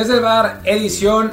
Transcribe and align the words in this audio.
Desde 0.00 0.14
el 0.14 0.20
bar, 0.20 0.62
edición 0.64 1.30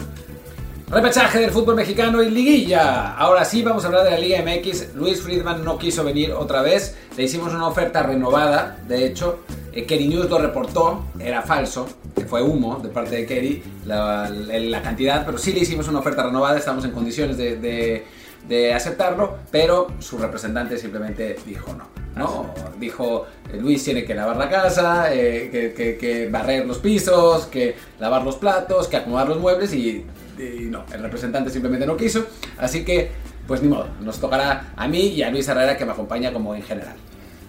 repechaje 0.89 1.39
del 1.39 1.51
fútbol 1.51 1.75
mexicano 1.75 2.21
y 2.21 2.29
liguilla. 2.29 3.13
Ahora 3.13 3.45
sí 3.45 3.61
vamos 3.61 3.85
a 3.85 3.87
hablar 3.87 4.03
de 4.03 4.11
la 4.11 4.17
Liga 4.17 4.43
MX. 4.43 4.93
Luis 4.95 5.21
Friedman 5.21 5.63
no 5.63 5.77
quiso 5.77 6.03
venir 6.03 6.33
otra 6.33 6.61
vez. 6.61 6.97
Le 7.15 7.23
hicimos 7.23 7.53
una 7.53 7.65
oferta 7.65 8.03
renovada. 8.03 8.77
De 8.85 9.05
hecho, 9.05 9.39
eh, 9.71 9.87
News 10.09 10.29
lo 10.29 10.39
reportó. 10.39 11.05
Era 11.17 11.43
falso, 11.43 11.87
que 12.13 12.25
fue 12.25 12.41
humo 12.41 12.81
de 12.83 12.89
parte 12.89 13.15
de 13.15 13.25
Kerry 13.25 13.63
la, 13.85 14.81
cantidad. 14.83 15.25
Pero 15.25 15.37
sí 15.37 15.53
le 15.53 15.61
hicimos 15.61 15.87
una 15.87 15.99
oferta 15.99 16.23
renovada. 16.23 16.57
Estamos 16.57 16.83
en 16.83 16.91
condiciones 16.91 17.37
de, 17.37 18.05
de 18.47 18.73
aceptarlo. 18.73 19.37
Pero 19.51 19.87
su 19.99 20.17
representante 20.17 20.77
simplemente 20.77 21.37
dijo 21.45 21.73
no. 21.73 21.85
¿no? 22.17 22.53
Dijo, 22.79 23.27
eh, 23.51 23.57
Luis 23.57 23.83
tiene 23.83 24.03
que 24.03 24.15
lavar 24.15 24.37
la 24.37 24.49
casa, 24.49 25.13
eh, 25.13 25.49
que, 25.51 25.73
que, 25.73 25.97
que, 25.97 26.29
barrer 26.29 26.65
los 26.65 26.79
pisos, 26.79 27.45
que 27.45 27.75
lavar 27.99 28.23
los 28.23 28.35
platos, 28.35 28.87
que 28.87 28.97
acomodar 28.97 29.29
los 29.29 29.39
muebles 29.39 29.73
y, 29.73 30.05
y, 30.37 30.67
no, 30.69 30.83
el 30.91 31.01
representante 31.01 31.49
simplemente 31.49 31.85
no 31.85 31.95
quiso. 31.95 32.25
Así 32.57 32.83
que, 32.83 33.11
pues 33.47 33.61
ni 33.61 33.69
modo, 33.69 33.87
nos 34.01 34.19
tocará 34.19 34.73
a 34.75 34.87
mí 34.87 35.07
y 35.09 35.23
a 35.23 35.29
Luis 35.29 35.47
Herrera 35.47 35.77
que 35.77 35.85
me 35.85 35.91
acompaña 35.91 36.33
como 36.33 36.55
en 36.55 36.63
general. 36.63 36.95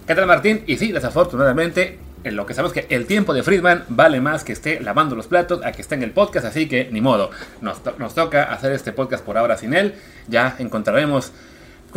¿Qué 0.06 0.14
tal 0.14 0.26
Martín? 0.26 0.62
Y 0.66 0.76
sí, 0.76 0.92
desafortunadamente, 0.92 1.98
en 1.98 2.07
lo 2.30 2.46
que 2.46 2.54
sabemos 2.54 2.72
que 2.72 2.86
el 2.88 3.06
tiempo 3.06 3.34
de 3.34 3.42
Friedman 3.42 3.84
vale 3.88 4.20
más 4.20 4.44
que 4.44 4.52
esté 4.52 4.80
lavando 4.80 5.16
los 5.16 5.26
platos 5.26 5.64
a 5.64 5.72
que 5.72 5.82
esté 5.82 5.94
en 5.94 6.02
el 6.02 6.10
podcast, 6.10 6.46
así 6.46 6.68
que 6.68 6.88
ni 6.90 7.00
modo, 7.00 7.30
nos, 7.60 7.82
to 7.82 7.94
nos 7.98 8.14
toca 8.14 8.44
hacer 8.44 8.72
este 8.72 8.92
podcast 8.92 9.24
por 9.24 9.38
ahora 9.38 9.56
sin 9.56 9.74
él, 9.74 9.94
ya 10.28 10.56
encontraremos 10.58 11.32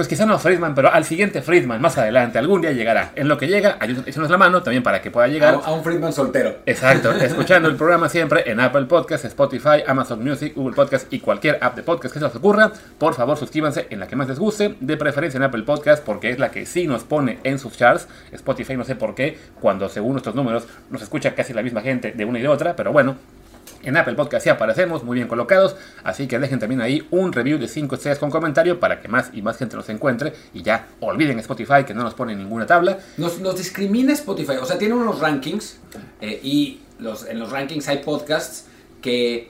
pues 0.02 0.08
quizá 0.08 0.26
no 0.26 0.40
Friedman, 0.40 0.74
pero 0.74 0.92
al 0.92 1.06
siguiente 1.06 1.44
Friedman 1.44 1.80
más 1.80 1.96
adelante, 1.96 2.40
algún 2.40 2.60
día 2.60 2.72
llegará. 2.72 3.12
En 3.16 3.28
lo 3.28 3.38
que 3.38 3.48
llega, 3.48 3.78
ayúdenos 3.80 4.32
la 4.32 4.38
mano 4.40 4.64
también 4.64 4.82
para 4.82 5.00
que 5.00 5.12
pueda 5.12 5.28
llegar. 5.28 5.60
A, 5.64 5.72
un 5.72 5.84
Friedman 5.84 6.12
soltero. 6.12 6.56
Exacto, 6.66 7.12
escuchando 7.22 7.70
el 7.70 7.76
programa 7.76 8.10
siempre 8.10 8.50
en 8.50 8.60
Apple 8.60 8.86
Podcast, 8.86 9.26
Spotify, 9.26 9.84
Amazon 9.86 10.24
Music, 10.24 10.56
Google 10.56 10.76
Podcast 10.76 11.14
y 11.14 11.20
cualquier 11.20 11.60
app 11.62 11.76
de 11.76 11.84
podcast 11.84 12.16
que 12.16 12.20
se 12.20 12.26
os 12.26 12.36
ocurra. 12.36 12.72
Por 12.98 13.14
favor, 13.14 13.38
suscríbanse 13.38 13.86
en 13.92 14.00
la 14.00 14.08
que 14.08 14.16
más 14.16 14.28
les 14.28 14.40
guste, 14.40 14.76
de 14.80 14.98
preferencia 14.98 15.38
en 15.38 15.44
Apple 15.44 15.62
Podcast, 15.62 16.04
porque 16.04 16.32
es 16.32 16.40
la 16.40 16.50
que 16.50 16.66
sí 16.66 16.88
nos 16.88 17.04
pone 17.04 17.38
en 17.44 17.60
sus 17.60 17.78
charts. 17.78 18.08
Spotify 18.32 18.76
no 18.78 18.84
sé 18.84 18.96
por 18.96 19.14
qué, 19.14 19.38
cuando 19.60 19.88
según 19.88 20.14
nuestros 20.14 20.34
números 20.34 20.66
nos 20.90 21.04
escucha 21.04 21.36
casi 21.36 21.54
la 21.54 21.62
misma 21.62 21.82
gente 21.82 22.12
de 22.12 22.26
una 22.26 22.40
y 22.40 22.42
de 22.42 22.48
otra, 22.48 22.76
pero 22.76 22.92
bueno, 22.92 23.18
en 23.84 23.98
Apple 23.98 24.16
Podcast 24.16 24.44
sí 24.44 24.50
aparecemos, 24.50 25.04
muy 25.04 25.16
bien 25.16 25.28
colocados, 25.28 25.76
así 26.04 26.28
que 26.28 26.40
dejen 26.40 26.60
también 26.60 26.82
ahí 26.82 27.08
un 27.12 27.34
review 27.34 27.58
de 27.58 27.68
5 27.68 27.96
estrellas 27.96 28.20
con 28.20 28.30
comentario 28.30 28.80
para 28.80 29.02
que 29.02 29.08
más 29.08 29.30
y 29.34 29.42
más 29.42 29.58
gente 29.58 29.76
nos 29.76 29.90
encuentre 29.90 30.34
y 30.54 30.62
ya 30.62 30.88
olviden 31.00 31.40
Spotify 31.40 31.84
que 31.86 31.94
no 31.94 32.04
nos 32.04 32.14
pone 32.14 32.36
ninguna 32.36 32.66
tabla. 32.66 33.00
Nos, 33.18 33.40
nos 33.40 33.58
discrimina 33.58 34.14
Spotify, 34.14 34.54
o 34.62 34.66
sea, 34.66 34.78
tiene 34.78 34.94
unos 34.94 35.20
rankings 35.20 35.78
eh, 36.22 36.40
y 36.44 36.81
los, 37.00 37.28
en 37.28 37.40
los 37.40 37.52
rankings 37.52 37.88
hay 37.88 38.00
podcasts 38.00 38.66
que, 39.02 39.50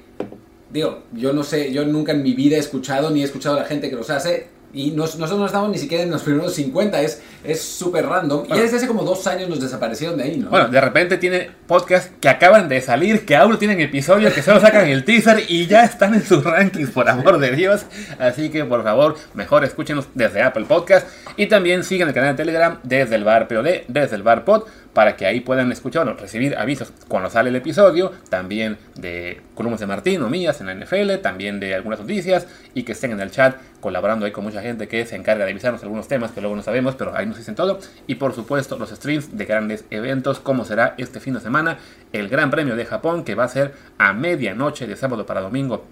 digo, 0.69 1.03
yo 1.13 1.33
no 1.33 1.43
sé, 1.43 1.71
yo 1.73 1.85
nunca 1.85 2.13
en 2.13 2.23
mi 2.23 2.33
vida 2.33 2.55
he 2.55 2.59
escuchado 2.59 3.09
ni 3.09 3.21
he 3.21 3.25
escuchado 3.25 3.57
a 3.57 3.61
la 3.61 3.65
gente 3.65 3.89
que 3.89 3.95
los 3.95 4.09
hace. 4.09 4.47
Y 4.73 4.91
nos, 4.91 5.17
nosotros 5.17 5.39
no 5.39 5.45
estamos 5.45 5.69
ni 5.69 5.77
siquiera 5.77 6.03
en 6.03 6.11
los 6.11 6.21
primeros 6.21 6.53
50, 6.53 7.01
es 7.01 7.21
súper 7.61 8.05
random. 8.05 8.47
Bueno, 8.47 8.55
y 8.55 8.59
desde 8.59 8.77
hace 8.77 8.87
como 8.87 9.03
dos 9.03 9.25
años 9.27 9.49
nos 9.49 9.59
desaparecieron 9.59 10.17
de 10.17 10.23
ahí, 10.23 10.37
¿no? 10.37 10.49
Bueno, 10.49 10.67
de 10.69 10.79
repente 10.79 11.17
tiene 11.17 11.51
podcasts 11.67 12.11
que 12.19 12.29
acaban 12.29 12.69
de 12.69 12.81
salir, 12.81 13.25
que 13.25 13.35
aún 13.35 13.57
tienen 13.57 13.81
episodios, 13.81 14.33
que 14.33 14.41
solo 14.41 14.59
sacan 14.61 14.87
el 14.87 15.03
teaser 15.03 15.43
y 15.47 15.67
ya 15.67 15.83
están 15.83 16.13
en 16.13 16.23
sus 16.23 16.43
rankings, 16.43 16.91
por 16.91 17.09
amor 17.09 17.39
de 17.39 17.51
Dios. 17.51 17.85
Así 18.19 18.49
que 18.49 18.65
por 18.65 18.83
favor, 18.83 19.17
mejor 19.33 19.63
escúchenos 19.63 20.07
desde 20.13 20.41
Apple 20.41 20.65
Podcast. 20.65 21.07
Y 21.37 21.47
también 21.47 21.83
sigan 21.83 22.07
el 22.07 22.13
canal 22.13 22.35
de 22.35 22.43
Telegram 22.43 22.79
desde 22.83 23.15
el 23.15 23.23
bar 23.23 23.47
POD, 23.47 23.83
desde 23.87 24.15
el 24.15 24.23
bar 24.23 24.45
Pod 24.45 24.63
para 24.93 25.15
que 25.15 25.25
ahí 25.25 25.39
puedan 25.39 25.71
escuchar 25.71 26.07
o 26.07 26.13
recibir 26.13 26.57
avisos 26.57 26.91
cuando 27.07 27.29
sale 27.29 27.49
el 27.49 27.55
episodio, 27.55 28.11
también 28.29 28.77
de 28.95 29.41
columnas 29.55 29.79
de 29.79 29.87
Martín 29.87 30.21
o 30.21 30.29
mías 30.29 30.59
en 30.61 30.67
la 30.67 30.75
NFL, 30.75 31.15
también 31.21 31.59
de 31.59 31.75
algunas 31.75 31.99
noticias 31.99 32.47
y 32.73 32.83
que 32.83 32.91
estén 32.91 33.11
en 33.11 33.21
el 33.21 33.31
chat 33.31 33.55
colaborando 33.79 34.25
ahí 34.25 34.31
con 34.31 34.43
mucha 34.43 34.61
gente 34.61 34.87
que 34.87 35.05
se 35.05 35.15
encarga 35.15 35.45
de 35.45 35.51
avisarnos 35.51 35.81
algunos 35.83 36.07
temas 36.07 36.31
que 36.31 36.41
luego 36.41 36.55
no 36.55 36.61
sabemos, 36.61 36.95
pero 36.95 37.15
ahí 37.15 37.25
nos 37.25 37.37
dicen 37.37 37.55
todo. 37.55 37.79
Y 38.07 38.15
por 38.15 38.33
supuesto 38.33 38.77
los 38.77 38.89
streams 38.89 39.37
de 39.37 39.45
grandes 39.45 39.85
eventos 39.89 40.39
como 40.39 40.65
será 40.65 40.95
este 40.97 41.19
fin 41.19 41.33
de 41.33 41.39
semana 41.39 41.77
el 42.13 42.29
Gran 42.29 42.51
Premio 42.51 42.75
de 42.75 42.85
Japón 42.85 43.23
que 43.23 43.35
va 43.35 43.45
a 43.45 43.49
ser 43.49 43.73
a 43.97 44.13
medianoche 44.13 44.87
de 44.87 44.95
sábado 44.95 45.25
para 45.25 45.41
domingo. 45.41 45.85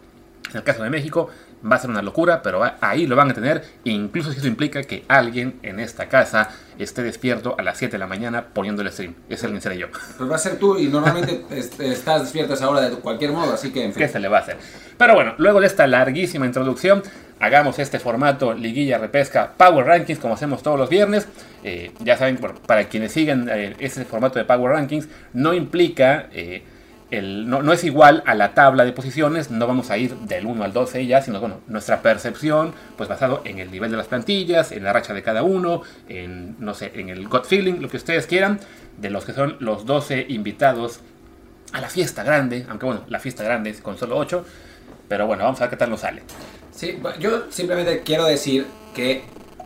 En 0.50 0.58
el 0.58 0.64
caso 0.64 0.84
de 0.84 0.90
México 0.90 1.30
va 1.70 1.76
a 1.76 1.80
ser 1.80 1.90
una 1.90 2.02
locura, 2.02 2.42
pero 2.42 2.62
ahí 2.82 3.06
lo 3.06 3.16
van 3.16 3.32
a 3.32 3.34
tener, 3.34 3.64
incluso 3.84 4.32
si 4.32 4.40
eso 4.40 4.48
implica 4.48 4.84
que 4.84 5.04
alguien 5.08 5.60
en 5.62 5.80
esta 5.80 6.08
casa 6.08 6.50
esté 6.78 7.04
despierto 7.04 7.56
a 7.58 7.64
las 7.64 7.78
7 7.78 7.94
de 7.94 7.98
la 8.00 8.08
mañana 8.08 8.46
poniendo 8.54 8.82
el 8.82 8.92
stream. 8.92 9.16
Ese 9.30 9.46
alguien 9.46 9.62
seré 9.62 9.78
yo. 9.78 9.88
Pues 10.18 10.30
va 10.30 10.36
a 10.36 10.40
ser 10.40 10.58
tú 10.58 10.78
y 10.78 10.88
normalmente 10.88 11.44
estás 11.80 12.22
despierto 12.24 12.54
a 12.54 12.56
esa 12.56 12.70
hora 12.70 12.90
de 12.90 12.96
cualquier 12.98 13.32
modo, 13.32 13.54
así 13.54 13.72
que 13.72 13.84
en 13.84 13.94
fin. 13.94 14.04
¿Qué 14.04 14.08
se 14.08 14.20
le 14.20 14.28
va 14.28 14.38
a 14.38 14.42
hacer? 14.42 14.58
Pero 14.98 15.14
bueno, 15.14 15.36
luego 15.38 15.60
de 15.60 15.68
esta 15.68 15.86
larguísima 15.88 16.46
introducción, 16.46 17.04
hagamos 17.40 17.80
este 17.80 18.00
formato 18.00 18.54
liguilla 18.54 18.98
repesca 18.98 19.54
Power 19.56 19.86
Rankings 19.86 20.20
como 20.20 20.34
hacemos 20.34 20.64
todos 20.64 20.80
los 20.80 20.90
viernes. 20.90 21.28
Eh, 21.64 21.92
ya 22.00 22.18
saben, 22.18 22.38
para 22.66 22.86
quienes 22.88 23.12
siguen 23.12 23.50
eh, 23.52 23.76
ese 23.80 24.06
formato 24.06 24.40
de 24.40 24.46
Power 24.46 24.72
Rankings, 24.74 25.08
no 25.34 25.54
implica... 25.54 26.30
Eh, 26.32 26.64
el, 27.12 27.50
no, 27.50 27.74
es 27.74 27.84
igual 27.84 28.24
a 28.26 28.36
la 28.36 28.54
tabla 28.54 28.86
de 28.86 28.92
posiciones, 28.92 29.50
no 29.50 29.66
vamos 29.66 29.90
a 29.90 29.98
ir 29.98 30.16
del 30.16 30.46
1 30.46 30.64
al 30.64 30.74
12 30.74 31.06
ya, 31.06 31.22
sino 31.22 31.40
bueno, 31.40 31.60
nuestra 31.68 32.02
percepción, 32.02 32.74
pues 32.98 33.10
basado 33.10 33.42
en 33.46 33.60
el 33.60 33.72
nivel 33.72 33.90
de 33.92 33.98
las 33.98 34.08
plantillas, 34.08 34.72
en 34.72 34.84
la 34.84 34.94
racha 34.94 35.14
de 35.14 35.24
cada 35.24 35.44
uno, 35.44 35.82
en, 36.08 36.56
no 36.60 36.74
sé, 36.74 36.92
en 36.96 37.10
el 37.10 37.28
gut 37.28 37.46
feeling, 37.46 37.76
lo 37.80 37.90
que 37.90 37.98
ustedes 37.98 38.28
quieran, 38.28 38.60
de 38.98 39.10
los 39.10 39.26
que 39.26 39.34
son 39.34 39.58
los 39.60 39.86
12 39.86 40.28
invitados 40.30 41.00
a 41.74 41.82
la 41.82 41.90
fiesta 41.90 42.24
grande, 42.24 42.66
aunque 42.70 42.86
bueno, 42.86 43.04
la 43.08 43.20
fiesta 43.20 43.44
grande 43.44 43.72
es 43.72 43.82
con 43.82 43.98
solo 43.98 44.18
8, 44.18 44.46
pero 45.08 45.26
bueno, 45.26 45.44
vamos 45.44 45.60
a 45.60 45.64
ver 45.64 45.72
qué 45.72 45.78
tal 45.78 45.90
nos 45.90 46.02
sale. 46.02 46.22
Sí, 46.72 47.00
yo 47.20 47.46
simplemente 47.50 48.02
quiero 48.04 48.26
decir 48.26 48.66
que 48.96 49.24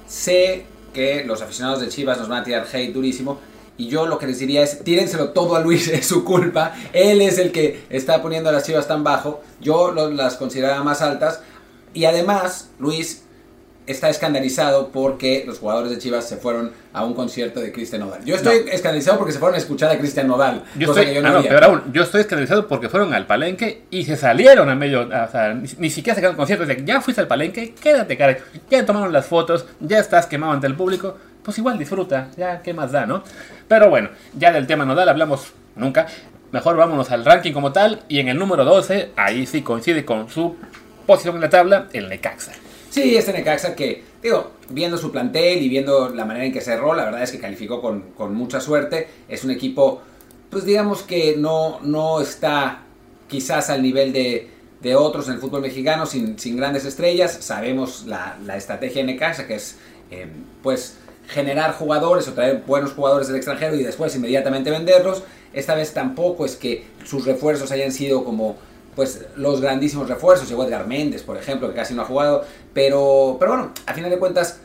sé 0.07 0.65
que 0.93 1.25
los 1.25 1.41
aficionados 1.41 1.81
de 1.81 1.89
Chivas 1.89 2.17
nos 2.17 2.29
van 2.29 2.41
a 2.41 2.43
tirar 2.43 2.65
hate 2.71 2.93
durísimo, 2.93 3.39
y 3.77 3.87
yo 3.87 4.05
lo 4.05 4.19
que 4.19 4.27
les 4.27 4.39
diría 4.39 4.61
es, 4.61 4.83
tírenselo 4.83 5.29
todo 5.29 5.55
a 5.55 5.59
Luis, 5.59 5.87
es 5.89 6.05
su 6.05 6.23
culpa. 6.23 6.73
Él 6.93 7.21
es 7.21 7.37
el 7.37 7.51
que 7.51 7.85
está 7.89 8.21
poniendo 8.21 8.49
a 8.49 8.53
las 8.53 8.63
chivas 8.63 8.87
tan 8.87 9.03
bajo. 9.03 9.41
Yo 9.61 9.91
lo, 9.91 10.09
las 10.09 10.35
consideraba 10.35 10.83
más 10.83 11.01
altas. 11.01 11.41
Y 11.93 12.05
además, 12.05 12.71
Luis 12.79 13.23
está 13.85 14.09
escandalizado 14.09 14.89
porque 14.89 15.43
los 15.45 15.59
jugadores 15.59 15.91
de 15.91 15.97
Chivas 15.97 16.27
se 16.27 16.37
fueron 16.37 16.71
a 16.93 17.03
un 17.03 17.13
concierto 17.13 17.59
de 17.59 17.71
Cristian 17.71 18.01
Nodal. 18.01 18.23
Yo 18.23 18.35
estoy 18.35 18.63
no. 18.65 18.71
escandalizado 18.71 19.17
porque 19.17 19.33
se 19.33 19.39
fueron 19.39 19.55
a 19.55 19.57
escuchar 19.57 19.91
a 19.91 19.97
Cristian 19.97 20.27
Nodal. 20.27 20.63
Yo 20.77 20.89
estoy, 20.89 21.13
yo, 21.13 21.21
no 21.21 21.27
ah, 21.27 21.31
no, 21.33 21.41
pero 21.43 21.65
aún, 21.65 21.81
yo 21.91 22.03
estoy 22.03 22.21
escandalizado 22.21 22.67
porque 22.67 22.87
fueron 22.87 23.13
al 23.13 23.27
palenque 23.27 23.83
y 23.89 24.05
se 24.05 24.15
salieron 24.15 24.69
a 24.69 24.75
medio, 24.75 25.01
o 25.01 25.31
sea, 25.31 25.53
ni, 25.53 25.67
ni 25.77 25.89
siquiera 25.89 26.15
se 26.15 26.21
quedaron 26.21 26.37
conciertos. 26.37 26.67
De, 26.67 26.81
ya 26.85 27.01
fuiste 27.01 27.21
al 27.21 27.27
palenque, 27.27 27.73
quédate, 27.73 28.17
cara. 28.17 28.37
Ya 28.69 28.85
tomaron 28.85 29.11
las 29.11 29.25
fotos, 29.25 29.65
ya 29.81 29.99
estás 29.99 30.27
quemado 30.27 30.53
ante 30.53 30.67
el 30.67 30.75
público 30.75 31.17
pues 31.43 31.57
igual 31.57 31.77
disfruta, 31.77 32.29
ya 32.37 32.61
qué 32.61 32.73
más 32.73 32.91
da, 32.91 33.05
¿no? 33.05 33.23
Pero 33.67 33.89
bueno, 33.89 34.09
ya 34.37 34.51
del 34.51 34.67
tema 34.67 34.85
nodal 34.85 35.09
hablamos 35.09 35.53
nunca. 35.75 36.07
Mejor 36.51 36.77
vámonos 36.77 37.09
al 37.11 37.25
ranking 37.25 37.51
como 37.51 37.71
tal. 37.71 38.03
Y 38.07 38.19
en 38.19 38.27
el 38.29 38.37
número 38.37 38.63
12, 38.63 39.11
ahí 39.15 39.45
sí 39.45 39.61
coincide 39.61 40.05
con 40.05 40.29
su 40.29 40.55
posición 41.05 41.35
en 41.35 41.41
la 41.41 41.49
tabla, 41.49 41.87
el 41.93 42.09
Necaxa. 42.09 42.51
Sí, 42.89 43.17
este 43.17 43.33
Necaxa 43.33 43.75
que, 43.75 44.03
digo, 44.21 44.51
viendo 44.69 44.97
su 44.97 45.11
plantel 45.11 45.63
y 45.63 45.67
viendo 45.67 46.09
la 46.09 46.25
manera 46.25 46.45
en 46.45 46.53
que 46.53 46.61
cerró, 46.61 46.93
la 46.93 47.05
verdad 47.05 47.23
es 47.23 47.31
que 47.31 47.39
calificó 47.39 47.81
con, 47.81 48.11
con 48.15 48.35
mucha 48.35 48.61
suerte. 48.61 49.07
Es 49.27 49.43
un 49.43 49.49
equipo, 49.49 50.03
pues 50.51 50.63
digamos 50.63 51.01
que 51.01 51.35
no, 51.37 51.79
no 51.81 52.21
está 52.21 52.83
quizás 53.27 53.71
al 53.71 53.81
nivel 53.81 54.13
de, 54.13 54.47
de 54.79 54.95
otros 54.95 55.27
en 55.27 55.33
el 55.33 55.39
fútbol 55.39 55.61
mexicano, 55.61 56.05
sin, 56.05 56.37
sin 56.37 56.55
grandes 56.55 56.85
estrellas. 56.85 57.35
Sabemos 57.41 58.05
la, 58.05 58.37
la 58.45 58.57
estrategia 58.57 59.01
de 59.01 59.13
Necaxa, 59.13 59.47
que 59.47 59.55
es, 59.55 59.79
eh, 60.11 60.27
pues 60.61 60.99
generar 61.27 61.73
jugadores 61.73 62.27
o 62.27 62.33
traer 62.33 62.63
buenos 62.65 62.93
jugadores 62.93 63.27
del 63.27 63.37
extranjero 63.37 63.75
y 63.75 63.83
después 63.83 64.15
inmediatamente 64.15 64.71
venderlos. 64.71 65.23
Esta 65.53 65.75
vez 65.75 65.93
tampoco 65.93 66.45
es 66.45 66.55
que 66.55 66.85
sus 67.05 67.25
refuerzos 67.25 67.71
hayan 67.71 67.91
sido 67.91 68.23
como 68.23 68.57
pues 68.95 69.25
los 69.35 69.59
grandísimos 69.59 70.07
refuerzos, 70.07 70.47
llegó 70.47 70.65
Edgar 70.65 70.87
Méndez, 70.87 71.23
por 71.23 71.37
ejemplo, 71.37 71.67
que 71.69 71.75
casi 71.75 71.93
no 71.95 72.03
ha 72.03 72.05
jugado, 72.05 72.45
pero, 72.73 73.37
pero 73.39 73.53
bueno, 73.53 73.71
a 73.87 73.93
final 73.93 74.11
de 74.11 74.19
cuentas 74.19 74.59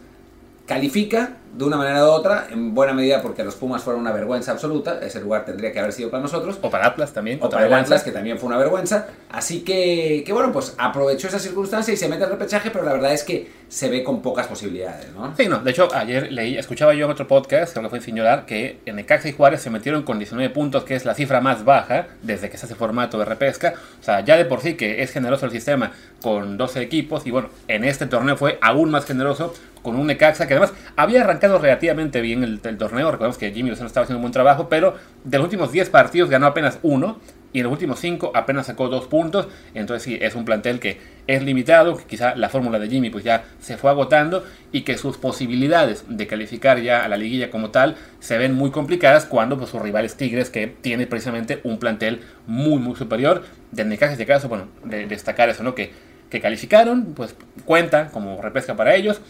califica 0.67 1.39
de 1.55 1.65
una 1.65 1.77
manera 1.77 2.05
u 2.05 2.09
otra, 2.09 2.47
en 2.51 2.75
buena 2.75 2.93
medida 2.93 3.23
porque 3.23 3.45
los 3.45 3.55
Pumas 3.55 3.83
fueron 3.83 4.03
una 4.03 4.13
vergüenza 4.13 4.53
absoluta, 4.53 5.01
ese 5.03 5.21
lugar 5.21 5.45
tendría 5.45 5.73
que 5.73 5.79
haber 5.81 5.93
sido 5.93 6.11
para 6.11 6.23
nosotros. 6.23 6.59
O 6.63 6.71
para 6.71 6.87
Atlas 6.87 7.13
también. 7.13 7.39
O 7.43 7.49
para 7.49 7.67
el 7.67 7.75
Atlas, 7.75 8.03
que 8.03 8.13
también 8.13 8.39
fue 8.39 8.49
una 8.49 8.59
vergüenza. 8.59 9.07
Así 9.31 9.61
que, 9.61 10.23
que 10.25 10.33
bueno, 10.33 10.53
pues 10.53 10.75
aprovechó 10.79 11.29
esa 11.29 11.39
circunstancia 11.39 11.93
y 11.93 11.97
se 11.97 12.09
mete 12.09 12.25
al 12.25 12.31
repechaje, 12.31 12.71
pero 12.71 12.85
la 12.85 12.93
verdad 12.93 13.13
es 13.13 13.25
que 13.25 13.51
se 13.69 13.91
ve 13.91 14.03
con 14.03 14.23
pocas 14.23 14.47
posibilidades, 14.47 15.13
¿no? 15.13 15.35
Sí, 15.37 15.47
no, 15.47 15.59
de 15.59 15.71
hecho 15.71 15.89
ayer 15.95 16.33
leí, 16.33 16.57
escuchaba 16.57 16.95
yo 16.95 17.05
en 17.05 17.11
otro 17.11 17.27
podcast, 17.29 17.73
creo 17.73 17.83
que 17.83 17.91
fue 17.91 17.99
en 17.99 18.05
Señorar, 18.05 18.47
que 18.47 18.79
en 18.87 18.97
Necaxa 18.97 19.29
y 19.29 19.33
Juárez 19.33 19.61
se 19.61 19.71
metieron 19.71 20.03
con 20.05 20.19
19 20.19 20.51
puntos, 20.51 20.85
que 20.85 20.95
es 20.95 21.05
la 21.05 21.15
cifra 21.15 21.41
más 21.41 21.65
baja 21.65 22.07
desde 22.23 22.49
que 22.49 22.57
se 22.57 22.67
hace 22.67 22.75
formato 22.75 23.19
de 23.19 23.25
repesca. 23.25 23.75
O 24.01 24.03
sea, 24.03 24.21
ya 24.21 24.37
de 24.37 24.45
por 24.45 24.61
sí 24.61 24.75
que 24.75 25.03
es 25.03 25.13
generoso 25.13 25.47
el 25.47 25.53
sistema 25.53 25.93
con 26.23 26.57
12 26.57 26.81
equipos 26.81 27.27
y 27.27 27.31
bueno, 27.31 27.51
en 27.69 27.85
este 27.85 28.07
torneo 28.07 28.37
fue 28.37 28.59
aún 28.63 28.91
más 28.91 29.05
generoso 29.05 29.55
con 29.83 29.97
un 29.97 30.07
Necaxa 30.07 30.47
que 30.47 30.55
además 30.55 30.73
había 30.97 31.23
arrancado 31.23 31.38
relativamente 31.41 32.21
bien 32.21 32.43
el, 32.43 32.61
torneo. 32.61 33.11
Recordemos 33.11 33.39
que 33.39 33.53
Jimmy 33.53 33.71
Lozano 33.71 33.87
estaba 33.87 34.05
haciendo 34.05 34.19
un 34.19 34.23
buen 34.23 34.33
trabajo, 34.33 34.69
pero 34.69 34.97
de 35.25 35.39
los 35.39 35.45
últimos 35.45 35.73
10 35.73 35.91
partidos 35.91 36.31
ganó 36.31 36.47
apenas 36.47 36.79
uno 36.83 37.19
y 37.53 37.61
en 37.61 37.65
los 37.65 37.73
últimos 37.73 37.99
5 38.01 38.33
apenas 38.35 38.67
sacó 38.67 38.89
2 38.89 39.07
puntos. 39.07 39.49
Entonces 39.75 40.03
sí, 40.03 40.19
es 40.21 40.35
un 40.35 40.45
plantel 40.45 40.81
que 40.81 40.99
es 41.27 41.43
limitado, 41.43 41.97
que 41.97 42.05
quizá 42.05 42.35
la 42.37 42.49
fórmula 42.49 42.79
de 42.79 42.89
Jimmy 42.89 43.11
pues 43.11 43.25
ya 43.25 43.45
se 43.61 43.77
fue 43.77 43.91
agotando 43.91 44.45
y 44.73 44.83
que 44.83 44.99
sus 44.99 45.17
posibilidades 45.17 46.05
de 46.09 46.27
calificar 46.27 46.81
ya 46.81 47.05
a 47.05 47.09
la 47.09 47.17
liguilla 47.17 47.51
como 47.51 47.71
tal 47.71 47.97
se 48.21 48.37
ven 48.39 48.55
muy 48.55 48.71
complicadas 48.71 49.25
cuando 49.25 49.57
pues, 49.59 49.71
sus 49.71 49.81
rivales 49.81 50.17
Tigres 50.17 50.51
que 50.51 50.67
tiene 50.67 51.07
precisamente 51.07 51.61
un 51.65 51.79
plantel 51.79 52.21
muy 52.47 52.79
muy 52.81 52.97
superior. 52.97 53.45
De 53.71 53.85
Necaxa 53.85 54.17
de 54.17 54.27
caso, 54.27 54.49
bueno, 54.49 54.69
de 54.85 55.07
destacar 55.07 55.49
eso, 55.49 55.63
¿no? 55.63 55.75
Que, 55.75 55.93
que 56.31 56.41
calificaron, 56.41 57.15
pues 57.15 57.35
cuenta 57.65 58.09
como 58.09 58.41
repesca 58.43 58.77
para 58.77 58.95
ellos 58.95 59.21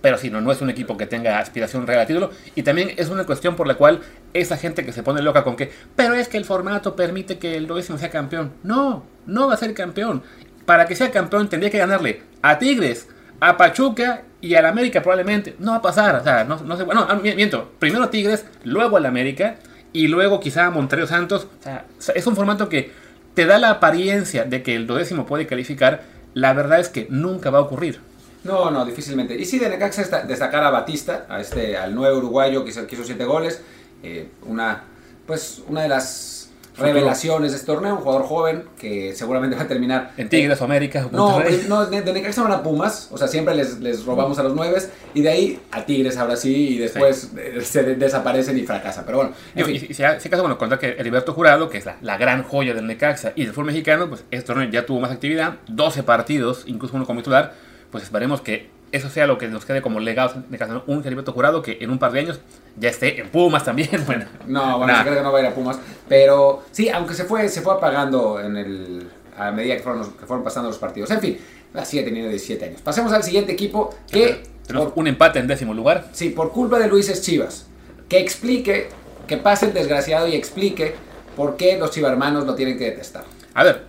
pero 0.00 0.18
si 0.18 0.30
no, 0.30 0.40
no 0.40 0.52
es 0.52 0.60
un 0.60 0.70
equipo 0.70 0.96
que 0.96 1.06
tenga 1.06 1.38
aspiración 1.38 1.86
real 1.86 2.00
a 2.00 2.06
título. 2.06 2.30
Y 2.54 2.62
también 2.62 2.92
es 2.96 3.08
una 3.08 3.24
cuestión 3.24 3.56
por 3.56 3.66
la 3.66 3.74
cual 3.74 4.00
esa 4.34 4.56
gente 4.56 4.84
que 4.84 4.92
se 4.92 5.02
pone 5.02 5.22
loca 5.22 5.44
con 5.44 5.56
que, 5.56 5.70
pero 5.94 6.14
es 6.14 6.28
que 6.28 6.36
el 6.36 6.44
formato 6.44 6.96
permite 6.96 7.38
que 7.38 7.56
el 7.56 7.66
duodécimo 7.66 7.98
sea 7.98 8.10
campeón. 8.10 8.52
No, 8.62 9.04
no 9.26 9.48
va 9.48 9.54
a 9.54 9.58
ser 9.58 9.74
campeón. 9.74 10.22
Para 10.64 10.86
que 10.86 10.96
sea 10.96 11.10
campeón 11.10 11.48
tendría 11.48 11.70
que 11.70 11.78
ganarle 11.78 12.22
a 12.42 12.58
Tigres, 12.58 13.08
a 13.40 13.56
Pachuca 13.56 14.22
y 14.40 14.54
al 14.54 14.66
América 14.66 15.02
probablemente. 15.02 15.56
No 15.58 15.72
va 15.72 15.78
a 15.78 15.82
pasar, 15.82 16.16
o 16.16 16.24
sea, 16.24 16.44
no, 16.44 16.58
no 16.60 16.76
sé, 16.76 16.84
bueno, 16.84 17.06
ah, 17.08 17.14
miento, 17.14 17.72
primero 17.78 18.08
Tigres, 18.08 18.46
luego 18.64 18.96
al 18.96 19.06
América 19.06 19.56
y 19.92 20.08
luego 20.08 20.40
quizá 20.40 20.66
a 20.66 20.70
Monterrey 20.70 21.06
Santos. 21.06 21.46
O 21.60 21.62
sea, 21.62 21.86
es 22.14 22.26
un 22.26 22.36
formato 22.36 22.68
que 22.68 22.90
te 23.34 23.46
da 23.46 23.58
la 23.58 23.70
apariencia 23.70 24.44
de 24.44 24.62
que 24.62 24.76
el 24.76 24.86
duodécimo 24.86 25.26
puede 25.26 25.46
calificar. 25.46 26.02
La 26.34 26.52
verdad 26.52 26.80
es 26.80 26.88
que 26.88 27.06
nunca 27.10 27.50
va 27.50 27.58
a 27.58 27.62
ocurrir. 27.62 28.00
No, 28.46 28.70
no, 28.70 28.84
difícilmente. 28.84 29.34
Y 29.34 29.44
sí, 29.44 29.58
de 29.58 29.68
Necaxa 29.68 30.22
destacar 30.22 30.64
a 30.64 30.70
Batista, 30.70 31.26
a 31.28 31.40
este, 31.40 31.76
al 31.76 31.94
nuevo 31.94 32.18
uruguayo 32.18 32.64
que 32.64 32.70
hizo 32.70 33.04
siete 33.04 33.24
goles. 33.24 33.60
Eh, 34.02 34.28
una, 34.46 34.84
pues, 35.26 35.62
una 35.68 35.82
de 35.82 35.88
las 35.88 36.36
revelaciones 36.78 37.52
de 37.52 37.56
este 37.56 37.66
torneo, 37.66 37.94
un 37.94 38.00
jugador 38.00 38.26
joven 38.26 38.64
que 38.78 39.14
seguramente 39.14 39.56
va 39.56 39.62
a 39.62 39.68
terminar. 39.68 40.12
En 40.16 40.28
Tigres 40.28 40.60
o 40.60 40.64
América. 40.64 41.08
No, 41.10 41.42
no, 41.68 41.86
de, 41.86 42.12
Necaxa 42.12 42.42
van 42.42 42.52
a 42.52 42.62
Pumas, 42.62 43.08
o 43.10 43.18
sea, 43.18 43.28
siempre 43.28 43.54
les, 43.54 43.80
les 43.80 44.04
robamos 44.04 44.38
a 44.38 44.42
los 44.42 44.54
nueve, 44.54 44.80
y 45.14 45.22
de 45.22 45.28
ahí 45.28 45.60
a 45.70 45.86
Tigres 45.86 46.16
ahora 46.18 46.36
sí, 46.36 46.74
y 46.74 46.78
después 46.78 47.30
se 47.62 47.82
desaparecen 47.82 48.58
y 48.58 48.62
fracasan. 48.62 49.04
Pero 49.06 49.18
bueno, 49.18 49.32
en 49.54 49.64
fin. 49.64 49.86
Y, 49.88 49.94
si, 49.94 50.02
acaso, 50.02 50.42
bueno, 50.42 50.58
contar 50.58 50.78
que 50.78 50.88
Heriberto 50.88 51.32
Jurado, 51.32 51.70
que 51.70 51.78
es 51.78 51.86
la, 51.86 51.96
la, 52.02 52.18
gran 52.18 52.42
joya 52.42 52.74
del 52.74 52.86
Necaxa 52.86 53.32
y 53.34 53.44
del 53.44 53.52
fútbol 53.52 53.66
mexicano, 53.66 54.08
pues 54.08 54.24
este 54.30 54.46
torneo 54.46 54.68
ya 54.70 54.84
tuvo 54.84 55.00
más 55.00 55.10
actividad, 55.10 55.56
12 55.68 56.02
partidos, 56.02 56.64
incluso 56.66 56.96
uno 56.96 57.06
como 57.06 57.20
titular 57.20 57.65
pues 57.96 58.04
esperemos 58.04 58.42
que 58.42 58.68
eso 58.92 59.08
sea 59.08 59.26
lo 59.26 59.38
que 59.38 59.48
nos 59.48 59.64
quede 59.64 59.80
como 59.80 60.00
legado 60.00 60.42
de 60.50 60.58
casa, 60.58 60.82
un 60.86 61.02
Gilberto 61.02 61.32
Jurado 61.32 61.62
que 61.62 61.78
en 61.80 61.88
un 61.88 61.98
par 61.98 62.12
de 62.12 62.20
años 62.20 62.40
ya 62.78 62.90
esté 62.90 63.20
en 63.20 63.30
Pumas 63.30 63.64
también. 63.64 63.88
Bueno, 64.06 64.26
no, 64.46 64.76
bueno, 64.76 64.92
creo 65.02 65.14
que 65.14 65.22
no 65.22 65.32
va 65.32 65.38
a 65.38 65.40
ir 65.40 65.46
a 65.48 65.54
Pumas, 65.54 65.78
pero 66.06 66.62
sí, 66.72 66.90
aunque 66.90 67.14
se 67.14 67.24
fue, 67.24 67.48
se 67.48 67.62
fue 67.62 67.72
apagando 67.72 68.38
en 68.38 68.56
el, 68.58 69.10
a 69.38 69.50
medida 69.50 69.76
que 69.76 69.82
fueron, 69.82 70.12
que 70.12 70.26
fueron 70.26 70.44
pasando 70.44 70.68
los 70.68 70.78
partidos. 70.78 71.10
En 71.10 71.20
fin, 71.20 71.38
sigue 71.84 72.02
teniendo 72.02 72.28
17 72.28 72.64
años. 72.64 72.82
Pasemos 72.82 73.12
al 73.12 73.22
siguiente 73.22 73.52
equipo 73.52 73.94
que... 74.10 74.42
Tenemos 74.66 74.92
un 74.94 75.06
empate 75.06 75.38
en 75.38 75.46
décimo 75.46 75.72
lugar. 75.72 76.08
Sí, 76.12 76.28
por 76.28 76.52
culpa 76.52 76.78
de 76.78 76.88
Luis 76.88 77.08
es 77.08 77.22
Chivas. 77.22 77.66
Que 78.10 78.18
explique, 78.18 78.88
que 79.26 79.38
pase 79.38 79.66
el 79.66 79.72
desgraciado 79.72 80.28
y 80.28 80.34
explique 80.34 80.94
por 81.34 81.56
qué 81.56 81.78
los 81.78 81.92
chivarmanos 81.92 82.44
lo 82.44 82.54
tienen 82.54 82.76
que 82.76 82.84
detestar. 82.84 83.24
A 83.54 83.64
ver, 83.64 83.85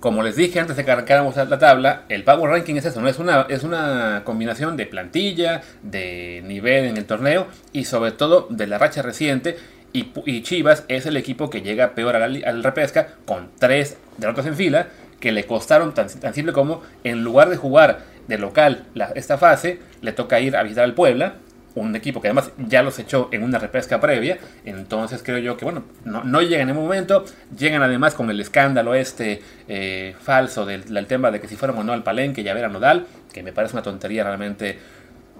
como 0.00 0.22
les 0.22 0.36
dije 0.36 0.60
antes 0.60 0.76
de 0.76 0.84
que 0.84 0.90
arrancáramos 0.90 1.36
la 1.36 1.58
tabla, 1.58 2.04
el 2.08 2.22
Power 2.24 2.50
Ranking 2.50 2.76
es 2.76 2.84
eso. 2.84 3.06
Es 3.06 3.18
una, 3.18 3.46
es 3.48 3.64
una 3.64 4.22
combinación 4.24 4.76
de 4.76 4.86
plantilla, 4.86 5.62
de 5.82 6.42
nivel 6.46 6.84
en 6.84 6.96
el 6.96 7.04
torneo 7.04 7.46
y 7.72 7.84
sobre 7.84 8.12
todo 8.12 8.46
de 8.50 8.66
la 8.66 8.78
racha 8.78 9.02
reciente. 9.02 9.56
Y, 9.92 10.42
Chivas 10.42 10.84
es 10.88 11.06
el 11.06 11.16
equipo 11.16 11.50
que 11.50 11.62
llega 11.62 11.94
peor 11.94 12.14
al, 12.16 12.62
repesca 12.62 13.08
con 13.24 13.48
tres 13.58 13.96
derrotas 14.18 14.46
en 14.46 14.54
fila 14.54 14.88
que 15.18 15.32
le 15.32 15.44
costaron 15.46 15.94
tan, 15.94 16.08
tan 16.08 16.34
simple 16.34 16.52
como 16.52 16.82
en 17.02 17.24
lugar 17.24 17.48
de 17.48 17.56
jugar 17.56 18.00
de 18.28 18.38
local 18.38 18.84
esta 19.14 19.38
fase, 19.38 19.80
le 20.02 20.12
toca 20.12 20.38
ir 20.38 20.54
a 20.56 20.62
visitar 20.62 20.84
al 20.84 20.94
Puebla 20.94 21.34
un 21.80 21.94
equipo 21.96 22.20
que 22.20 22.28
además 22.28 22.50
ya 22.58 22.82
los 22.82 22.98
echó 22.98 23.28
en 23.32 23.42
una 23.42 23.58
repesca 23.58 24.00
previa, 24.00 24.38
entonces 24.64 25.22
creo 25.22 25.38
yo 25.38 25.56
que 25.56 25.64
bueno, 25.64 25.84
no, 26.04 26.40
llegan 26.42 26.68
en 26.68 26.76
el 26.76 26.82
momento, 26.82 27.24
llegan 27.56 27.82
además 27.82 28.14
con 28.14 28.30
el 28.30 28.40
escándalo 28.40 28.94
este 28.94 29.42
eh, 29.68 30.14
falso 30.20 30.66
del, 30.66 31.06
tema 31.06 31.30
de 31.30 31.40
que 31.40 31.48
si 31.48 31.56
fueron 31.56 31.78
o 31.78 31.84
no 31.84 31.92
al 31.92 32.02
palenque 32.02 32.42
ya 32.42 32.54
ver 32.54 32.64
a 32.64 32.68
Nodal, 32.68 33.06
que 33.32 33.42
me 33.42 33.52
parece 33.52 33.74
una 33.74 33.82
tontería 33.82 34.24
realmente, 34.24 34.78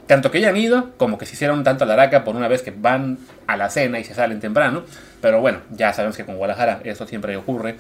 tanto 0.07 0.31
que 0.31 0.39
hayan 0.39 0.57
ido 0.57 0.91
como 0.97 1.19
que 1.19 1.27
se 1.27 1.35
hicieron 1.35 1.65
tanto 1.65 1.85
a 1.85 1.87
la 1.87 1.95
araca 1.95 2.25
por 2.25 2.37
una 2.37 2.49
vez 2.49 2.63
que 2.63 2.71
van 2.71 3.19
a 3.47 3.57
la 3.57 3.71
cena 3.71 3.99
y 3.99 4.05
se 4.05 4.15
salen 4.15 4.41
temprano, 4.41 4.85
pero 5.21 5.41
bueno, 5.41 5.61
ya 5.71 5.93
sabemos 5.93 6.17
que 6.17 6.25
con 6.25 6.37
Guadalajara 6.37 6.81
eso 6.85 7.07
siempre 7.07 7.37
ocurre, 7.37 7.77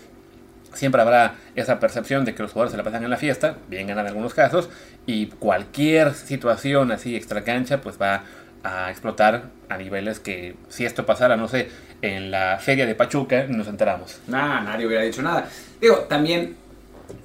siempre 0.75 1.03
habrá 1.03 1.35
esa 1.57 1.81
percepción 1.81 2.25
de 2.25 2.35
que 2.35 2.43
los 2.43 2.53
jugadores 2.53 2.73
se 2.73 2.77
la 2.77 2.85
pasan 2.85 3.05
en 3.05 3.11
la 3.11 3.17
fiesta, 3.17 3.57
bien 3.69 3.87
ganan 3.87 4.07
en 4.07 4.09
algunos 4.11 4.35
casos, 4.35 4.69
y 5.07 5.27
cualquier 5.27 6.15
situación 6.15 6.93
así 6.93 7.17
extra 7.17 7.43
cancha, 7.43 7.81
pues 7.81 8.01
va 8.01 8.23
a 8.63 8.91
explotar 8.91 9.51
a 9.69 9.77
niveles 9.77 10.21
que 10.21 10.57
si 10.69 10.85
esto 10.85 11.07
pasara, 11.07 11.37
no 11.37 11.49
sé, 11.49 11.69
en 12.03 12.31
la 12.31 12.59
feria 12.59 12.87
de 12.87 12.95
Pachuca, 12.95 13.45
nos 13.49 13.69
enteramos. 13.69 14.21
Nada, 14.27 14.61
nadie 14.61 14.87
hubiera 14.87 15.03
dicho 15.03 15.23
nada. 15.23 15.49
Digo, 15.81 15.97
también 16.09 16.57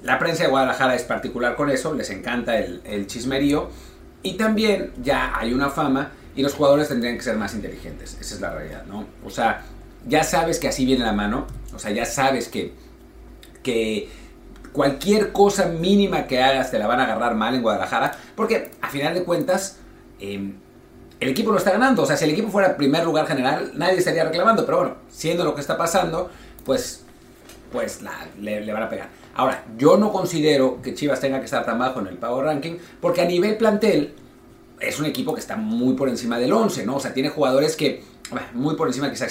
la 0.02 0.18
prensa 0.18 0.44
de 0.44 0.50
Guadalajara 0.50 0.94
es 0.94 1.02
particular 1.02 1.56
con 1.56 1.70
eso, 1.70 1.94
les 1.94 2.10
encanta 2.10 2.58
el, 2.58 2.80
el 2.84 3.06
chismerío 3.06 3.70
y 4.22 4.34
también 4.34 4.92
ya 5.02 5.38
hay 5.38 5.52
una 5.52 5.70
fama 5.70 6.12
y 6.34 6.42
los 6.42 6.54
jugadores 6.54 6.88
tendrían 6.88 7.16
que 7.16 7.22
ser 7.22 7.36
más 7.36 7.54
inteligentes, 7.54 8.16
esa 8.20 8.34
es 8.34 8.40
la 8.40 8.50
realidad, 8.50 8.84
¿no? 8.86 9.06
O 9.24 9.30
sea, 9.30 9.62
ya 10.06 10.24
sabes 10.24 10.58
que 10.58 10.68
así 10.68 10.84
viene 10.84 11.04
la 11.04 11.12
mano, 11.12 11.46
o 11.74 11.78
sea, 11.78 11.90
ya 11.90 12.04
sabes 12.04 12.48
que, 12.48 12.72
que 13.62 14.08
cualquier 14.72 15.32
cosa 15.32 15.66
mínima 15.66 16.26
que 16.26 16.42
hagas 16.42 16.70
te 16.70 16.78
la 16.78 16.86
van 16.86 17.00
a 17.00 17.04
agarrar 17.04 17.34
mal 17.34 17.54
en 17.54 17.62
Guadalajara, 17.62 18.16
porque 18.34 18.70
a 18.80 18.90
final 18.90 19.14
de 19.14 19.22
cuentas, 19.24 19.78
eh, 20.20 20.52
el 21.24 21.30
equipo 21.30 21.50
no 21.50 21.56
está 21.56 21.70
ganando. 21.70 22.02
O 22.02 22.06
sea, 22.06 22.18
si 22.18 22.24
el 22.24 22.32
equipo 22.32 22.50
fuera 22.50 22.76
primer 22.76 23.02
lugar 23.02 23.26
general, 23.26 23.72
nadie 23.74 23.98
estaría 23.98 24.24
reclamando. 24.24 24.66
Pero 24.66 24.78
bueno, 24.78 24.96
siendo 25.10 25.42
lo 25.42 25.54
que 25.54 25.62
está 25.62 25.78
pasando, 25.78 26.30
pues, 26.66 27.02
pues 27.72 28.00
le, 28.38 28.70
van 28.70 28.82
a 28.82 28.88
pegar. 28.90 29.08
Ahora, 29.34 29.64
yo 29.78 29.96
no 29.96 30.12
considero 30.12 30.82
que 30.82 30.94
Chivas 30.94 31.20
tenga 31.20 31.38
que 31.38 31.46
estar 31.46 31.64
tan 31.64 31.78
bajo 31.78 32.00
en 32.00 32.08
el 32.08 32.18
Power 32.18 32.44
Ranking, 32.44 32.74
porque 33.00 33.22
a 33.22 33.24
nivel 33.24 33.56
plantel 33.56 34.14
es 34.78 35.00
un 35.00 35.06
equipo 35.06 35.32
que 35.32 35.40
está 35.40 35.56
muy 35.56 35.94
por 35.94 36.10
encima 36.10 36.38
del 36.38 36.52
11, 36.52 36.84
¿no? 36.84 36.96
O 36.96 37.00
sea, 37.00 37.14
tiene 37.14 37.30
jugadores 37.30 37.74
que, 37.74 38.02
muy 38.52 38.76
por 38.76 38.86
encima, 38.88 39.10
quizá, 39.10 39.26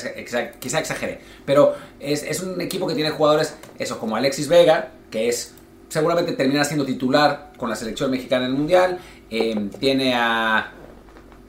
quizá 0.59 0.79
exagere, 0.79 1.19
pero 1.45 1.75
es, 1.99 2.23
es, 2.23 2.41
un 2.41 2.59
equipo 2.59 2.87
que 2.87 2.95
tiene 2.95 3.11
jugadores, 3.11 3.55
eso, 3.77 3.99
como 3.99 4.15
Alexis 4.15 4.47
Vega, 4.47 4.91
que 5.11 5.29
es, 5.29 5.53
seguramente 5.89 6.31
termina 6.31 6.65
siendo 6.65 6.85
titular 6.85 7.53
con 7.55 7.69
la 7.69 7.75
selección 7.75 8.09
mexicana 8.09 8.45
en 8.45 8.51
el 8.51 8.57
Mundial, 8.57 8.99
eh, 9.29 9.69
tiene 9.79 10.15
a 10.15 10.71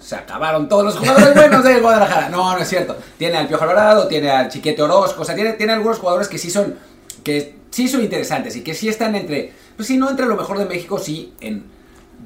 se 0.05 0.17
acabaron 0.17 0.69
todos 0.69 0.85
los 0.85 0.99
jugadores 0.99 1.35
buenos 1.35 1.65
de 1.65 1.81
Guadalajara. 1.81 2.29
No, 2.29 2.53
no 2.53 2.59
es 2.59 2.69
cierto. 2.69 2.95
Tiene 3.17 3.39
al 3.39 3.49
Piojo 3.49 3.63
Alvarado, 3.63 4.07
tiene 4.07 4.31
al 4.31 4.51
Chiquete 4.51 4.83
Orozco, 4.83 5.23
o 5.23 5.25
sea, 5.25 5.35
tiene, 5.35 5.55
tiene 5.55 5.73
algunos 5.73 5.99
jugadores 5.99 6.29
que 6.29 6.37
sí 6.37 6.51
son 6.51 6.75
que 7.25 7.55
sí 7.71 7.89
son 7.89 8.03
interesantes 8.03 8.55
y 8.55 8.61
que 8.61 8.75
sí 8.75 8.89
están 8.89 9.17
entre, 9.17 9.53
pues 9.77 9.89
sí, 9.89 9.97
no 9.97 10.11
entre 10.11 10.27
lo 10.27 10.37
mejor 10.37 10.59
de 10.59 10.67
México, 10.67 10.99
sí 10.99 11.33
en 11.41 11.65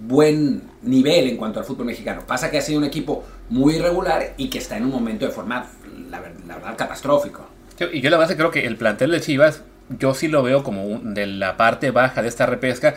buen 0.06 0.62
nivel 0.82 1.28
en 1.28 1.36
cuanto 1.36 1.60
al 1.60 1.64
fútbol 1.64 1.86
mexicano. 1.86 2.22
Pasa 2.26 2.50
que 2.50 2.58
ha 2.58 2.62
sido 2.62 2.80
un 2.80 2.84
equipo 2.84 3.24
muy 3.48 3.76
irregular 3.76 4.34
y 4.36 4.50
que 4.50 4.58
está 4.58 4.76
en 4.76 4.84
un 4.84 4.90
momento 4.90 5.24
de 5.24 5.30
forma, 5.30 5.70
la, 6.10 6.20
verdad, 6.20 6.76
catastrófico. 6.76 7.46
Y 7.92 8.00
yo 8.00 8.10
la 8.10 8.18
verdad 8.18 8.36
creo 8.36 8.50
que 8.50 8.66
el 8.66 8.76
plantel 8.76 9.12
de 9.12 9.20
Chivas, 9.20 9.62
yo 9.88 10.14
sí 10.14 10.26
lo 10.26 10.42
veo 10.42 10.64
como 10.64 10.98
de 10.98 11.26
la 11.26 11.56
parte 11.56 11.92
baja 11.92 12.22
de 12.22 12.28
esta 12.28 12.44
repesca 12.44 12.96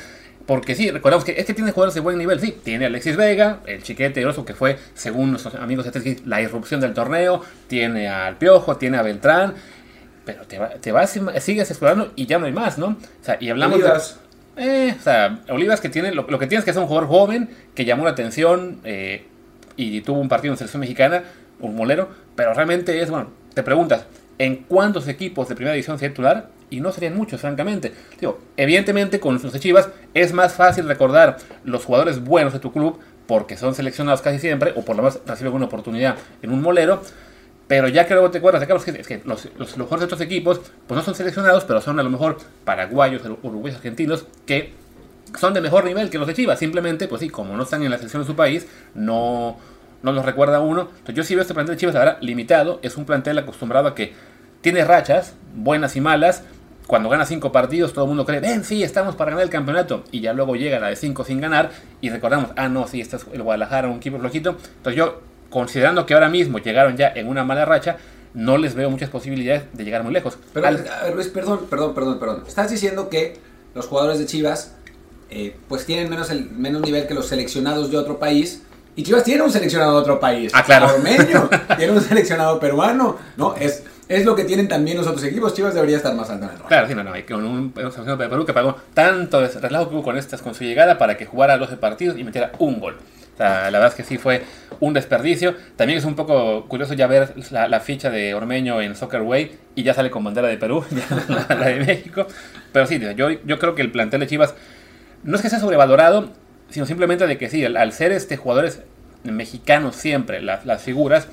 porque 0.51 0.75
sí, 0.75 0.91
recordamos 0.91 1.23
que 1.23 1.31
es 1.39 1.45
que 1.45 1.53
tiene 1.53 1.71
jugadores 1.71 1.95
de 1.95 2.01
buen 2.01 2.17
nivel, 2.17 2.37
sí. 2.41 2.57
Tiene 2.61 2.85
Alexis 2.85 3.15
Vega, 3.15 3.61
el 3.67 3.81
chiquete 3.83 4.25
Oso, 4.25 4.43
que 4.43 4.53
fue, 4.53 4.77
según 4.93 5.31
nuestros 5.31 5.55
amigos 5.55 5.89
de 5.89 6.21
la 6.25 6.41
irrupción 6.41 6.81
del 6.81 6.93
torneo. 6.93 7.41
Tiene 7.69 8.09
al 8.09 8.35
Piojo, 8.35 8.75
tiene 8.75 8.97
a 8.97 9.01
Beltrán. 9.01 9.53
pero 10.25 10.43
te, 10.43 10.59
va, 10.59 10.71
te 10.71 10.91
vas, 10.91 11.17
sigues 11.39 11.69
explorando 11.71 12.11
y 12.17 12.25
ya 12.25 12.37
no 12.37 12.47
hay 12.47 12.51
más, 12.51 12.77
¿no? 12.77 12.87
O 12.87 13.23
sea, 13.23 13.37
y 13.39 13.49
hablamos 13.49 13.75
Olivas. 13.75 14.19
de... 14.57 14.89
Eh, 14.89 14.95
o 14.99 15.01
sea, 15.01 15.39
Olivas 15.47 15.79
que 15.79 15.87
tiene, 15.87 16.11
lo, 16.11 16.23
lo 16.27 16.37
que 16.37 16.47
tienes 16.47 16.65
que 16.65 16.71
es 16.71 16.75
un 16.75 16.85
jugador 16.85 17.07
joven 17.07 17.49
que 17.73 17.85
llamó 17.85 18.03
la 18.03 18.11
atención 18.11 18.81
eh, 18.83 19.27
y 19.77 20.01
tuvo 20.01 20.19
un 20.19 20.27
partido 20.27 20.53
en 20.53 20.57
selección 20.57 20.81
mexicana, 20.81 21.23
un 21.61 21.77
molero, 21.77 22.09
pero 22.35 22.53
realmente 22.53 23.01
es, 23.01 23.09
bueno, 23.09 23.31
te 23.53 23.63
preguntas, 23.63 24.05
¿en 24.41 24.55
cuántos 24.67 25.07
equipos 25.07 25.47
de 25.47 25.55
primera 25.55 25.73
división 25.73 25.99
sería 25.99 26.13
titular? 26.13 26.49
Y 26.71 26.79
no 26.79 26.91
serían 26.91 27.15
muchos, 27.15 27.41
francamente. 27.41 27.93
Digo, 28.19 28.39
evidentemente 28.57 29.19
con 29.19 29.39
los 29.41 29.59
Chivas 29.59 29.89
es 30.15 30.33
más 30.33 30.53
fácil 30.53 30.87
recordar 30.87 31.37
los 31.63 31.85
jugadores 31.85 32.23
buenos 32.23 32.51
de 32.51 32.59
tu 32.59 32.71
club 32.71 32.97
porque 33.27 33.55
son 33.55 33.75
seleccionados 33.75 34.21
casi 34.21 34.39
siempre, 34.39 34.73
o 34.75 34.83
por 34.83 34.95
lo 34.95 35.03
menos 35.03 35.19
reciben 35.27 35.53
una 35.53 35.65
oportunidad 35.65 36.15
en 36.41 36.51
un 36.51 36.61
molero, 36.61 37.03
pero 37.67 37.87
ya 37.87 38.07
que 38.07 38.15
luego 38.15 38.31
te 38.31 38.39
acuerdas 38.39 38.61
de 38.61 38.67
Carlos, 38.67 38.83
que 38.83 39.21
los, 39.25 39.45
los, 39.57 39.77
los 39.77 39.87
jugadores 39.87 39.99
de 39.99 40.05
otros 40.05 40.21
equipos, 40.21 40.59
pues 40.87 40.97
no 40.97 41.03
son 41.03 41.13
seleccionados, 41.13 41.63
pero 41.63 41.79
son 41.79 41.99
a 41.99 42.03
lo 42.03 42.09
mejor 42.09 42.39
paraguayos, 42.65 43.21
uruguayos, 43.43 43.77
argentinos, 43.77 44.25
que 44.47 44.73
son 45.39 45.53
de 45.53 45.61
mejor 45.61 45.85
nivel 45.85 46.09
que 46.09 46.17
los 46.17 46.27
de 46.27 46.33
Chivas. 46.33 46.57
Simplemente, 46.57 47.07
pues 47.07 47.21
sí, 47.21 47.29
como 47.29 47.55
no 47.55 47.63
están 47.63 47.83
en 47.83 47.91
la 47.91 47.97
selección 47.97 48.23
de 48.23 48.27
su 48.27 48.35
país, 48.35 48.67
no, 48.95 49.57
no 50.03 50.11
los 50.11 50.25
recuerda 50.25 50.59
uno. 50.59 50.89
Entonces 50.89 51.15
yo 51.15 51.23
sí 51.23 51.35
veo 51.35 51.43
este 51.43 51.53
plantel 51.53 51.75
de 51.75 51.79
Chivas 51.79 51.95
ahora 51.95 52.17
limitado. 52.21 52.79
Es 52.81 52.97
un 52.97 53.05
plantel 53.05 53.37
acostumbrado 53.37 53.87
a 53.87 53.95
que 53.95 54.13
tiene 54.61 54.83
rachas, 54.85 55.33
buenas 55.55 55.95
y 55.95 56.01
malas. 56.01 56.43
Cuando 56.87 57.07
gana 57.09 57.25
cinco 57.25 57.51
partidos, 57.53 57.93
todo 57.93 58.03
el 58.05 58.09
mundo 58.09 58.25
cree, 58.25 58.39
ven, 58.41 58.63
sí, 58.65 58.83
estamos 58.83 59.15
para 59.15 59.31
ganar 59.31 59.43
el 59.45 59.49
campeonato. 59.49 60.03
Y 60.11 60.19
ya 60.19 60.33
luego 60.33 60.55
llega 60.55 60.79
la 60.79 60.87
de 60.89 60.95
cinco 60.97 61.23
sin 61.23 61.39
ganar. 61.39 61.71
Y 62.01 62.09
recordamos, 62.09 62.51
ah, 62.57 62.67
no, 62.67 62.87
sí, 62.87 62.99
este 62.99 63.15
es 63.15 63.25
el 63.31 63.43
Guadalajara, 63.43 63.87
un 63.87 63.97
equipo 63.97 64.19
flojito. 64.19 64.57
Entonces 64.77 64.95
yo, 64.97 65.21
considerando 65.49 66.05
que 66.05 66.13
ahora 66.13 66.27
mismo 66.27 66.57
llegaron 66.59 66.97
ya 66.97 67.07
en 67.15 67.27
una 67.29 67.43
mala 67.45 67.63
racha, 67.65 67.97
no 68.33 68.57
les 68.57 68.75
veo 68.75 68.89
muchas 68.89 69.09
posibilidades 69.09 69.63
de 69.71 69.83
llegar 69.85 70.03
muy 70.03 70.11
lejos. 70.13 70.37
Pero, 70.53 70.67
Al- 70.67 70.85
a 70.87 71.03
ver, 71.05 71.15
Luis, 71.15 71.27
perdón, 71.29 71.67
perdón, 71.69 71.93
perdón, 71.93 72.19
perdón. 72.19 72.43
Estás 72.47 72.69
diciendo 72.69 73.09
que 73.09 73.37
los 73.73 73.85
jugadores 73.87 74.19
de 74.19 74.25
Chivas 74.25 74.73
eh, 75.29 75.55
pues 75.69 75.85
tienen 75.85 76.09
menos, 76.09 76.29
el, 76.29 76.49
menos 76.51 76.81
nivel 76.81 77.07
que 77.07 77.13
los 77.13 77.27
seleccionados 77.27 77.89
de 77.89 77.95
otro 77.97 78.19
país. 78.19 78.63
Y 78.97 79.03
Chivas 79.03 79.23
tiene 79.23 79.41
un 79.43 79.51
seleccionado 79.51 79.93
de 79.93 79.99
otro 79.99 80.19
país. 80.19 80.51
Ah, 80.53 80.63
claro. 80.63 80.87
Ormeño 80.93 81.49
tiene 81.77 81.93
un 81.93 82.01
seleccionado 82.01 82.59
peruano. 82.59 83.17
¿no? 83.37 83.55
Es, 83.55 83.83
es 84.11 84.25
lo 84.25 84.35
que 84.35 84.43
tienen 84.43 84.67
también 84.67 84.97
los 84.97 85.07
otros 85.07 85.23
equipos. 85.23 85.53
Chivas 85.53 85.73
debería 85.73 85.95
estar 85.95 86.13
más 86.13 86.29
alto 86.29 86.43
en 86.43 86.51
el 86.51 86.55
ranking. 86.55 86.67
Claro, 86.67 86.87
sí, 86.87 86.95
no, 86.95 87.03
no, 87.03 87.13
que 87.13 87.25
con 87.25 87.45
un 87.45 87.73
seleccionado 87.73 88.17
de 88.17 88.27
Perú 88.27 88.45
que 88.45 88.53
pagó 88.53 88.75
tanto 88.93 89.47
relajo 89.47 89.87
que 89.87 89.95
hubo 89.95 90.03
con 90.03 90.17
estas 90.17 90.41
con 90.41 90.53
su 90.53 90.65
llegada 90.65 90.97
para 90.97 91.15
que 91.15 91.25
jugara 91.25 91.57
12 91.57 91.77
partidos 91.77 92.17
y 92.17 92.23
metiera 92.25 92.51
un 92.59 92.81
gol. 92.81 92.97
O 93.33 93.37
sea, 93.37 93.71
la 93.71 93.79
verdad 93.79 93.87
es 93.87 93.95
que 93.95 94.03
sí 94.03 94.17
fue 94.17 94.43
un 94.81 94.93
desperdicio. 94.93 95.55
También 95.77 95.97
es 95.97 96.03
un 96.03 96.15
poco 96.15 96.67
curioso 96.67 96.93
ya 96.93 97.07
ver 97.07 97.33
la, 97.51 97.69
la 97.69 97.79
ficha 97.79 98.09
de 98.09 98.33
Ormeño 98.33 98.81
en 98.81 98.95
Soccer 98.97 99.21
Way 99.21 99.57
y 99.75 99.83
ya 99.83 99.93
sale 99.93 100.11
con 100.11 100.25
bandera 100.25 100.49
de 100.49 100.57
Perú, 100.57 100.83
ya 100.91 101.45
la, 101.55 101.65
de 101.65 101.79
México. 101.79 102.27
Pero 102.73 102.87
sí, 102.87 102.99
yo, 103.15 103.29
yo 103.29 103.59
creo 103.59 103.75
que 103.75 103.81
el 103.81 103.91
plantel 103.91 104.19
de 104.19 104.27
Chivas 104.27 104.53
no 105.23 105.37
es 105.37 105.41
que 105.41 105.49
sea 105.49 105.59
sobrevalorado, 105.59 106.31
sino 106.69 106.85
simplemente 106.85 107.25
de 107.27 107.37
que 107.37 107.49
sí, 107.49 107.63
al, 107.63 107.77
al 107.77 107.93
ser 107.93 108.11
este 108.11 108.35
jugadores 108.35 108.81
mexicanos 109.23 109.95
siempre, 109.95 110.41
las 110.41 110.81
figuras, 110.81 111.27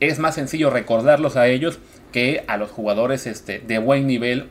es 0.00 0.18
más 0.18 0.34
sencillo 0.34 0.70
recordarlos 0.70 1.36
a 1.36 1.46
ellos 1.46 1.78
que 2.12 2.44
a 2.46 2.56
los 2.56 2.70
jugadores 2.70 3.26
este, 3.26 3.58
de 3.58 3.78
buen 3.78 4.06
nivel, 4.06 4.48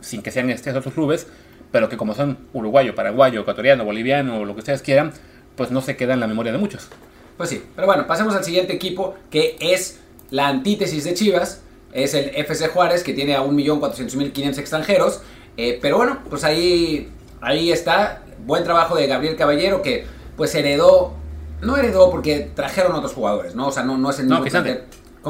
sin 0.00 0.22
que 0.22 0.30
sean 0.30 0.50
estos 0.50 0.74
otros 0.74 0.94
clubes, 0.94 1.26
pero 1.70 1.88
que 1.88 1.96
como 1.96 2.14
son 2.14 2.38
uruguayo, 2.52 2.94
paraguayo, 2.94 3.40
ecuatoriano, 3.40 3.84
boliviano 3.84 4.38
o 4.38 4.44
lo 4.44 4.54
que 4.54 4.60
ustedes 4.60 4.82
quieran, 4.82 5.12
pues 5.56 5.70
no 5.70 5.80
se 5.80 5.96
queda 5.96 6.14
en 6.14 6.20
la 6.20 6.26
memoria 6.26 6.52
de 6.52 6.58
muchos. 6.58 6.88
Pues 7.36 7.50
sí, 7.50 7.62
pero 7.74 7.86
bueno, 7.86 8.06
pasemos 8.06 8.34
al 8.34 8.44
siguiente 8.44 8.72
equipo 8.72 9.14
que 9.30 9.56
es 9.60 10.00
la 10.30 10.48
antítesis 10.48 11.04
de 11.04 11.14
Chivas. 11.14 11.62
Es 11.92 12.14
el 12.14 12.30
FC 12.34 12.68
Juárez 12.68 13.02
que 13.02 13.12
tiene 13.12 13.34
a 13.34 13.42
1.400.500 13.42 14.58
extranjeros. 14.58 15.22
Eh, 15.56 15.78
pero 15.80 15.98
bueno, 15.98 16.18
pues 16.28 16.44
ahí, 16.44 17.10
ahí 17.40 17.70
está. 17.70 18.22
Buen 18.46 18.64
trabajo 18.64 18.96
de 18.96 19.06
Gabriel 19.06 19.36
Caballero 19.36 19.82
que 19.82 20.04
pues 20.36 20.54
heredó, 20.54 21.14
no 21.60 21.76
heredó 21.76 22.10
porque 22.10 22.50
trajeron 22.54 22.94
otros 22.94 23.12
jugadores, 23.12 23.54
¿no? 23.54 23.68
O 23.68 23.72
sea, 23.72 23.82
no, 23.82 23.98
no 23.98 24.10
es 24.10 24.18
el 24.18 24.28
No, 24.28 24.42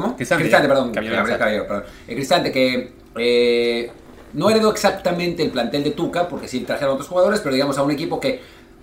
mismo 0.01 0.15
Cristante. 0.15 0.43
¿Cómo? 0.43 0.65
Cristante, 0.65 0.67
perdón. 0.67 0.91
Gabriel. 0.91 1.37
Caballero, 1.39 1.67
perdón. 1.67 1.83
El 2.07 2.15
Cristante 2.15 2.51
que 2.51 2.93
eh, 3.15 3.91
no 4.33 4.49
heredó 4.49 4.71
exactamente 4.71 5.43
el 5.43 5.51
plantel 5.51 5.83
de 5.83 5.91
Tuca 5.91 6.27
porque 6.27 6.47
sí 6.47 6.61
trajeron 6.61 6.93
otros 6.95 7.07
jugadores, 7.07 7.39
pero 7.41 7.53
digamos 7.53 7.77
a 7.77 7.83
un 7.83 7.91
equipo 7.91 8.19
que 8.19 8.41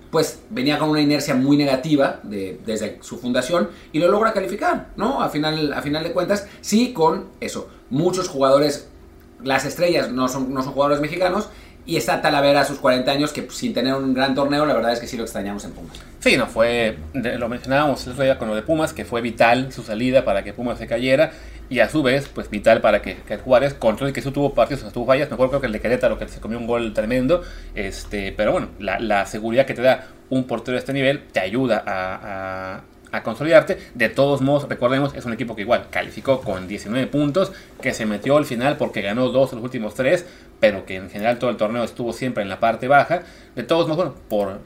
pues 0.09 0.39
venía 0.49 0.77
con 0.77 0.89
una 0.89 0.99
inercia 0.99 1.35
muy 1.35 1.55
negativa 1.55 2.19
de- 2.23 2.59
desde 2.65 2.97
su 3.01 3.17
fundación 3.17 3.69
y 3.93 3.99
lo 3.99 4.09
logra 4.09 4.33
calificar, 4.33 4.87
¿no? 4.97 5.21
A 5.21 5.29
final, 5.29 5.71
a 5.71 5.81
final 5.81 6.03
de 6.03 6.11
cuentas, 6.11 6.47
sí 6.59 6.91
con 6.91 7.27
eso, 7.39 7.69
muchos 7.89 8.27
jugadores, 8.27 8.89
las 9.41 9.63
estrellas 9.65 10.11
no 10.11 10.27
son, 10.27 10.53
no 10.53 10.63
son 10.63 10.73
jugadores 10.73 10.99
mexicanos 11.01 11.47
y 11.85 11.97
está 11.97 12.21
Talavera 12.21 12.61
a 12.61 12.65
sus 12.65 12.79
40 12.79 13.11
años 13.11 13.33
que 13.33 13.47
sin 13.49 13.73
tener 13.73 13.93
un 13.95 14.13
gran 14.13 14.35
torneo, 14.35 14.65
la 14.65 14.73
verdad 14.73 14.93
es 14.93 14.99
que 14.99 15.07
sí 15.07 15.17
lo 15.17 15.23
extrañamos 15.23 15.65
en 15.65 15.71
Pumas. 15.71 15.97
Sí, 16.19 16.37
no 16.37 16.45
fue, 16.47 16.97
lo 17.13 17.49
mencionábamos 17.49 18.05
el 18.05 18.13
otro 18.13 18.23
día 18.23 18.37
con 18.37 18.47
lo 18.47 18.55
de 18.55 18.61
Pumas, 18.61 18.93
que 18.93 19.05
fue 19.05 19.21
vital 19.21 19.71
su 19.71 19.81
salida 19.83 20.23
para 20.23 20.43
que 20.43 20.53
Pumas 20.53 20.77
se 20.77 20.87
cayera, 20.87 21.31
y 21.69 21.79
a 21.79 21.89
su 21.89 22.03
vez, 22.03 22.27
pues 22.27 22.49
vital 22.49 22.81
para 22.81 23.01
que, 23.01 23.15
que 23.15 23.37
Juárez, 23.37 23.73
con 23.73 23.95
todo 23.95 24.09
y 24.09 24.13
que 24.13 24.19
eso 24.19 24.31
tuvo 24.33 24.53
partidos, 24.53 24.81
o 24.81 24.85
sea, 24.85 24.93
tuvo 24.93 25.05
fallas, 25.05 25.31
mejor 25.31 25.49
creo 25.49 25.61
que 25.61 25.67
el 25.67 25.73
de 25.73 25.79
Querétaro, 25.79 26.19
que 26.19 26.27
se 26.27 26.39
comió 26.41 26.57
un 26.59 26.67
gol 26.67 26.93
tremendo, 26.93 27.43
este, 27.75 28.31
pero 28.33 28.51
bueno, 28.51 28.67
la, 28.79 28.99
la 28.99 29.25
seguridad 29.25 29.65
que 29.65 29.73
te 29.73 29.81
da 29.81 30.07
un 30.29 30.43
portero 30.45 30.73
de 30.73 30.79
este 30.79 30.93
nivel 30.93 31.23
te 31.31 31.39
ayuda 31.39 31.83
a, 31.85 32.75
a- 32.77 32.81
a 33.13 33.23
consolidarte. 33.23 33.77
De 33.93 34.07
todos 34.07 34.39
modos, 34.39 34.69
recordemos, 34.69 35.13
es 35.15 35.25
un 35.25 35.33
equipo 35.33 35.53
que 35.55 35.63
igual 35.63 35.87
calificó 35.89 36.39
con 36.41 36.67
19 36.69 37.07
puntos, 37.07 37.51
que 37.81 37.93
se 37.93 38.05
metió 38.05 38.37
al 38.37 38.45
final 38.45 38.77
porque 38.77 39.01
ganó 39.01 39.27
dos 39.29 39.49
de 39.51 39.57
los 39.57 39.65
últimos 39.65 39.95
tres, 39.95 40.25
pero 40.61 40.85
que 40.85 40.95
en 40.95 41.09
general 41.09 41.39
todo 41.39 41.49
el 41.49 41.57
torneo 41.57 41.83
estuvo 41.83 42.13
siempre 42.13 42.43
en 42.43 42.49
la 42.49 42.61
parte 42.61 42.87
baja. 42.87 43.23
De 43.55 43.63
todos 43.63 43.89
modos, 43.89 43.97
bueno, 43.97 44.15
por, 44.29 44.59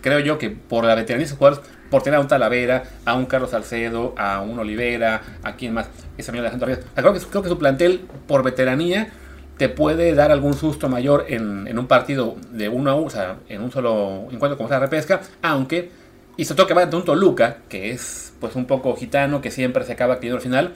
creo 0.00 0.20
yo 0.20 0.38
que 0.38 0.48
por 0.48 0.84
la 0.84 0.94
veteranía 0.94 1.24
de 1.24 1.28
sus 1.28 1.36
jugadores, 1.36 1.68
por 1.90 2.02
tener 2.02 2.18
a 2.18 2.22
un 2.22 2.28
Talavera, 2.28 2.84
a 3.04 3.14
un 3.14 3.26
Carlos 3.26 3.50
Salcedo, 3.50 4.14
a 4.16 4.40
un 4.40 4.58
Olivera, 4.58 5.22
a 5.42 5.56
quien 5.56 5.74
más, 5.74 5.88
ese 6.16 6.30
amigo 6.30 6.42
Alejandro 6.42 6.68
Reyes. 6.68 6.84
O 6.84 6.94
sea, 6.94 7.02
creo, 7.02 7.42
que, 7.42 7.48
su 7.48 7.58
plantel, 7.58 8.06
por 8.28 8.44
veteranía, 8.44 9.08
te 9.58 9.68
puede 9.68 10.14
dar 10.14 10.30
algún 10.30 10.54
susto 10.54 10.88
mayor 10.88 11.26
en, 11.28 11.76
un 11.76 11.86
partido 11.88 12.36
de 12.52 12.68
uno 12.68 12.90
a 12.90 12.94
uno, 12.94 13.06
o 13.06 13.10
sea, 13.10 13.38
en 13.48 13.62
un 13.62 13.72
solo 13.72 14.28
encuentro 14.30 14.56
como 14.56 14.68
sea 14.68 14.78
repesca, 14.78 15.20
aunque, 15.42 15.90
y 16.36 16.44
sobre 16.44 16.56
todo 16.58 16.66
que 16.68 16.74
vaya 16.74 16.84
ante 16.84 16.96
un 16.96 17.04
Toluca, 17.04 17.58
que 17.68 17.90
es 17.90 18.34
pues 18.40 18.54
un 18.54 18.66
poco 18.66 18.94
gitano, 18.94 19.40
que 19.40 19.50
siempre 19.50 19.84
se 19.84 19.92
acaba 19.92 20.16
cayendo 20.16 20.36
al 20.36 20.42
final. 20.42 20.74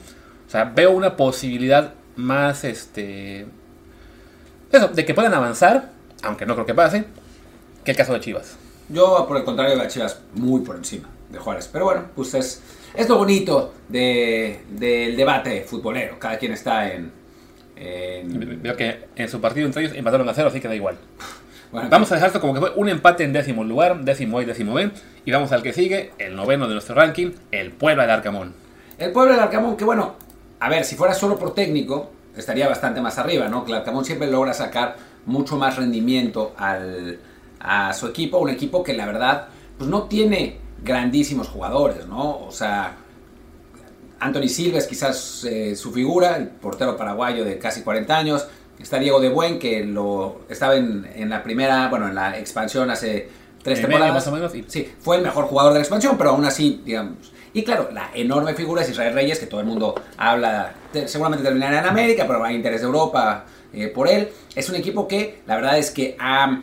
O 0.49 0.51
sea, 0.51 0.65
veo 0.65 0.91
una 0.91 1.17
posibilidad 1.17 1.95
más, 2.17 2.65
este... 2.65 3.47
Eso, 4.73 4.89
de 4.89 5.05
que 5.05 5.15
puedan 5.15 5.35
avanzar, 5.35 5.91
aunque 6.23 6.47
no 6.47 6.55
creo 6.55 6.67
que 6.67 6.75
pase, 6.75 7.05
que 7.85 7.91
el 7.91 7.97
caso 7.97 8.13
de 8.13 8.21
Chivas. 8.21 8.57
Yo, 8.89 9.25
por 9.27 9.37
el 9.37 9.45
contrario, 9.45 9.75
las 9.77 9.93
Chivas 9.93 10.21
muy 10.35 10.61
por 10.63 10.77
encima 10.77 11.09
de 11.29 11.39
Juárez. 11.39 11.69
Pero 11.73 11.85
bueno, 11.87 12.05
pues 12.15 12.35
es, 12.35 12.63
es 12.95 13.09
lo 13.09 13.19
bonito 13.19 13.73
de- 13.89 14.61
del 14.71 15.17
debate 15.17 15.63
futbolero. 15.63 16.19
Cada 16.19 16.39
quien 16.39 16.53
está 16.53 16.93
en... 16.93 17.13
en- 17.77 18.63
Veo 18.63 18.77
que 18.77 19.07
en 19.17 19.29
su 19.29 19.41
partido 19.41 19.67
entre 19.67 19.85
ellos 19.85 19.97
empataron 19.97 20.29
a 20.29 20.35
cero, 20.35 20.49
así 20.49 20.61
que 20.61 20.69
da 20.69 20.75
igual. 20.75 20.97
bueno, 21.73 21.89
Vamos 21.91 22.11
a 22.13 22.15
dejar 22.17 22.29
esto 22.29 22.41
como 22.41 22.55
que 22.55 22.61
fue 22.61 22.73
un 22.77 22.89
empate 22.89 23.25
en 23.25 23.33
décimo 23.33 23.65
lugar, 23.65 24.01
décimo 24.05 24.39
A 24.39 24.43
y 24.43 24.47
décimo 24.47 24.75
B. 24.75 24.91
Y 25.25 25.31
vamos 25.33 25.53
al 25.53 25.63
que 25.63 25.73
sigue, 25.73 26.13
el 26.19 26.35
noveno 26.37 26.67
de 26.67 26.75
nuestro 26.75 26.95
ranking, 26.95 27.31
el 27.53 27.71
Puebla 27.73 28.07
de 28.07 28.13
Arcamón. 28.13 28.55
El 28.99 29.13
pueblo 29.13 29.33
del 29.33 29.41
Arcamón, 29.41 29.77
que 29.79 29.85
bueno, 29.85 30.17
a 30.59 30.69
ver, 30.69 30.85
si 30.85 30.95
fuera 30.97 31.15
solo 31.15 31.39
por 31.39 31.55
técnico, 31.55 32.11
estaría 32.37 32.69
bastante 32.69 33.01
más 33.01 33.19
arriba, 33.19 33.49
¿no? 33.49 33.65
Arcamón 33.73 34.05
siempre 34.05 34.31
logra 34.31 34.55
sacar 34.55 34.97
mucho 35.27 35.57
más 35.57 35.77
rendimiento 35.77 36.55
al, 36.57 37.19
a 37.61 37.93
su 37.93 38.07
equipo, 38.07 38.39
un 38.39 38.51
equipo 38.51 38.83
que 38.83 38.95
la 38.95 39.07
verdad, 39.07 39.49
pues 39.77 39.89
no 39.89 40.05
tiene 40.05 40.59
grandísimos 40.83 41.49
jugadores, 41.49 42.07
¿no? 42.07 42.39
O 42.39 42.51
sea, 42.51 42.97
Anthony 44.19 44.49
Silva 44.49 44.79
es 44.79 44.87
quizás 44.87 45.45
eh, 45.45 45.75
su 45.77 45.93
figura, 45.93 46.37
el 46.37 46.49
portero 46.49 46.97
paraguayo 46.97 47.45
de 47.45 47.59
casi 47.59 47.83
40 47.83 48.17
años. 48.17 48.47
Está 48.79 48.99
Diego 48.99 49.21
de 49.21 49.29
Buen, 49.29 49.59
que 49.59 49.85
lo 49.85 50.41
estaba 50.49 50.75
en, 50.77 51.07
en 51.15 51.29
la 51.29 51.43
primera, 51.43 51.89
bueno, 51.89 52.09
en 52.09 52.15
la 52.15 52.39
expansión 52.39 52.91
hace 52.91 53.29
tres 53.63 53.81
temporadas. 53.81 54.15
más 54.15 54.27
o 54.27 54.33
menos, 54.33 54.53
Sí, 54.69 54.91
fue 55.01 55.17
el 55.17 55.23
mejor 55.23 55.45
jugador 55.45 55.73
de 55.73 55.81
la 55.81 55.83
expansión, 55.83 56.17
pero 56.17 56.31
aún 56.31 56.45
así, 56.45 56.81
digamos. 56.85 57.33
Y 57.53 57.65
claro, 57.65 57.89
la 57.93 58.11
enorme 58.15 58.55
figura 58.55 58.83
es 58.83 58.91
Israel 58.91 59.13
Reyes, 59.15 59.39
que 59.39 59.47
todo 59.47 59.61
el 59.61 59.67
mundo 59.67 59.95
habla, 60.17 60.73
te- 60.93 61.09
seguramente 61.09 61.45
terminará 61.45 61.81
en 61.81 61.87
América, 61.87 62.25
pero 62.27 62.45
hay 62.45 62.55
interés 62.55 62.81
de 62.81 62.87
Europa 62.87 63.45
eh, 63.73 63.89
por 63.89 64.09
él. 64.09 64.29
Es 64.55 64.69
un 64.69 64.77
equipo 64.77 65.09
que 65.09 65.41
la 65.47 65.57
verdad 65.57 65.79
es 65.79 65.91
que 65.91 66.17
ha, 66.21 66.63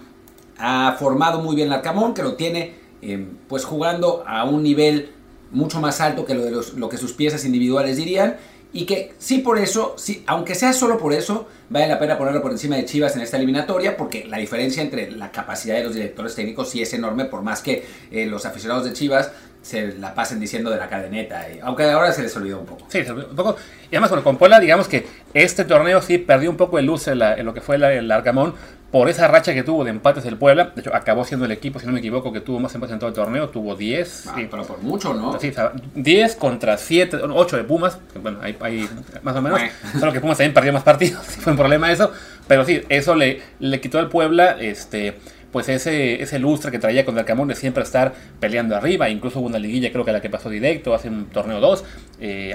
ha 0.58 0.96
formado 0.98 1.40
muy 1.42 1.56
bien 1.56 1.68
el 1.68 1.74
Arcamón, 1.74 2.14
que 2.14 2.24
lo 2.24 2.36
tiene 2.36 2.74
eh, 3.02 3.26
pues 3.48 3.66
jugando 3.66 4.24
a 4.26 4.44
un 4.46 4.64
nivel 4.64 5.12
mucho 5.52 5.80
más 5.80 6.02
alto 6.02 6.26
que 6.26 6.34
lo, 6.36 6.44
de 6.46 6.52
los- 6.52 6.74
lo 6.74 6.88
que 6.90 6.98
sus 6.98 7.14
piezas 7.14 7.44
individuales 7.46 7.98
dirían. 7.98 8.38
Y 8.74 8.86
que 8.86 9.14
sí 9.18 9.40
por 9.40 9.58
eso, 9.58 9.96
sí, 9.98 10.24
aunque 10.28 10.54
sea 10.54 10.74
solo 10.74 10.98
por 10.98 11.14
eso, 11.14 11.48
vale 11.70 11.88
la 11.88 11.98
pena 11.98 12.18
ponerlo 12.18 12.42
por 12.42 12.52
encima 12.52 12.76
de 12.76 12.84
Chivas 12.86 13.16
en 13.16 13.22
esta 13.22 13.38
eliminatoria, 13.38 13.96
porque 13.96 14.26
la 14.26 14.38
diferencia 14.38 14.84
entre 14.84 15.10
la 15.12 15.32
capacidad 15.32 15.76
de 15.76 15.86
los 15.86 15.94
directores 15.96 16.36
técnicos 16.36 16.70
sí 16.70 16.82
es 16.82 16.94
enorme, 16.94 17.26
por 17.26 17.42
más 17.44 17.62
que 17.62 17.86
eh, 18.12 18.26
los 18.26 18.46
aficionados 18.46 18.84
de 18.84 18.92
Chivas 18.94 19.32
se 19.68 19.94
la 20.00 20.14
pasen 20.16 20.40
diciendo 20.40 20.70
de 20.70 20.78
la 20.78 20.88
cadeneta, 20.88 21.46
y- 21.50 21.60
aunque 21.62 21.84
ahora 21.84 22.12
se 22.14 22.22
les 22.22 22.36
olvidó 22.38 22.60
un 22.60 22.66
poco. 22.66 22.86
Sí, 22.90 23.04
se 23.04 23.12
olvidó 23.12 23.30
un 23.30 23.36
poco. 23.36 23.58
Y 23.92 23.96
además, 23.96 24.10
bueno, 24.10 24.24
con 24.24 24.38
Puebla, 24.38 24.60
digamos 24.60 24.88
que 24.88 25.06
este 25.34 25.66
torneo 25.66 26.02
sí 26.02 26.18
perdió 26.18 26.50
un 26.50 26.58
poco 26.58 26.78
de 26.78 26.84
luz 26.84 27.08
en, 27.08 27.20
la- 27.20 27.36
en 27.36 27.46
lo 27.46 27.54
que 27.54 27.62
fue 27.62 27.78
la- 27.78 27.94
el 27.94 28.10
Arcamón 28.12 28.56
por 28.92 29.10
esa 29.10 29.28
racha 29.28 29.54
que 29.54 29.64
tuvo 29.64 29.84
de 29.84 29.90
empates 29.90 30.26
el 30.26 30.38
Puebla. 30.38 30.72
De 30.74 30.80
hecho, 30.82 30.96
acabó 30.96 31.26
siendo 31.26 31.46
el 31.46 31.52
equipo, 31.52 31.78
si 31.80 31.86
no 31.86 31.92
me 31.92 32.00
equivoco, 32.00 32.32
que 32.32 32.40
tuvo 32.40 32.60
más 32.60 32.74
empates 32.74 32.94
en 32.94 33.00
todo 33.00 33.10
el 33.10 33.16
torneo. 33.16 33.50
Tuvo 33.50 33.76
10. 33.76 34.28
Ah, 34.28 34.34
sí. 34.38 34.48
pero 34.50 34.64
por 34.64 34.82
mucho, 34.82 35.14
¿no? 35.14 35.38
Sí, 35.40 35.50
o 35.50 35.54
sea, 35.54 35.74
10 35.94 36.36
contra 36.38 36.78
7, 36.78 37.18
8 37.22 37.58
de 37.58 37.64
Pumas, 37.66 38.00
bueno, 38.22 38.40
hay, 38.42 38.56
hay 38.62 38.90
más 39.24 39.36
o 39.36 39.42
menos. 39.42 39.60
Solo 40.00 40.14
que 40.14 40.22
Pumas 40.22 40.38
también 40.38 40.54
perdió 40.54 40.72
más 40.72 40.84
partidos, 40.84 41.22
fue 41.26 41.52
un 41.52 41.58
problema 41.58 41.92
eso. 41.92 42.12
Pero 42.48 42.64
sí, 42.64 42.82
eso 42.88 43.14
le, 43.14 43.42
le 43.60 43.82
quitó 43.82 44.00
al 44.00 44.08
Puebla 44.08 44.56
este, 44.58 45.18
pues 45.52 45.70
ese, 45.70 46.22
ese 46.22 46.40
lustre 46.40 46.72
que 46.72 46.80
traía 46.80 47.06
con 47.06 47.18
el 47.18 47.26
Camón 47.26 47.48
de 47.48 47.56
siempre 47.56 47.84
estar 47.84 48.14
peleando 48.40 48.76
arriba. 48.76 49.10
Incluso 49.10 49.40
hubo 49.40 49.48
una 49.48 49.60
liguilla, 49.60 49.92
creo 49.92 50.04
que 50.06 50.12
la 50.12 50.22
que 50.22 50.30
pasó 50.30 50.50
directo 50.50 50.94
hace 50.94 51.10
un 51.10 51.26
torneo 51.28 51.60
2. 51.60 51.84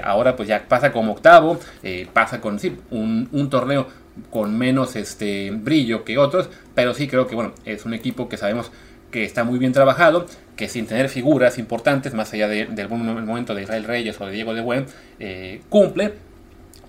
ahora 0.03 0.35
pues 0.35 0.47
ya 0.47 0.65
pasa 0.67 0.91
como 0.91 1.13
octavo, 1.13 1.59
eh, 1.83 2.07
pasa 2.13 2.39
con 2.41 2.59
sí, 2.59 2.75
un, 2.91 3.29
un 3.31 3.49
torneo 3.49 3.87
con 4.29 4.55
menos 4.57 4.95
este, 4.95 5.51
brillo 5.51 6.03
que 6.03 6.17
otros. 6.17 6.49
Pero 6.75 6.93
sí 6.93 7.07
creo 7.07 7.27
que 7.27 7.35
bueno, 7.35 7.53
es 7.65 7.85
un 7.85 7.93
equipo 7.93 8.29
que 8.29 8.37
sabemos 8.37 8.71
que 9.11 9.23
está 9.25 9.43
muy 9.43 9.59
bien 9.59 9.73
trabajado, 9.73 10.25
que 10.55 10.67
sin 10.67 10.87
tener 10.87 11.07
figuras 11.09 11.57
importantes, 11.59 12.13
más 12.15 12.33
allá 12.33 12.47
de- 12.47 12.65
del 12.65 12.87
buen 12.87 13.05
momento 13.25 13.53
de 13.53 13.61
Israel 13.63 13.83
Reyes 13.83 14.19
o 14.19 14.25
de 14.25 14.31
Diego 14.31 14.53
de 14.55 14.61
Buen, 14.61 14.85
eh, 15.19 15.61
cumple 15.69 16.13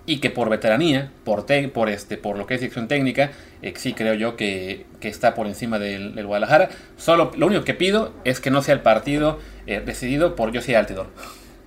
y 0.06 0.18
que 0.18 0.30
por 0.30 0.50
veteranía, 0.50 1.10
por, 1.24 1.46
te- 1.46 1.68
por, 1.68 1.88
este, 1.88 2.16
por 2.18 2.36
lo 2.36 2.46
que 2.46 2.54
es 2.54 2.60
dirección 2.60 2.88
técnica, 2.88 3.30
eh, 3.62 3.72
sí 3.76 3.94
creo 3.94 4.14
yo 4.14 4.36
que, 4.36 4.84
que 5.00 5.08
está 5.08 5.34
por 5.34 5.46
encima 5.46 5.78
del, 5.78 6.14
del 6.14 6.26
Guadalajara. 6.26 6.68
Solo 6.96 7.30
lo 7.36 7.46
único 7.46 7.64
que 7.64 7.74
pido 7.74 8.12
es 8.24 8.40
que 8.40 8.50
no 8.50 8.60
sea 8.62 8.74
el 8.74 8.80
partido 8.80 9.38
eh, 9.66 9.82
decidido 9.84 10.36
por 10.36 10.54
Josie 10.54 10.76
Altidor. 10.76 11.06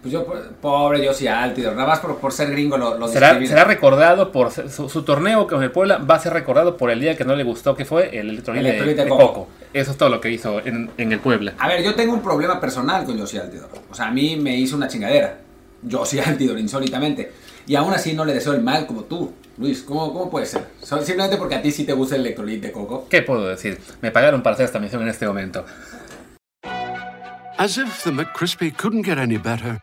Pues 0.02 0.14
yo, 0.14 0.24
po- 0.26 0.36
pobre 0.62 1.06
Josie 1.06 1.28
Altidor, 1.28 1.74
nada 1.76 1.88
más 1.88 2.00
por, 2.00 2.18
por 2.20 2.32
ser 2.32 2.52
gringo 2.52 2.78
lo, 2.78 3.00
lo 3.00 3.08
Será, 3.08 3.34
recordado 3.64 4.32
por 4.32 4.52
su, 4.52 4.88
su 4.88 5.02
torneo 5.02 5.48
con 5.48 5.64
el 5.64 5.72
Puebla, 5.72 5.98
va 5.98 6.16
a 6.16 6.20
ser 6.20 6.34
recordado 6.34 6.78
por 6.78 6.92
el 6.92 7.00
día 7.00 7.18
que 7.18 7.26
no 7.26 7.36
le 7.36 7.44
gustó, 7.44 7.76
que 7.76 7.84
fue 7.86 8.16
el 8.20 8.30
electrolit 8.30 8.62
de, 8.62 8.70
Electrolit 8.70 8.96
de 8.98 9.04
de 9.06 9.10
coco. 9.10 9.28
coco. 9.34 9.48
Eso 9.74 9.92
es 9.92 9.98
todo 9.98 10.10
lo 10.10 10.22
que 10.22 10.30
hizo 10.30 10.60
en, 10.64 10.92
en 11.00 11.12
el 11.12 11.20
Puebla. 11.20 11.56
A 11.58 11.68
ver, 11.68 11.84
yo 11.84 11.96
tengo 11.96 12.14
un 12.14 12.22
problema 12.22 12.62
personal 12.62 13.04
con 13.06 13.18
Josie 13.20 13.40
Altidor. 13.40 13.70
O 13.90 13.96
sea, 13.96 14.10
a 14.10 14.12
mí 14.12 14.36
me 14.36 14.56
hizo 14.56 14.76
una 14.78 14.88
chingadera. 14.88 15.40
Josie 15.90 16.22
Altidor, 16.22 16.60
insólitamente. 16.60 17.32
Y 17.68 17.76
aún 17.76 17.94
así 17.94 18.14
no 18.14 18.24
le 18.24 18.34
deseo 18.34 18.54
el 18.54 18.64
mal 18.64 18.88
como 18.88 19.04
tú. 19.04 19.34
Luis, 19.58 19.82
¿cómo, 19.82 20.14
cómo 20.14 20.30
puede 20.30 20.46
ser? 20.46 20.68
Simplemente 20.82 21.36
porque 21.36 21.56
a 21.56 21.62
ti 21.62 21.72
sí 21.72 21.84
te 21.84 21.92
gusta 21.92 22.16
el 22.16 22.22
electrolit 22.22 22.62
de 22.62 22.72
coco. 22.72 23.08
¿Qué 23.10 23.22
puedo 23.22 23.46
decir? 23.46 23.80
Me 24.02 24.10
pagaron 24.10 24.42
para 24.42 24.54
hacer 24.54 24.66
esta 24.66 24.80
misión 24.80 25.02
en 25.02 25.10
este 25.10 25.28
momento. 25.28 25.66
As 27.58 27.78
if 27.78 28.04
the 28.04 28.12
McCrispy 28.12 28.72
couldn't 28.72 29.04
get 29.04 29.18
any 29.18 29.38
better, 29.38 29.80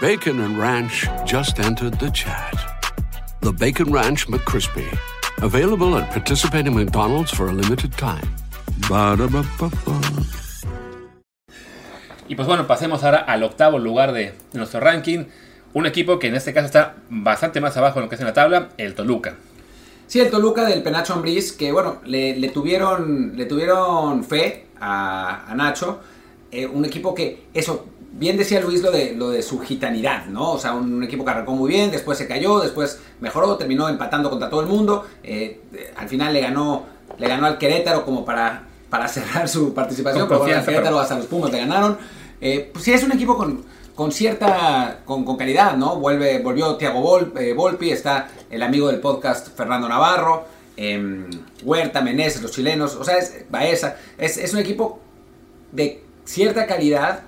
Bacon 0.00 0.40
and 0.40 0.58
Ranch 0.58 1.08
just 1.24 1.58
entered 1.58 1.98
the 1.98 2.10
chat. 2.10 2.54
The 3.40 3.52
Bacon 3.52 3.90
Ranch 3.90 4.28
McCrispy, 4.28 4.86
available 5.42 5.96
at 5.96 6.10
participating 6.12 6.74
McDonald's 6.74 7.32
for 7.32 7.48
a 7.48 7.52
limited 7.52 7.92
time. 7.96 8.28
Ba-da-ba-ba-ba. 8.88 10.00
Y 12.28 12.34
pues 12.34 12.46
bueno, 12.46 12.66
pasemos 12.66 13.02
ahora 13.02 13.18
al 13.18 13.42
octavo 13.42 13.78
lugar 13.78 14.12
de 14.12 14.34
nuestro 14.52 14.80
ranking. 14.80 15.24
Un 15.76 15.84
equipo 15.84 16.18
que 16.18 16.28
en 16.28 16.34
este 16.34 16.54
caso 16.54 16.64
está 16.64 16.94
bastante 17.10 17.60
más 17.60 17.76
abajo 17.76 17.98
de 17.98 18.06
lo 18.06 18.08
que 18.08 18.14
es 18.14 18.20
en 18.22 18.26
la 18.26 18.32
tabla, 18.32 18.70
el 18.78 18.94
Toluca. 18.94 19.34
Sí, 20.06 20.20
el 20.20 20.30
Toluca 20.30 20.64
del 20.64 20.82
Penacho 20.82 21.12
Ambriz, 21.12 21.52
que 21.52 21.70
bueno, 21.70 21.98
le, 22.06 22.34
le 22.34 22.48
tuvieron, 22.48 23.36
le 23.36 23.44
tuvieron 23.44 24.24
fe 24.24 24.68
a, 24.80 25.44
a 25.46 25.54
Nacho. 25.54 26.00
Eh, 26.50 26.66
un 26.66 26.86
equipo 26.86 27.14
que, 27.14 27.48
eso, 27.52 27.84
bien 28.12 28.38
decía 28.38 28.62
Luis 28.62 28.80
lo 28.80 28.90
de, 28.90 29.12
lo 29.14 29.28
de 29.28 29.42
su 29.42 29.60
gitanidad, 29.60 30.24
¿no? 30.28 30.52
O 30.52 30.58
sea, 30.58 30.72
un, 30.72 31.04
equipo 31.04 31.26
que 31.26 31.30
arrancó 31.32 31.52
muy 31.52 31.68
bien, 31.68 31.90
después 31.90 32.16
se 32.16 32.26
cayó, 32.26 32.60
después 32.60 32.98
mejoró, 33.20 33.56
terminó 33.58 33.86
empatando 33.90 34.30
contra 34.30 34.48
todo 34.48 34.62
el 34.62 34.68
mundo. 34.68 35.04
eh, 35.22 35.60
eh, 35.74 35.92
al 35.94 36.08
final 36.08 36.32
le 36.32 36.40
ganó, 36.40 36.86
le 37.18 37.28
ganó 37.28 37.44
al 37.44 37.58
Querétaro 37.58 38.02
como 38.02 38.24
para, 38.24 38.62
para 38.88 39.08
cerrar 39.16 39.46
su 39.46 39.74
participación, 39.74 40.26
pero 40.26 40.40
bueno, 40.40 40.56
al 40.56 40.64
Querétaro 40.64 40.86
pero- 40.86 41.00
hasta 41.00 41.18
los 41.18 41.26
Pumas 41.26 41.52
le 41.52 41.58
ganaron. 41.58 41.98
Eh, 42.40 42.70
pues 42.72 42.82
sí, 42.82 42.94
es 42.94 43.02
un 43.04 43.12
equipo 43.12 43.36
con, 43.36 43.62
con 43.96 44.12
cierta, 44.12 45.00
con, 45.04 45.24
con 45.24 45.36
calidad, 45.36 45.76
¿no? 45.76 45.96
Vuelve, 45.96 46.38
volvió 46.40 46.76
Thiago 46.76 47.00
Vol- 47.02 47.36
eh, 47.40 47.52
Volpi, 47.54 47.90
está 47.90 48.28
el 48.50 48.62
amigo 48.62 48.86
del 48.88 49.00
podcast 49.00 49.48
Fernando 49.56 49.88
Navarro, 49.88 50.44
em, 50.76 51.28
Huerta, 51.64 52.00
Meneses, 52.02 52.42
los 52.42 52.52
chilenos, 52.52 52.94
o 52.94 53.02
sea, 53.04 53.16
es 53.18 53.46
Baeza, 53.50 53.96
es, 54.18 54.36
es 54.36 54.52
un 54.52 54.60
equipo 54.60 55.00
de 55.72 56.04
cierta 56.24 56.66
calidad, 56.66 57.22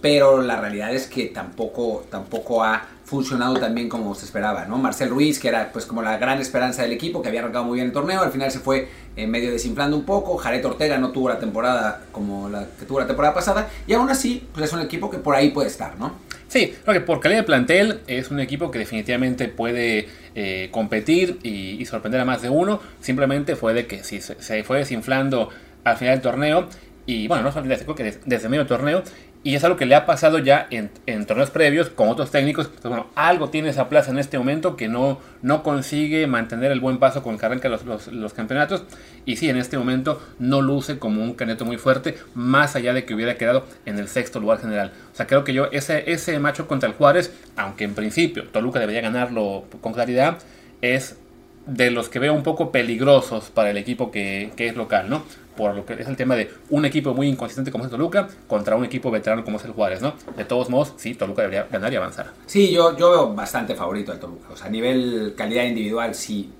pero 0.00 0.42
la 0.42 0.60
realidad 0.60 0.94
es 0.94 1.06
que 1.06 1.26
tampoco, 1.26 2.04
tampoco 2.10 2.62
ha 2.62 2.86
funcionado 3.04 3.54
tan 3.54 3.74
bien 3.74 3.88
como 3.88 4.14
se 4.16 4.24
esperaba, 4.24 4.64
¿no? 4.64 4.78
Marcel 4.78 5.10
Ruiz, 5.10 5.38
que 5.38 5.48
era 5.48 5.70
pues 5.72 5.86
como 5.86 6.02
la 6.02 6.18
gran 6.18 6.40
esperanza 6.40 6.82
del 6.82 6.92
equipo, 6.92 7.22
que 7.22 7.28
había 7.28 7.40
arrancado 7.40 7.64
muy 7.64 7.76
bien 7.76 7.86
el 7.86 7.92
torneo, 7.92 8.20
al 8.20 8.32
final 8.32 8.50
se 8.50 8.58
fue 8.58 8.88
eh, 9.16 9.26
medio 9.28 9.52
desinflando 9.52 9.96
un 9.96 10.04
poco, 10.04 10.36
Jared 10.36 10.64
Ortega 10.66 10.98
no 10.98 11.10
tuvo 11.10 11.28
la 11.28 11.38
temporada 11.38 12.02
como 12.10 12.48
la 12.48 12.66
que 12.78 12.84
tuvo 12.84 12.98
la 12.98 13.06
temporada 13.06 13.32
pasada, 13.32 13.68
y 13.86 13.92
aún 13.92 14.10
así, 14.10 14.46
pues 14.52 14.66
es 14.66 14.72
un 14.72 14.80
equipo 14.80 15.08
que 15.08 15.18
por 15.18 15.36
ahí 15.36 15.50
puede 15.50 15.68
estar, 15.68 15.96
¿no? 15.98 16.14
Sí, 16.48 16.74
creo 16.84 16.94
que 16.94 17.00
por 17.00 17.20
calidad 17.20 17.40
de 17.40 17.44
plantel 17.44 18.00
es 18.06 18.30
un 18.30 18.40
equipo 18.40 18.70
que 18.70 18.78
definitivamente 18.78 19.48
puede 19.48 20.08
eh, 20.34 20.68
competir 20.70 21.38
y, 21.42 21.84
sorprender 21.86 22.20
a 22.20 22.24
más 22.24 22.40
de 22.42 22.50
uno. 22.50 22.80
Simplemente 23.00 23.56
fue 23.56 23.74
de 23.74 23.86
que 23.86 24.04
si 24.04 24.20
se, 24.20 24.62
fue 24.62 24.78
desinflando 24.78 25.48
al 25.84 25.96
final 25.96 26.14
del 26.14 26.22
torneo, 26.22 26.68
y 27.04 27.26
bueno, 27.28 27.42
no 27.44 27.52
solamente 27.52 27.82
creo 27.84 27.96
que 27.96 28.04
des- 28.04 28.20
desde 28.24 28.48
medio 28.48 28.66
torneo, 28.66 29.02
y 29.46 29.54
es 29.54 29.62
algo 29.62 29.76
que 29.76 29.86
le 29.86 29.94
ha 29.94 30.06
pasado 30.06 30.38
ya 30.40 30.66
en, 30.70 30.90
torneos 31.24 31.50
previos 31.50 31.88
con 31.88 32.08
otros 32.08 32.32
técnicos. 32.32 32.68
Bueno, 32.82 33.06
algo 33.14 33.48
tiene 33.48 33.68
esa 33.68 33.88
plaza 33.88 34.10
en 34.10 34.18
este 34.18 34.38
momento 34.38 34.74
que 34.74 34.88
no, 34.88 35.20
no 35.40 35.62
consigue 35.62 36.26
mantener 36.26 36.72
el 36.72 36.80
buen 36.80 36.98
paso 36.98 37.22
con 37.22 37.34
el 37.34 37.38
que 37.38 37.46
arranca 37.46 37.68
los, 37.68 37.84
los- 37.84 38.08
los 38.08 38.32
campeonatos. 38.34 38.82
Y 39.24 39.36
sí, 39.36 39.48
en 39.48 39.56
este 39.56 39.78
momento 39.78 40.20
no 40.40 40.62
luce 40.62 40.98
como 40.98 41.22
un 41.22 41.34
candidato 41.34 41.64
muy 41.64 41.76
fuerte, 41.76 42.16
más 42.34 42.74
allá 42.74 42.92
de 42.92 43.04
que 43.04 43.14
hubiera 43.14 43.36
quedado 43.36 43.64
en 43.84 44.00
el 44.00 44.08
sexto 44.08 44.40
lugar 44.40 44.58
general. 44.60 44.90
O 45.12 45.16
sea, 45.16 45.28
creo 45.28 45.44
que 45.44 45.52
yo 45.52 45.66
ese, 45.70 46.10
ese 46.10 46.40
macho 46.40 46.66
contra 46.66 46.88
el 46.88 46.96
Juárez, 46.96 47.32
aunque 47.54 47.84
en 47.84 47.94
principio 47.94 48.48
Toluca 48.48 48.80
debería 48.80 49.00
ganarlo 49.00 49.64
con 49.80 49.92
claridad, 49.92 50.38
es 50.82 51.18
de 51.66 51.92
los 51.92 52.08
que 52.08 52.18
veo 52.18 52.32
un 52.34 52.42
poco 52.42 52.72
peligrosos 52.72 53.50
para 53.50 53.70
el 53.70 53.76
equipo 53.76 54.10
que, 54.10 54.50
que 54.56 54.66
es 54.66 54.76
local, 54.76 55.08
¿no? 55.08 55.22
Por 55.56 55.74
lo 55.74 55.86
que 55.86 55.94
es 55.94 56.06
el 56.06 56.16
tema 56.16 56.36
de 56.36 56.50
un 56.70 56.84
equipo 56.84 57.14
muy 57.14 57.28
inconsistente 57.28 57.70
como 57.70 57.84
es 57.84 57.90
Toluca 57.90 58.28
contra 58.46 58.76
un 58.76 58.84
equipo 58.84 59.10
veterano 59.10 59.44
como 59.44 59.56
es 59.56 59.64
el 59.64 59.72
Juárez, 59.72 60.02
¿no? 60.02 60.14
De 60.36 60.44
todos 60.44 60.68
modos, 60.68 60.92
sí, 60.96 61.14
Toluca 61.14 61.42
debería 61.42 61.66
ganar 61.70 61.92
y 61.92 61.96
avanzar. 61.96 62.32
Sí, 62.46 62.70
yo, 62.70 62.96
yo 62.96 63.10
veo 63.10 63.34
bastante 63.34 63.74
favorito 63.74 64.12
al 64.12 64.20
Toluca. 64.20 64.48
O 64.52 64.56
sea, 64.56 64.66
a 64.66 64.70
nivel 64.70 65.34
calidad 65.36 65.64
individual 65.64 66.14
sí 66.14 66.50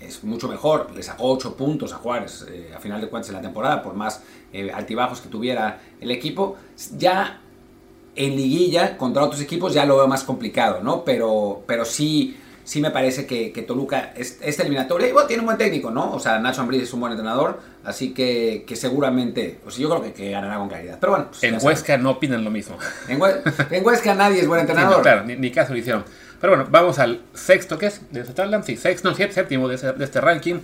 es 0.00 0.22
mucho 0.24 0.48
mejor. 0.48 0.90
Le 0.94 1.02
sacó 1.02 1.30
8 1.32 1.56
puntos 1.56 1.92
a 1.92 1.96
Juárez 1.96 2.46
eh, 2.48 2.72
a 2.74 2.78
final 2.78 3.00
de 3.00 3.08
cuentas 3.08 3.30
en 3.30 3.36
la 3.36 3.42
temporada, 3.42 3.82
por 3.82 3.94
más 3.94 4.22
eh, 4.52 4.70
altibajos 4.72 5.20
que 5.20 5.28
tuviera 5.28 5.80
el 6.00 6.10
equipo. 6.10 6.56
Ya 6.96 7.40
en 8.14 8.36
liguilla 8.36 8.96
contra 8.96 9.24
otros 9.24 9.40
equipos 9.40 9.74
ya 9.74 9.84
lo 9.84 9.96
veo 9.96 10.08
más 10.08 10.24
complicado, 10.24 10.82
¿no? 10.82 11.04
Pero, 11.04 11.62
pero 11.66 11.84
sí, 11.84 12.36
sí 12.66 12.80
me 12.80 12.90
parece 12.90 13.26
que, 13.26 13.52
que 13.52 13.62
Toluca, 13.62 14.12
es, 14.16 14.38
esta 14.42 14.62
eliminatoria, 14.62 15.08
y 15.08 15.12
bueno, 15.12 15.26
tiene 15.28 15.40
un 15.40 15.46
buen 15.46 15.56
técnico, 15.56 15.90
¿no? 15.90 16.12
O 16.12 16.18
sea, 16.20 16.38
Nacho 16.40 16.60
Ambriz 16.60 16.82
es 16.82 16.92
un 16.92 17.00
buen 17.00 17.12
entrenador, 17.12 17.60
así 17.84 18.12
que, 18.12 18.64
que 18.66 18.76
seguramente, 18.76 19.58
pues 19.62 19.76
yo 19.76 19.88
creo 19.88 20.02
que, 20.02 20.12
que 20.12 20.30
ganará 20.32 20.58
con 20.58 20.68
claridad. 20.68 20.98
Pero 21.00 21.12
bueno, 21.12 21.26
pues, 21.30 21.42
En 21.44 21.50
sabes. 21.52 21.64
Huesca 21.64 21.96
no 21.96 22.10
opinan 22.10 22.44
lo 22.44 22.50
mismo. 22.50 22.76
En, 23.08 23.20
en 23.70 23.86
Huesca 23.86 24.14
nadie 24.14 24.40
es 24.40 24.48
buen 24.48 24.60
Sí, 24.66 24.66
entrenador. 24.68 24.96
no, 24.98 25.02
claro, 25.02 25.24
ni, 25.24 25.36
ni 25.36 25.50
caso 25.50 25.72
lo 25.72 25.78
hicieron. 25.78 26.04
Pero 26.40 26.54
bueno, 26.56 26.68
vamos 26.70 26.98
al 26.98 27.22
sexto, 27.34 27.78
¿qué 27.78 27.86
es? 27.86 28.02
De 28.12 28.20
esta 28.20 28.34
tabla, 28.34 28.62
sí, 28.62 28.76
sexto, 28.76 29.08
no, 29.10 29.16
séptimo 29.16 29.68
de, 29.68 29.76
ese- 29.76 29.92
de 29.92 30.04
este 30.04 30.20
ranking, 30.20 30.56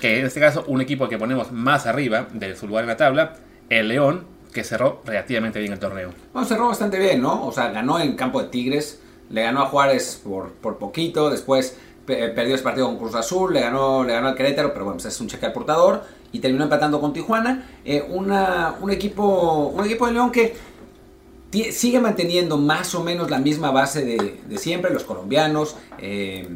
que 0.00 0.18
en 0.20 0.26
este 0.26 0.40
caso 0.40 0.64
un 0.66 0.80
equipo 0.80 1.08
que 1.08 1.16
ponemos 1.16 1.52
más 1.52 1.86
arriba 1.86 2.26
de 2.34 2.54
su 2.56 2.66
lugar 2.66 2.84
en 2.84 2.88
la 2.88 2.96
tabla, 2.96 3.34
el 3.70 3.88
León, 3.88 4.26
que 4.52 4.64
cerró 4.64 5.00
relativamente 5.04 5.58
bien 5.60 5.72
el 5.72 5.78
torneo. 5.78 6.12
Bueno, 6.32 6.46
cerró 6.48 6.68
bastante 6.68 6.98
bien, 6.98 7.22
¿no? 7.22 7.46
O 7.46 7.52
sea, 7.52 7.68
ganó 7.70 7.98
en 8.00 8.16
campo 8.16 8.42
de 8.42 8.48
Tigres, 8.48 9.00
le 9.30 9.42
ganó 9.42 9.62
a 9.62 9.66
Juárez 9.66 10.20
por, 10.24 10.50
por 10.52 10.78
poquito, 10.78 11.30
después 11.30 11.76
pe- 12.06 12.28
perdió 12.28 12.54
ese 12.54 12.64
partido 12.64 12.86
con 12.86 12.96
Cruz 12.98 13.14
Azul, 13.14 13.52
le 13.52 13.60
ganó, 13.60 14.04
le 14.04 14.12
ganó 14.12 14.28
al 14.28 14.34
Querétaro, 14.34 14.72
pero 14.72 14.84
bueno, 14.84 14.96
pues 15.00 15.12
es 15.12 15.20
un 15.20 15.26
cheque 15.28 15.46
al 15.46 15.52
portador, 15.52 16.02
y 16.32 16.38
terminó 16.40 16.64
empatando 16.64 17.00
con 17.00 17.12
Tijuana. 17.12 17.68
Eh, 17.84 18.06
una, 18.08 18.76
un, 18.80 18.90
equipo, 18.90 19.72
un 19.74 19.84
equipo 19.84 20.06
de 20.06 20.12
León 20.12 20.30
que 20.30 20.54
sigue 21.72 22.00
manteniendo 22.00 22.58
más 22.58 22.94
o 22.94 23.02
menos 23.02 23.30
la 23.30 23.38
misma 23.38 23.70
base 23.70 24.04
de, 24.04 24.40
de 24.46 24.58
siempre, 24.58 24.92
los 24.92 25.04
colombianos, 25.04 25.76
eh, 25.98 26.46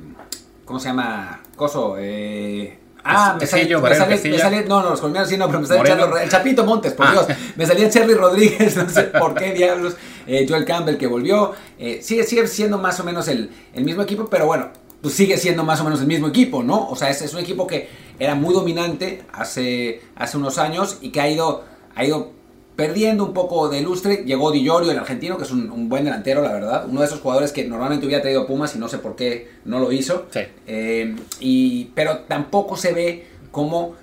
¿cómo 0.65 0.79
se 0.79 0.89
llama? 0.89 1.41
Coso, 1.57 1.97
eh... 1.99 2.79
Ah, 3.05 3.37
me 3.41 3.47
sale, 3.47 3.65
me 3.65 3.95
sale- 3.95 4.31
me 4.31 4.39
sale- 4.39 4.65
no, 4.67 4.83
no, 4.83 4.91
los 4.91 5.01
colombianos 5.01 5.29
sí, 5.31 5.37
no, 5.37 5.47
pero 5.47 5.61
me 5.61 5.67
sale 5.67 5.81
echando- 5.81 6.19
el 6.19 6.29
Chapito 6.29 6.65
Montes, 6.65 6.93
por 6.93 7.07
Ah. 7.07 7.13
Dios. 7.13 7.27
Me 7.57 7.67
salía 7.67 7.89
Cherry 7.89 8.15
Rodríguez, 8.15 8.77
no 8.77 8.89
sé 8.89 9.05
por 9.05 9.35
qué 9.35 9.53
diablos. 9.55 9.97
Eh, 10.27 10.47
Joel 10.49 10.65
Campbell 10.65 10.97
que 10.97 11.07
volvió. 11.07 11.53
Eh, 11.79 12.01
sigue, 12.03 12.25
sigue 12.25 12.47
siendo 12.47 12.79
más 12.79 13.01
o 13.01 13.05
menos 13.05 13.27
el, 13.29 13.51
el 13.75 13.85
mismo 13.85 14.03
equipo, 14.03 14.27
pero 14.31 14.47
bueno, 14.47 14.69
pues 15.01 15.15
sigue 15.15 15.39
siendo 15.39 15.65
más 15.65 15.81
o 15.81 15.85
menos 15.85 16.01
el 16.01 16.07
mismo 16.07 16.29
equipo, 16.29 16.63
¿no? 16.63 16.89
O 16.89 16.95
sea, 16.97 17.09
es, 17.11 17.23
es 17.23 17.33
un 17.33 17.41
equipo 17.41 17.67
que 17.67 17.89
era 18.19 18.35
muy 18.35 18.53
dominante 18.53 19.23
hace, 19.33 20.03
hace 20.15 20.37
unos 20.37 20.59
años 20.59 20.99
y 21.01 21.11
que 21.11 21.21
ha 21.23 21.29
ido, 21.31 21.65
ha 21.95 22.05
ido 22.05 22.33
perdiendo 22.81 23.27
un 23.27 23.35
poco 23.35 23.69
de 23.69 23.83
lustre. 23.83 24.25
Llegó 24.25 24.51
Di 24.51 24.65
Llorio, 24.65 24.91
el 24.91 24.99
argentino, 24.99 25.37
que 25.37 25.43
es 25.43 25.51
un, 25.51 25.71
un 25.71 25.91
buen 25.91 26.03
delantero, 26.03 26.41
la 26.41 26.51
verdad. 26.51 26.87
Uno 26.89 27.01
de 27.01 27.07
esos 27.07 27.21
jugadores 27.21 27.53
que 27.53 27.69
normalmente 27.69 28.07
hubiera 28.07 28.23
traído 28.23 28.47
Pumas 28.47 28.75
y 28.75 28.79
no 28.79 28.89
sé 28.89 28.97
por 28.97 29.17
qué 29.17 29.51
no 29.67 29.79
lo 29.81 29.93
hizo. 29.93 30.27
Sí. 30.31 30.41
Eh, 30.67 31.15
y, 31.41 31.91
pero 31.95 32.21
tampoco 32.21 32.79
se 32.79 32.95
ve 32.95 33.27
como 33.51 33.97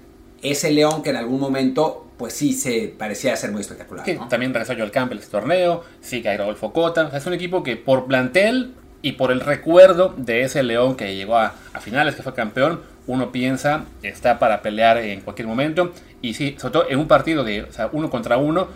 ese 0.44 0.70
León 0.70 1.02
que 1.02 1.10
en 1.10 1.16
algún 1.16 1.40
momento, 1.40 2.06
pues 2.18 2.34
sí, 2.34 2.54
se 2.54 2.94
parecía 2.96 3.36
ser 3.36 3.52
muy 3.52 3.62
espectacular. 3.62 4.06
Que 4.06 4.14
¿no? 4.14 4.28
también 4.28 4.54
regresó 4.54 4.76
Joel 4.76 4.92
Campbell 4.92 5.18
este 5.18 5.32
torneo, 5.32 5.84
sigue 6.00 6.30
ahí 6.30 6.38
Rodolfo 6.38 6.72
Cota. 6.72 7.10
Es 7.16 7.26
un 7.26 7.34
equipo 7.34 7.64
que 7.64 7.78
por 7.78 8.06
plantel 8.06 8.76
y 9.02 9.14
por 9.14 9.32
el 9.32 9.40
recuerdo 9.40 10.14
de 10.18 10.44
ese 10.44 10.62
León 10.62 10.96
que 10.96 11.16
llegó 11.16 11.38
a, 11.38 11.56
a 11.74 11.80
finales, 11.80 12.14
que 12.14 12.22
fue 12.22 12.36
campeón, 12.36 12.82
uno 13.08 13.32
piensa 13.32 13.86
está 14.04 14.38
para 14.40 14.62
pelear 14.62 14.98
en 14.98 15.22
cualquier 15.22 15.48
momento. 15.48 15.92
Y 16.22 16.34
sí, 16.34 16.56
sobre 16.60 16.74
todo 16.74 16.86
en 16.90 17.00
un 17.00 17.08
partido 17.08 17.44
de 17.44 17.64
o 17.64 17.72
sea, 17.72 17.90
uno 17.92 18.10
contra 18.10 18.38
uno, 18.38 18.68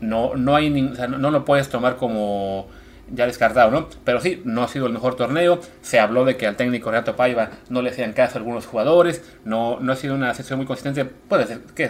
no, 0.00 0.34
no, 0.36 0.54
hay 0.56 0.70
ni- 0.70 0.88
o 0.88 0.94
sea, 0.94 1.06
no, 1.08 1.18
no 1.18 1.30
lo 1.30 1.44
puedes 1.44 1.68
tomar 1.68 1.96
como 1.96 2.68
ya 3.12 3.24
descartado, 3.26 3.70
¿no? 3.70 3.88
Pero 4.04 4.20
sí, 4.20 4.42
no 4.44 4.64
ha 4.64 4.68
sido 4.68 4.86
el 4.86 4.92
mejor 4.92 5.14
torneo. 5.16 5.60
Se 5.80 6.00
habló 6.00 6.24
de 6.24 6.36
que 6.36 6.46
al 6.46 6.56
técnico 6.56 6.90
Renato 6.90 7.14
Paiva 7.16 7.50
no 7.68 7.80
le 7.80 7.90
hacían 7.90 8.12
caso 8.12 8.34
a 8.34 8.38
algunos 8.38 8.66
jugadores. 8.66 9.22
No, 9.44 9.78
no 9.80 9.92
ha 9.92 9.96
sido 9.96 10.14
una 10.16 10.34
sesión 10.34 10.58
muy 10.58 10.66
consistente. 10.66 11.04
Pues 11.04 11.48
desde, 11.48 11.62
¿qué? 11.74 11.88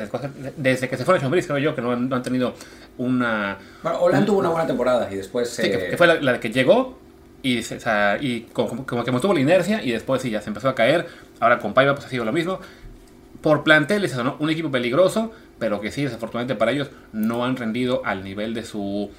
desde, 0.58 0.88
que 0.90 0.96
se 0.98 1.04
fue 1.06 1.16
a 1.16 1.20
Chambris, 1.20 1.46
creo 1.46 1.58
yo, 1.58 1.74
que 1.74 1.80
no, 1.82 1.92
han- 1.92 2.08
no 2.08 2.16
han 2.16 2.22
tenido 2.22 2.54
una. 2.98 3.56
Bueno, 3.82 3.98
Holland 4.00 4.26
tuvo 4.26 4.38
una 4.40 4.50
buena 4.50 4.66
temporada 4.66 5.08
y 5.10 5.16
después... 5.16 5.48
Sí, 5.50 5.62
que, 5.62 5.74
eh, 5.86 5.90
que 5.90 5.96
fue 5.96 6.06
la, 6.06 6.14
la 6.20 6.38
que 6.38 6.50
llegó 6.50 6.98
y, 7.42 7.60
o 7.60 7.62
sea, 7.62 8.18
como, 8.52 8.86
como 8.86 9.04
que 9.04 9.12
mantuvo 9.12 9.34
la 9.34 9.40
inercia 9.40 9.82
y 9.82 9.92
después 9.92 10.22
sí 10.22 10.30
ya 10.30 10.40
se 10.40 10.50
empezó 10.50 10.68
a 10.68 10.74
caer. 10.74 11.06
Ahora 11.40 11.58
con 11.58 11.74
Paiva 11.74 11.94
pues 11.94 12.06
ha 12.06 12.08
sido 12.08 12.24
lo 12.24 12.32
mismo. 12.32 12.60
Por 13.40 13.62
plantel 13.62 14.04
es 14.04 14.12
eso, 14.12 14.24
¿no? 14.24 14.36
un 14.40 14.50
equipo 14.50 14.70
peligroso, 14.70 15.32
pero 15.58 15.80
que 15.80 15.92
sí, 15.92 16.02
desafortunadamente 16.02 16.56
para 16.56 16.72
ellos 16.72 16.90
no 17.12 17.44
han 17.44 17.56
rendido 17.56 18.02
al 18.04 18.24
nivel 18.24 18.54
de 18.54 18.64
su 18.64 19.10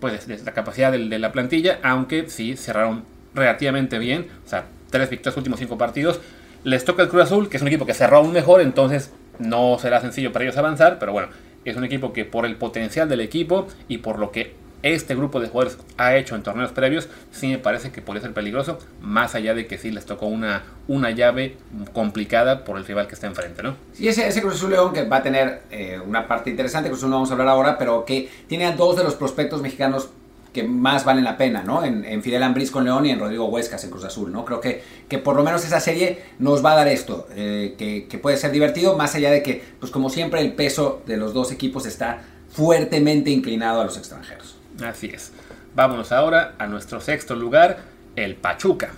pues 0.00 0.26
de, 0.26 0.38
la 0.38 0.52
capacidad 0.52 0.92
de, 0.92 1.18
la 1.18 1.32
plantilla, 1.32 1.78
aunque 1.82 2.28
sí 2.28 2.56
cerraron 2.56 3.04
relativamente 3.34 3.98
bien, 3.98 4.28
o 4.44 4.48
sea, 4.48 4.66
tres 4.90 5.10
victorias 5.10 5.36
últimos 5.36 5.58
cinco 5.58 5.78
partidos. 5.78 6.20
Les 6.64 6.84
toca 6.84 7.02
el 7.02 7.08
Cruz 7.08 7.24
Azul, 7.24 7.48
que 7.48 7.56
es 7.56 7.62
un 7.62 7.68
equipo 7.68 7.86
que 7.86 7.94
cerró 7.94 8.18
aún 8.18 8.32
mejor, 8.32 8.60
entonces 8.60 9.12
no 9.38 9.78
será 9.78 10.00
sencillo 10.00 10.32
para 10.32 10.44
ellos 10.44 10.56
avanzar, 10.56 10.98
pero 10.98 11.12
bueno, 11.12 11.28
es 11.64 11.76
un 11.76 11.84
equipo 11.84 12.12
que 12.12 12.24
por 12.24 12.46
el 12.46 12.56
potencial 12.56 13.08
del 13.08 13.20
equipo 13.20 13.68
y 13.88 13.98
por 13.98 14.18
lo 14.18 14.30
que 14.30 14.54
este 14.82 15.14
grupo 15.14 15.40
de 15.40 15.48
jugadores 15.48 15.78
ha 15.96 16.16
hecho 16.16 16.36
en 16.36 16.42
torneos 16.42 16.72
previos, 16.72 17.08
sí 17.32 17.48
me 17.48 17.58
parece 17.58 17.90
que 17.90 18.00
podría 18.00 18.22
ser 18.22 18.32
peligroso, 18.32 18.78
más 19.00 19.34
allá 19.34 19.54
de 19.54 19.66
que 19.66 19.78
sí 19.78 19.90
les 19.90 20.06
tocó 20.06 20.26
una, 20.26 20.62
una 20.86 21.10
llave 21.10 21.56
complicada 21.92 22.64
por 22.64 22.78
el 22.78 22.84
rival 22.84 23.08
que 23.08 23.14
está 23.14 23.26
enfrente, 23.26 23.62
¿no? 23.62 23.76
Y 23.98 24.08
ese, 24.08 24.40
Cruz 24.40 24.54
Azul 24.54 24.70
León 24.70 24.92
que 24.92 25.04
va 25.04 25.16
a 25.16 25.22
tener 25.22 25.62
eh, 25.70 26.00
una 26.04 26.28
parte 26.28 26.50
interesante, 26.50 26.88
Cruz 26.88 27.00
Azul 27.00 27.10
no 27.10 27.16
vamos 27.16 27.30
a 27.30 27.32
hablar 27.32 27.48
ahora, 27.48 27.78
pero 27.78 28.04
que 28.04 28.28
tiene 28.46 28.66
a 28.66 28.72
dos 28.72 28.96
de 28.96 29.04
los 29.04 29.14
prospectos 29.14 29.62
mexicanos 29.62 30.10
que 30.52 30.62
más 30.62 31.04
valen 31.04 31.24
la 31.24 31.36
pena, 31.36 31.62
¿no? 31.62 31.84
En, 31.84 32.04
en 32.04 32.22
Fidel 32.22 32.42
Ambriz 32.42 32.70
con 32.70 32.84
León 32.84 33.04
y 33.04 33.10
en 33.10 33.18
Rodrigo 33.18 33.46
Huescas 33.46 33.84
en 33.84 33.90
Cruz 33.90 34.04
Azul, 34.04 34.32
¿no? 34.32 34.44
Creo 34.44 34.60
que, 34.60 34.82
que 35.08 35.18
por 35.18 35.36
lo 35.36 35.44
menos 35.44 35.64
esa 35.64 35.80
serie 35.80 36.22
nos 36.38 36.64
va 36.64 36.72
a 36.72 36.76
dar 36.76 36.88
esto, 36.88 37.28
eh, 37.34 37.74
que, 37.76 38.06
que 38.08 38.18
puede 38.18 38.36
ser 38.36 38.50
divertido, 38.50 38.96
más 38.96 39.14
allá 39.14 39.30
de 39.30 39.42
que, 39.42 39.62
pues 39.78 39.92
como 39.92 40.08
siempre, 40.08 40.40
el 40.40 40.54
peso 40.54 41.02
de 41.06 41.16
los 41.16 41.34
dos 41.34 41.52
equipos 41.52 41.84
está 41.86 42.22
fuertemente 42.50 43.30
inclinado 43.30 43.80
a 43.80 43.84
los 43.84 43.98
extranjeros. 43.98 44.57
Así 44.84 45.10
es. 45.12 45.32
Vámonos 45.74 46.12
ahora 46.12 46.54
a 46.58 46.66
nuestro 46.66 47.00
sexto 47.00 47.34
lugar, 47.34 47.78
el 48.16 48.36
Pachuca. 48.36 48.90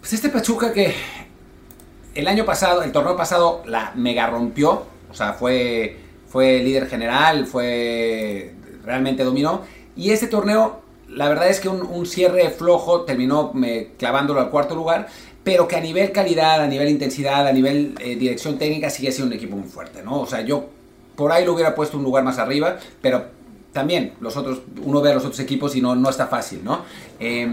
Pues 0.00 0.12
este 0.12 0.28
Pachuca 0.28 0.72
que 0.72 0.94
el 2.14 2.26
año 2.26 2.44
pasado, 2.44 2.82
el 2.82 2.92
torneo 2.92 3.16
pasado, 3.16 3.62
la 3.66 3.92
mega 3.94 4.26
rompió. 4.26 4.86
O 5.10 5.14
sea, 5.14 5.32
fue, 5.34 5.96
fue 6.28 6.58
líder 6.60 6.88
general, 6.88 7.46
fue. 7.46 8.54
realmente 8.84 9.24
dominó. 9.24 9.62
Y 9.96 10.10
este 10.10 10.26
torneo, 10.26 10.80
la 11.08 11.28
verdad 11.28 11.48
es 11.48 11.60
que 11.60 11.68
un, 11.68 12.06
cierre 12.06 12.50
flojo 12.50 13.02
terminó 13.02 13.52
clavándolo 13.98 14.40
al 14.40 14.50
cuarto 14.50 14.74
lugar. 14.74 15.08
Pero 15.44 15.66
que 15.66 15.76
a 15.76 15.80
nivel 15.80 16.12
calidad, 16.12 16.60
a 16.60 16.66
nivel 16.66 16.88
intensidad, 16.88 17.46
a 17.46 17.52
nivel 17.52 17.94
eh, 18.00 18.16
dirección 18.16 18.58
técnica, 18.58 18.90
sigue 18.90 19.12
siendo 19.12 19.32
un 19.32 19.38
equipo 19.38 19.56
muy 19.56 19.68
fuerte, 19.68 20.02
¿no? 20.02 20.20
O 20.20 20.26
sea, 20.26 20.42
yo 20.42 20.68
por 21.16 21.32
ahí 21.32 21.44
lo 21.44 21.54
hubiera 21.54 21.74
puesto 21.74 21.96
un 21.96 22.04
lugar 22.04 22.22
más 22.22 22.38
arriba, 22.38 22.76
pero 23.00 23.37
también 23.78 24.12
los 24.20 24.36
otros, 24.36 24.60
uno 24.82 25.00
ve 25.00 25.10
a 25.12 25.14
los 25.14 25.24
otros 25.24 25.38
equipos 25.40 25.74
y 25.76 25.80
no, 25.80 25.94
no 25.94 26.10
está 26.10 26.26
fácil, 26.26 26.60
¿no? 26.64 26.84
Eh, 27.20 27.48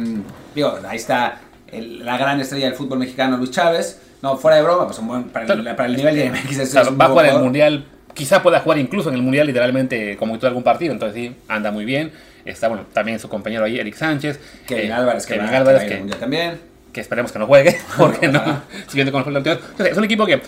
digo, 0.54 0.78
ahí 0.88 0.98
está 0.98 1.40
el- 1.72 2.04
la 2.06 2.18
gran 2.18 2.40
estrella 2.42 2.66
del 2.66 2.76
fútbol 2.76 3.00
mexicano, 3.00 3.38
Luis 3.38 3.52
Chávez. 3.52 4.02
No, 4.22 4.38
fuera 4.38 4.58
de 4.58 4.64
broma, 4.64 4.86
pues 4.88 4.98
un 5.00 5.08
buen- 5.08 5.24
para, 5.26 5.46
el, 5.54 5.64
para 5.76 5.86
el 5.86 5.96
nivel 5.96 6.16
de 6.16 6.30
MX 6.32 6.58
es, 6.60 6.70
O 6.70 6.72
sea, 6.72 6.82
es 6.82 6.88
va 6.90 6.92
a 6.92 6.94
buen 6.96 7.10
jugar 7.12 7.26
el. 7.28 7.40
Mundial, 7.40 7.86
quizá 8.14 8.42
pueda 8.42 8.60
jugar 8.62 8.80
incluso 8.80 9.10
en 9.10 9.16
el 9.16 9.22
Mundial 9.22 9.46
literalmente 9.48 10.18
como 10.18 10.36
todo 10.38 10.48
algún 10.48 10.64
partido, 10.64 10.94
entonces 10.94 11.16
sí, 11.22 11.36
anda 11.48 11.72
muy 11.72 11.86
bien. 11.86 12.12
Está, 12.44 12.68
bueno, 12.68 12.86
también 12.94 13.20
su 13.20 13.28
compañero 13.30 13.64
ahí, 13.66 13.80
Eric 13.80 13.96
Sánchez. 13.96 14.40
Kevin 14.68 14.90
eh, 14.92 14.94
Álvarez, 14.94 15.26
que, 15.26 15.34
Kevin 15.34 15.48
va, 15.48 15.52
que 15.52 15.56
Álvarez, 15.58 15.84
que, 15.84 15.98
Mundial 15.98 16.20
también. 16.20 16.60
que 16.94 17.02
esperemos 17.02 17.32
que 17.32 17.40
no 17.40 17.48
juegue, 17.48 17.76
porque 17.98 18.28
no, 18.28 18.62
siguiendo 18.88 19.12
con 19.12 19.22
anteriores. 19.24 19.64
Entonces, 19.72 19.92
Es 19.92 19.98
un 19.98 20.04
equipo 20.04 20.26
que, 20.26 20.42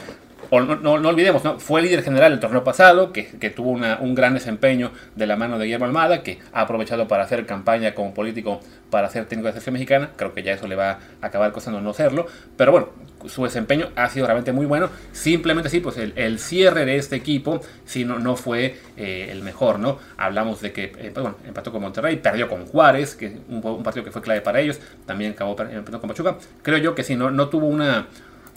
no, 0.51 0.93
olvidemos, 0.93 1.43
¿no? 1.43 1.59
fue 1.59 1.81
líder 1.81 2.03
general 2.03 2.33
el 2.33 2.39
torneo 2.39 2.63
pasado, 2.63 3.11
que, 3.11 3.23
tuvo 3.55 3.71
un 3.71 4.15
gran 4.15 4.33
desempeño 4.33 4.91
de 5.15 5.27
la 5.27 5.35
mano 5.35 5.57
de 5.57 5.65
Guillermo 5.65 5.85
Almada, 5.85 6.23
que 6.23 6.39
ha 6.53 6.61
aprovechado 6.61 7.07
para 7.07 7.23
hacer 7.23 7.45
campaña 7.45 7.93
como 7.93 8.13
político 8.13 8.59
para 8.89 9.09
ser 9.09 9.25
técnico 9.25 9.47
de 9.47 9.53
selección 9.53 9.73
mexicana. 9.73 10.11
Creo 10.15 10.33
que 10.33 10.43
ya 10.43 10.53
eso 10.53 10.67
le 10.67 10.75
va 10.75 10.99
a 11.21 11.27
acabar 11.27 11.51
costando 11.51 11.81
no 11.81 11.93
serlo, 11.93 12.27
pero 12.55 12.71
bueno, 12.71 12.89
su 13.25 13.43
desempeño 13.43 13.89
ha 13.95 14.09
sido 14.09 14.25
realmente 14.25 14.51
muy 14.51 14.65
bueno. 14.65 14.89
Simplemente 15.11 15.69
sí, 15.69 15.79
pues 15.79 15.97
el, 15.97 16.39
cierre 16.39 16.85
de 16.85 16.97
este 16.97 17.15
equipo 17.15 17.61
sí 17.85 18.05
no, 18.05 18.19
no 18.19 18.35
fue 18.35 18.77
eh, 18.95 19.29
el 19.31 19.41
mejor, 19.41 19.79
¿no? 19.79 19.99
Hablamos 20.17 20.61
de 20.61 20.71
que 20.71 20.85
eh, 20.85 21.11
pues, 21.13 21.23
bueno, 21.23 21.35
empató 21.45 21.71
con 21.71 21.81
Monterrey, 21.81 22.17
perdió 22.17 22.47
con 22.47 22.65
Juárez, 22.65 23.15
que 23.15 23.37
un, 23.49 23.61
un 23.63 23.83
partido 23.83 24.05
que 24.05 24.11
fue 24.11 24.21
clave 24.21 24.41
para 24.41 24.59
ellos, 24.59 24.79
también 25.05 25.31
acabó 25.31 25.55
empató 25.61 25.99
con 25.99 26.09
Pachuca. 26.09 26.37
Creo 26.61 26.77
yo 26.77 26.95
que 26.95 27.03
sí, 27.03 27.15
no, 27.15 27.31
no 27.31 27.49
tuvo 27.49 27.67
una... 27.67 28.07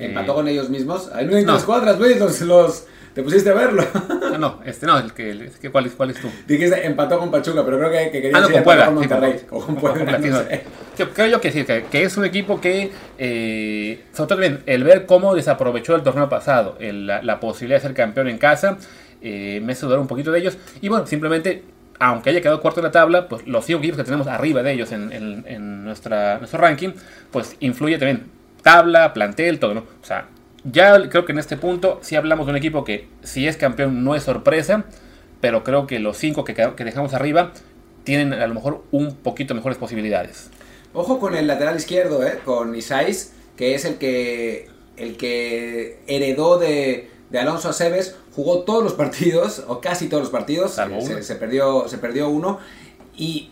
eh, 0.00 0.06
Empató 0.06 0.34
con 0.34 0.48
ellos 0.48 0.68
mismos. 0.70 1.10
Luis, 1.24 1.44
no. 1.44 1.52
los 1.52 1.64
cuadras, 1.64 1.98
Luis, 1.98 2.18
los, 2.18 2.40
los- 2.42 2.86
te 3.14 3.22
pusiste 3.24 3.50
a 3.50 3.54
verlo. 3.54 3.84
No, 4.30 4.38
no, 4.38 4.60
este, 4.64 4.86
no, 4.86 4.96
el 4.98 5.12
que, 5.12 5.30
el 5.32 5.50
que- 5.50 5.70
¿cuál, 5.70 5.86
es, 5.86 5.92
¿cuál 5.94 6.10
es 6.10 6.20
tú? 6.20 6.28
Dijiste 6.46 6.86
empató 6.86 7.18
con 7.18 7.30
Pachuca, 7.30 7.64
pero 7.64 7.78
creo 7.78 7.90
que, 7.90 8.10
que 8.12 8.22
quería 8.22 8.38
Ah, 8.38 8.40
no, 8.42 8.48
decir 8.48 8.62
con 8.62 8.72
empató 8.72 8.84
Puebla. 8.84 8.86
con 8.86 8.94
sí, 8.94 9.08
Monterrey. 9.08 9.46
con- 9.48 9.58
o 9.62 9.66
con 9.66 9.76
Puebla, 9.76 10.18
no 10.18 10.24
sí, 10.24 10.32
sé. 10.48 10.62
Yo 10.96 11.10
creo 11.10 11.26
yo 11.26 11.40
que 11.40 11.50
sí, 11.50 11.64
que, 11.64 11.84
que 11.90 12.02
es 12.04 12.16
un 12.16 12.24
equipo 12.24 12.60
que, 12.60 12.92
eh, 13.18 14.04
sobre 14.12 14.28
todo 14.28 14.58
el 14.66 14.84
ver 14.84 15.06
cómo 15.06 15.34
desaprovechó 15.34 15.94
el 15.96 16.02
torneo 16.02 16.28
pasado, 16.28 16.76
el- 16.80 17.06
la, 17.06 17.20
la 17.22 17.40
posibilidad 17.40 17.78
de 17.80 17.82
ser 17.88 17.94
campeón 17.94 18.28
en 18.28 18.38
casa, 18.38 18.78
eh, 19.22 19.60
me 19.64 19.72
hace 19.72 19.86
dudar 19.86 19.98
un 19.98 20.06
poquito 20.06 20.30
de 20.30 20.38
ellos. 20.38 20.56
Y 20.80 20.88
bueno, 20.88 21.06
simplemente, 21.06 21.64
aunque 21.98 22.30
haya 22.30 22.40
quedado 22.40 22.60
cuarto 22.60 22.80
en 22.80 22.84
la 22.84 22.92
tabla, 22.92 23.28
pues 23.28 23.46
los 23.46 23.64
cinco 23.64 23.80
equipos 23.80 23.98
que 23.98 24.04
tenemos 24.04 24.26
arriba 24.28 24.62
de 24.62 24.72
ellos 24.72 24.92
en, 24.92 25.12
en- 25.12 25.44
en 25.48 25.84
nuestra, 25.84 26.38
nuestro 26.38 26.60
ranking, 26.60 26.90
pues 27.32 27.56
influye 27.60 27.98
también 27.98 28.26
tabla, 28.62 29.12
plantel, 29.12 29.58
todo, 29.58 29.74
¿no? 29.74 29.80
O 29.80 30.04
sea, 30.04 30.28
ya 30.64 31.08
creo 31.08 31.24
que 31.24 31.32
en 31.32 31.38
este 31.38 31.56
punto 31.56 31.98
sí 32.02 32.16
hablamos 32.16 32.46
de 32.46 32.50
un 32.50 32.56
equipo 32.56 32.84
que 32.84 33.08
si 33.22 33.46
es 33.46 33.56
campeón 33.56 34.04
no 34.04 34.14
es 34.14 34.24
sorpresa, 34.24 34.84
pero 35.40 35.64
creo 35.64 35.86
que 35.86 35.98
los 35.98 36.16
cinco 36.16 36.44
que, 36.44 36.54
que 36.54 36.84
dejamos 36.84 37.14
arriba 37.14 37.52
tienen 38.04 38.32
a 38.32 38.46
lo 38.46 38.54
mejor 38.54 38.84
un 38.90 39.14
poquito 39.14 39.54
mejores 39.54 39.78
posibilidades. 39.78 40.50
Ojo 40.92 41.18
con 41.18 41.36
el 41.36 41.46
lateral 41.46 41.76
izquierdo, 41.76 42.26
¿eh? 42.26 42.40
con 42.44 42.74
Isais, 42.74 43.32
que 43.56 43.74
es 43.74 43.84
el 43.84 43.96
que, 43.96 44.68
el 44.96 45.16
que 45.16 46.00
heredó 46.06 46.58
de, 46.58 47.10
de 47.30 47.38
Alonso 47.38 47.68
Aceves, 47.68 48.16
jugó 48.34 48.60
todos 48.60 48.82
los 48.82 48.94
partidos, 48.94 49.64
o 49.68 49.80
casi 49.80 50.08
todos 50.08 50.24
los 50.24 50.30
partidos, 50.30 50.78
se 51.20 51.34
perdió, 51.36 51.88
se 51.88 51.98
perdió 51.98 52.28
uno, 52.28 52.58
y 53.16 53.50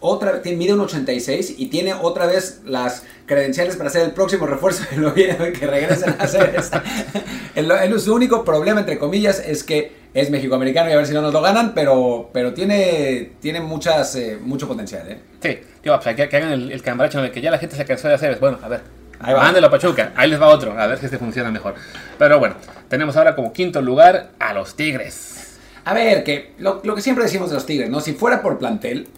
otra 0.00 0.32
vez, 0.32 0.56
mide 0.56 0.72
un 0.74 0.80
86 0.80 1.54
y 1.58 1.66
tiene 1.66 1.92
otra 1.94 2.26
vez 2.26 2.60
las 2.64 3.04
credenciales 3.26 3.76
para 3.76 3.90
ser 3.90 4.02
el 4.02 4.12
próximo 4.12 4.46
refuerzo 4.46 4.84
del 4.90 5.04
Oviedo 5.04 5.44
que 5.52 5.66
regresen 5.66 6.10
a 6.18 6.24
Aceves. 6.24 6.70
el, 7.54 7.70
el- 7.70 8.00
su 8.00 8.14
único 8.14 8.44
problema, 8.44 8.80
entre 8.80 8.98
comillas, 8.98 9.40
es 9.46 9.62
que 9.64 9.92
es 10.14 10.30
mexicoamericano 10.30 10.90
y 10.90 10.92
a 10.92 10.96
ver 10.96 11.06
si 11.06 11.12
no 11.14 11.22
nos 11.22 11.32
lo 11.32 11.40
ganan, 11.40 11.72
pero, 11.74 12.30
pero 12.32 12.52
tiene, 12.52 13.32
tiene 13.40 13.60
muchas, 13.60 14.16
eh, 14.16 14.38
mucho 14.40 14.66
potencial. 14.66 15.06
¿eh? 15.08 15.18
Sí, 15.42 15.58
digo, 15.84 15.98
pues, 16.02 16.16
que, 16.16 16.28
que 16.28 16.36
hagan 16.36 16.52
el, 16.52 16.72
el 16.72 16.82
cambalache 16.82 17.16
¿no? 17.18 17.22
de 17.24 17.30
que 17.30 17.40
ya 17.40 17.50
la 17.50 17.58
gente 17.58 17.76
se 17.76 17.84
cansó 17.84 18.08
de 18.08 18.14
hacer. 18.14 18.38
Bueno, 18.40 18.58
a 18.62 18.68
ver, 18.68 18.80
Ahí 19.20 19.34
va. 19.34 19.42
mándelo 19.42 19.66
a 19.66 19.70
Pachuca, 19.70 20.12
ahí 20.16 20.28
les 20.30 20.40
va 20.40 20.48
otro, 20.48 20.76
a 20.78 20.86
ver 20.86 20.98
si 20.98 21.04
este 21.04 21.18
funciona 21.18 21.50
mejor. 21.50 21.74
Pero 22.18 22.38
bueno, 22.38 22.56
tenemos 22.88 23.16
ahora 23.16 23.36
como 23.36 23.52
quinto 23.52 23.82
lugar 23.82 24.30
a 24.38 24.52
los 24.54 24.74
Tigres. 24.74 25.58
A 25.84 25.94
ver, 25.94 26.24
que 26.24 26.52
lo, 26.58 26.80
lo 26.84 26.94
que 26.94 27.02
siempre 27.02 27.24
decimos 27.24 27.48
de 27.50 27.54
los 27.54 27.66
Tigres, 27.66 27.88
¿no? 27.90 28.00
Si 28.00 28.12
fuera 28.14 28.42
por 28.42 28.58
plantel, 28.58 29.08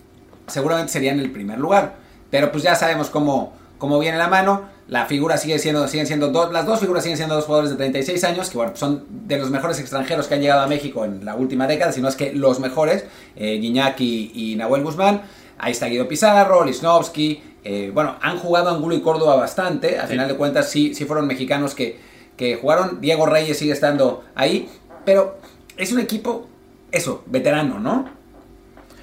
seguramente 0.53 0.93
serían 0.93 1.19
el 1.21 1.31
primer 1.31 1.59
lugar. 1.59 1.95
Pero 2.31 2.51
pues 2.53 2.63
ya 2.63 2.75
sabemos 2.75 3.11
cómo, 3.11 3.53
cómo 3.79 3.99
viene 3.99 4.19
la 4.19 4.29
mano. 4.29 4.71
La 4.89 5.07
figura 5.07 5.37
sigue 5.39 5.59
siendo, 5.59 5.87
siguen 5.89 6.07
siendo 6.07 6.29
dos, 6.29 6.53
las 6.53 6.67
dos 6.67 6.81
figuras 6.81 7.03
siguen 7.05 7.17
siendo 7.17 7.35
dos 7.35 7.45
jugadores 7.45 7.71
de 7.71 7.77
36 7.77 8.25
años, 8.25 8.51
que 8.51 8.57
bueno, 8.59 8.73
son 8.75 9.05
de 9.11 9.39
los 9.39 9.49
mejores 9.51 9.79
extranjeros 9.81 10.27
que 10.27 10.35
han 10.35 10.41
llegado 10.41 10.61
a 10.63 10.67
México 10.67 11.05
en 11.05 11.25
la 11.25 11.35
última 11.35 11.67
década, 11.67 11.93
si 11.93 12.01
no 12.03 12.09
es 12.09 12.17
que 12.17 12.33
los 12.33 12.59
mejores, 12.61 13.05
eh, 13.37 13.59
Guiñac 13.59 13.99
y, 14.01 14.33
y 14.35 14.57
Nahuel 14.57 14.83
Guzmán. 14.83 15.23
Ahí 15.59 15.73
está 15.73 15.87
Guido 15.87 16.09
Pizarro, 16.09 16.65
Lisnowski. 16.65 17.43
eh, 17.65 17.91
bueno, 17.95 18.17
han 18.21 18.39
jugado 18.39 18.71
Angulo 18.71 18.95
y 18.97 19.01
Córdoba 19.01 19.37
bastante. 19.37 19.99
Al 19.99 20.07
Sí. 20.09 20.13
final 20.13 20.29
de 20.29 20.37
cuentas, 20.37 20.69
sí, 20.69 20.95
sí 20.95 21.05
fueron 21.05 21.27
mexicanos 21.27 21.75
que, 21.75 21.99
que 22.37 22.57
jugaron. 22.57 23.01
Diego 23.01 23.25
Reyes 23.27 23.57
sigue 23.59 23.73
estando 23.73 24.25
ahí. 24.35 24.69
Pero 25.05 25.39
es 25.77 25.93
un 25.93 26.01
equipo 26.01 26.49
eso, 26.91 27.23
veterano, 27.27 27.79
¿no? 27.79 28.09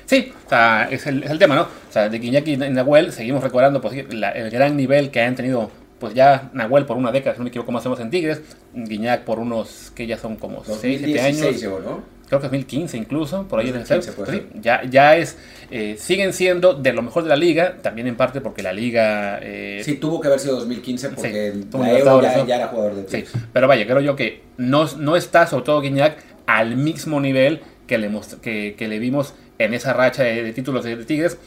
Sí, 0.10 0.34
o 0.48 0.50
sea, 0.50 0.88
es 0.89 1.06
el, 1.06 1.22
es 1.24 1.30
el 1.30 1.38
tema, 1.38 1.54
¿no? 1.56 1.62
O 1.62 1.91
sea, 1.91 2.10
de 2.10 2.17
Guiñac 2.17 2.48
y 2.48 2.58
Nahuel 2.58 3.12
seguimos 3.13 3.43
recordando 3.43 3.80
pues, 3.80 4.12
la- 4.12 4.32
el 4.32 4.50
gran 4.50 4.76
nivel 4.76 5.12
que 5.12 5.22
han 5.22 5.36
tenido, 5.36 5.69
pues 6.00 6.15
ya 6.15 6.50
Nahuel 6.54 6.86
por 6.88 6.98
una 6.98 7.12
década, 7.12 7.36
si 7.36 7.39
no 7.39 7.43
me 7.43 7.50
equivoco, 7.50 7.72
más 7.72 7.82
hacemos 7.82 8.00
en 8.00 8.10
Tigres, 8.10 8.41
Guiñac 8.74 9.22
por 9.24 9.38
unos 9.38 9.91
que 9.93 10.08
ya 10.08 10.17
son 10.17 10.36
como 10.38 10.63
6, 10.65 11.02
7 11.04 11.22
años. 11.22 11.41
2016 11.41 11.62
llegó, 11.62 11.80
¿no? 11.80 12.19
creo 12.28 12.39
que 12.41 12.45
2015 12.48 12.95
incluso, 12.98 13.48
por 13.48 13.60
ahí 13.60 13.67
debe 13.72 13.86
ser. 13.86 13.98
2015 13.98 14.12
puede 14.13 14.41
Pues 14.41 14.54
sí, 14.54 14.60
ya, 14.63 14.84
ya 14.89 15.15
es, 15.15 15.38
eh, 15.69 15.95
siguen 16.00 16.34
siendo 16.34 16.74
de 16.74 16.91
lo 16.93 17.02
mejor 17.04 17.22
de 17.24 17.30
la 17.30 17.36
liga, 17.36 17.78
también 17.84 18.08
en 18.08 18.15
parte 18.15 18.41
porque 18.41 18.63
la 18.63 18.74
liga... 18.74 19.39
eh, 19.43 19.82
Sí, 19.86 19.95
tuvo 19.95 20.19
que 20.22 20.28
haber 20.28 20.39
sido 20.39 20.56
2015 20.56 21.10
porque 21.10 21.54
Sí, 21.54 21.67
en 21.74 21.82
la 21.82 21.91
Euro 22.00 22.22
ya, 22.22 22.45
ya 22.48 22.56
era 22.56 22.67
jugador 22.69 22.95
de 22.95 23.02
Sí, 23.04 23.08
Tigres. 23.24 23.32
pero 23.54 23.67
vaya, 23.67 23.86
creo 23.86 24.00
yo 24.00 24.15
que 24.15 24.41
no, 24.58 24.86
no 24.98 25.15
está, 25.15 25.45
sobre 25.45 25.65
todo 25.65 25.82
Guiñac, 25.82 26.17
al 26.48 26.78
mismo 26.78 27.19
nivel 27.19 27.62
que 27.88 27.98
le, 28.00 28.12
que, 28.43 28.76
que 28.78 28.88
le 28.88 29.00
vimos 29.00 29.34
en 29.60 29.74
esa 29.76 29.93
racha 29.93 30.24
de, 30.24 30.41
de 30.41 30.54
títulos 30.54 30.84
de, 30.84 30.95
de 30.95 31.06
Tigres. 31.06 31.38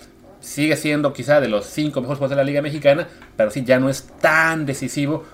Sigue 0.41 0.77
siendo 0.77 1.13
quizá 1.13 1.41
de 1.41 1.49
los 1.49 1.67
cinco 1.67 2.01
mejores 2.01 2.19
jugadores 2.19 2.31
de 2.31 2.37
la 2.37 2.45
Liga 2.45 2.63
Mexicana, 2.63 3.09
pero 3.37 3.51
sí 3.51 3.65
ya 3.65 3.79
no 3.81 3.89
es 3.89 4.09
tan 4.21 4.65
decisivo 4.67 5.25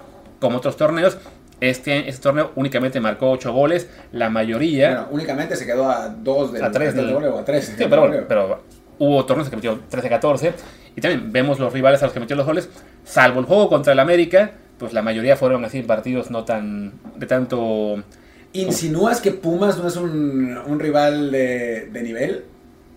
como 0.40 0.58
otros 0.58 0.76
torneos. 0.76 1.16
Este, 1.60 2.08
este 2.08 2.22
torneo 2.22 2.52
únicamente 2.54 3.00
marcó 3.00 3.30
8 3.32 3.52
goles, 3.52 3.88
la 4.12 4.30
mayoría... 4.30 4.90
Bueno, 4.90 5.08
únicamente 5.10 5.56
se 5.56 5.66
quedó 5.66 5.90
a 5.90 6.08
dos 6.08 6.52
del 6.52 6.62
A 6.62 6.70
tres 6.70 6.94
del 6.94 7.06
del- 7.06 7.14
doble 7.14 7.28
o 7.28 7.38
a 7.38 7.44
tres. 7.44 7.64
Sí, 7.66 7.72
del 7.74 7.88
pero, 7.88 8.02
bueno, 8.06 8.24
pero 8.28 8.62
hubo 8.98 9.24
torneos 9.26 9.48
que 9.50 9.56
metió 9.56 9.80
13-14. 9.90 10.52
Y 10.94 11.00
también 11.00 11.32
vemos 11.32 11.58
los 11.58 11.72
rivales 11.72 12.00
a 12.02 12.06
los 12.06 12.12
que 12.12 12.20
metió 12.20 12.36
los 12.36 12.46
goles. 12.46 12.68
Salvo 13.04 13.40
el 13.40 13.46
juego 13.46 13.68
contra 13.68 13.92
el 13.94 13.98
América, 13.98 14.52
pues 14.78 14.92
la 14.92 15.02
mayoría 15.02 15.36
fueron 15.36 15.64
así 15.64 15.82
partidos 15.82 16.30
no 16.30 16.44
tan. 16.44 16.92
de 17.16 17.26
tanto. 17.26 18.04
¿Insinúas 18.52 19.20
que 19.20 19.32
Pumas 19.32 19.78
no 19.78 19.88
es 19.88 19.96
un, 19.96 20.56
un 20.64 20.78
rival 20.80 21.30
de, 21.32 21.88
de 21.92 22.02
nivel? 22.02 22.44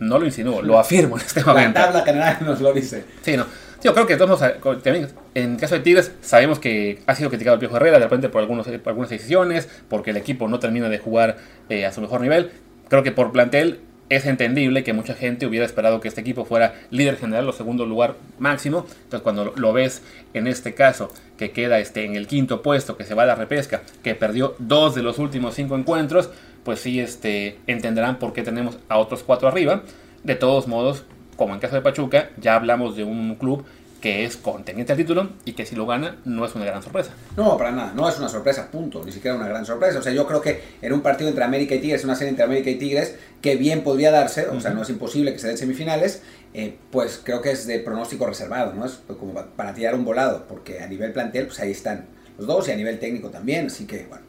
No 0.02 0.20
lo 0.20 0.26
insinúo, 0.26 0.62
lo 0.62 0.78
afirmo 0.80 1.18
en 1.18 1.26
este 1.26 1.40
La 1.42 1.46
momento. 1.48 1.80
tabla 1.80 2.02
general 2.04 2.38
nos 2.42 2.60
lo 2.60 2.74
dice. 2.74 3.06
Sí, 3.22 3.38
no. 3.38 3.46
Yo 3.84 3.94
creo 3.94 4.06
que 4.06 4.16
todos 4.18 4.40
también 4.84 5.08
en 5.34 5.54
el 5.54 5.58
caso 5.58 5.76
de 5.76 5.82
Tigres 5.82 6.12
sabemos 6.22 6.60
que 6.60 7.00
ha 7.08 7.16
sido 7.16 7.30
criticado 7.30 7.56
el 7.56 7.60
Piojo 7.60 7.78
Herrera 7.78 7.98
de 7.98 8.04
repente 8.04 8.30
por, 8.30 8.42
algunos, 8.42 8.68
por 8.68 8.90
algunas 8.90 9.10
decisiones, 9.10 9.70
porque 9.90 10.12
el 10.12 10.18
equipo 10.18 10.48
no 10.48 10.60
termina 10.60 10.90
de 10.90 11.00
jugar 11.00 11.38
eh, 11.70 11.86
a 11.86 11.92
su 11.92 12.02
mejor 12.02 12.22
nivel. 12.22 12.52
Creo 12.90 13.02
que 13.04 13.12
por 13.12 13.32
plantel 13.32 13.80
es 14.10 14.26
entendible 14.26 14.84
que 14.84 14.92
mucha 14.94 15.14
gente 15.14 15.46
hubiera 15.46 15.66
esperado 15.66 16.00
que 16.02 16.10
este 16.10 16.22
equipo 16.22 16.46
fuera 16.46 16.76
líder 16.92 17.18
general 17.18 17.48
o 17.48 17.54
segundo 17.54 17.86
lugar 17.86 18.16
máximo. 18.40 18.86
Entonces 19.04 19.22
cuando 19.22 19.46
lo- 19.46 19.54
lo 19.56 19.72
ves 19.74 20.02
en 20.34 20.48
este 20.48 20.74
caso, 20.76 21.12
que 21.38 21.52
queda 21.52 21.80
este, 21.80 22.06
en 22.06 22.16
el 22.16 22.28
quinto 22.28 22.62
puesto, 22.62 22.98
que 22.98 23.04
se 23.06 23.16
va 23.16 23.24
a 23.24 23.28
la 23.28 23.36
repesca, 23.36 23.82
que 24.04 24.14
perdió 24.14 24.56
dos 24.60 24.94
de 24.96 25.02
los 25.02 25.18
últimos 25.18 25.56
cinco 25.56 25.76
encuentros, 25.78 26.30
pues 26.64 26.80
sí 26.80 27.00
este, 27.00 27.60
entenderán 27.68 28.20
por 28.20 28.34
qué 28.34 28.44
tenemos 28.44 28.78
a 28.90 28.98
otros 28.98 29.24
cuatro 29.24 29.48
arriba. 29.48 29.84
De 30.24 30.36
todos 30.36 30.68
modos, 30.68 31.04
como 31.36 31.54
en 31.54 31.60
caso 31.60 31.76
de 31.76 31.82
Pachuca, 31.82 32.30
ya 32.40 32.56
hablamos 32.56 32.96
de 32.96 33.04
un 33.04 33.36
club 33.36 33.66
que 34.02 34.26
es 34.26 34.36
contendiente 34.36 34.94
al 34.94 34.98
título 34.98 35.30
y 35.46 35.54
que 35.54 35.64
si 35.64 35.76
lo 35.76 35.86
gana 35.86 36.18
no 36.26 36.44
es 36.44 36.56
una 36.56 36.66
gran 36.66 36.82
sorpresa. 36.82 37.12
No, 37.38 37.56
para 37.56 37.72
nada, 37.72 37.94
no 37.96 38.10
es 38.10 38.18
una 38.18 38.30
sorpresa, 38.30 38.72
punto, 38.72 39.04
ni 39.06 39.12
siquiera 39.12 39.38
una 39.38 39.48
gran 39.48 39.64
sorpresa. 39.64 40.00
O 40.00 40.02
sea, 40.02 40.12
yo 40.12 40.26
creo 40.26 40.42
que 40.42 40.60
en 40.82 40.92
un 40.94 41.02
partido 41.02 41.30
entre 41.30 41.44
América 41.44 41.76
y 41.76 41.80
Tigres, 41.80 42.04
una 42.04 42.16
serie 42.16 42.30
entre 42.30 42.44
América 42.46 42.72
y 42.72 42.76
Tigres, 42.80 43.16
que 43.42 43.58
bien 43.58 43.82
podría 43.84 44.10
darse, 44.10 44.48
o 44.48 44.60
sea, 44.60 44.72
no 44.72 44.82
es 44.82 44.90
imposible 44.90 45.34
que 45.34 45.40
se 45.40 45.50
den 45.50 45.58
semifinales, 45.58 46.24
eh, 46.56 46.76
pues 46.90 47.22
creo 47.24 47.42
que 47.44 47.52
es 47.52 47.68
de 47.68 47.78
pronóstico 47.80 48.26
reservado, 48.26 48.74
¿no? 48.74 48.86
Es 48.86 49.00
como 49.20 49.36
pa- 49.36 49.46
para 49.56 49.74
tirar 49.76 49.94
un 49.94 50.04
volado, 50.04 50.46
porque 50.48 50.80
a 50.80 50.88
nivel 50.88 51.12
plantel, 51.14 51.46
pues 51.46 51.60
ahí 51.60 51.70
están 51.72 52.06
los 52.40 52.48
dos 52.48 52.68
y 52.70 52.72
a 52.72 52.76
nivel 52.76 52.98
técnico 52.98 53.30
también, 53.30 53.68
así 53.68 53.86
que, 53.86 54.08
bueno. 54.08 54.26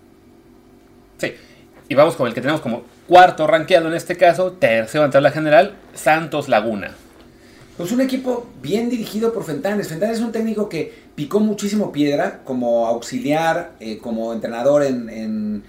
Sí. 1.16 1.32
Y 1.88 1.94
vamos 1.94 2.16
con 2.16 2.26
el 2.26 2.34
que 2.34 2.40
tenemos 2.40 2.60
como 2.60 2.84
cuarto 3.06 3.46
rankeado 3.46 3.88
en 3.88 3.94
este 3.94 4.16
caso, 4.16 4.52
tercero 4.52 5.04
ante 5.04 5.20
la 5.20 5.30
general, 5.30 5.74
Santos 5.94 6.48
Laguna. 6.48 6.94
Pues 7.76 7.90
un 7.92 8.00
equipo 8.00 8.46
bien 8.62 8.88
dirigido 8.88 9.32
por 9.32 9.44
Fentanes. 9.44 9.88
Fentanes 9.88 10.18
es 10.18 10.24
un 10.24 10.32
técnico 10.32 10.68
que 10.68 10.92
picó 11.14 11.40
muchísimo 11.40 11.90
piedra 11.90 12.40
como 12.44 12.86
auxiliar, 12.86 13.72
eh, 13.80 13.98
como 13.98 14.32
entrenador 14.32 14.82
en, 14.84 15.08
en, 15.10 15.62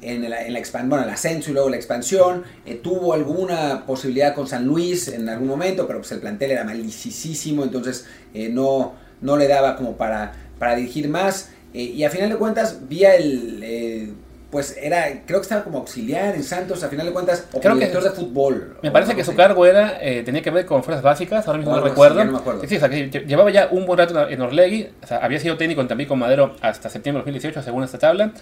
en 0.00 0.24
en 0.24 0.30
la 0.30 0.58
expan- 0.58 0.88
bueno, 0.88 1.04
el 1.04 1.10
ascenso 1.10 1.50
y 1.50 1.54
luego 1.54 1.68
la 1.68 1.76
expansión. 1.76 2.42
Eh, 2.66 2.80
tuvo 2.82 3.12
alguna 3.14 3.84
posibilidad 3.86 4.34
con 4.34 4.46
San 4.48 4.66
Luis 4.66 5.08
en 5.08 5.28
algún 5.28 5.48
momento, 5.48 5.86
pero 5.86 6.00
pues 6.00 6.10
el 6.12 6.20
plantel 6.20 6.50
era 6.50 6.64
malicísimo, 6.64 7.62
entonces 7.62 8.06
eh, 8.34 8.48
no, 8.48 8.94
no 9.20 9.36
le 9.36 9.46
daba 9.46 9.76
como 9.76 9.96
para, 9.96 10.32
para 10.58 10.74
dirigir 10.74 11.08
más. 11.08 11.50
Y 11.74 12.02
a 12.04 12.10
final 12.10 12.28
de 12.28 12.36
cuentas, 12.36 12.86
vía 12.88 13.14
el... 13.14 14.14
pues 14.52 14.76
era, 14.80 15.06
creo 15.26 15.40
que 15.40 15.44
estaba 15.44 15.64
como 15.64 15.78
auxiliar 15.78 16.34
en 16.36 16.44
Santos, 16.44 16.84
a 16.84 16.88
final 16.88 17.06
de 17.06 17.12
cuentas, 17.12 17.48
o 17.52 17.58
Creo 17.60 17.72
que- 17.72 17.86
director 17.86 18.04
de 18.04 18.10
fútbol. 18.10 18.76
Me 18.82 18.90
parece 18.92 19.16
que 19.16 19.24
su 19.24 19.34
cargo 19.34 19.64
era, 19.66 19.98
eh, 20.00 20.22
tenía 20.22 20.42
que 20.42 20.50
ver 20.50 20.66
con 20.66 20.84
fuerzas 20.84 21.02
básicas, 21.02 21.46
ahora 21.48 21.58
mismo 21.58 21.74
no 21.74 21.82
recuerdo. 21.82 22.22
no 22.24 22.32
me 22.32 22.38
acuerdo. 22.38 22.62
Sí, 22.68 22.76
o 22.76 22.78
sea, 22.78 22.88
que 22.90 23.08
llevaba 23.26 23.50
ya 23.50 23.68
un 23.72 23.86
buen 23.86 23.98
rato 23.98 24.28
en 24.28 24.40
Orlegui, 24.42 24.88
o 25.02 25.06
sea, 25.06 25.18
había 25.18 25.40
sido 25.40 25.56
técnico 25.56 25.80
en 25.80 25.88
Tampico 25.88 26.14
Madero 26.16 26.54
hasta 26.60 26.90
septiembre 26.90 27.20
de 27.22 27.32
2018, 27.32 27.62
según 27.62 27.82
esta 27.82 27.98
tabla. 27.98 28.32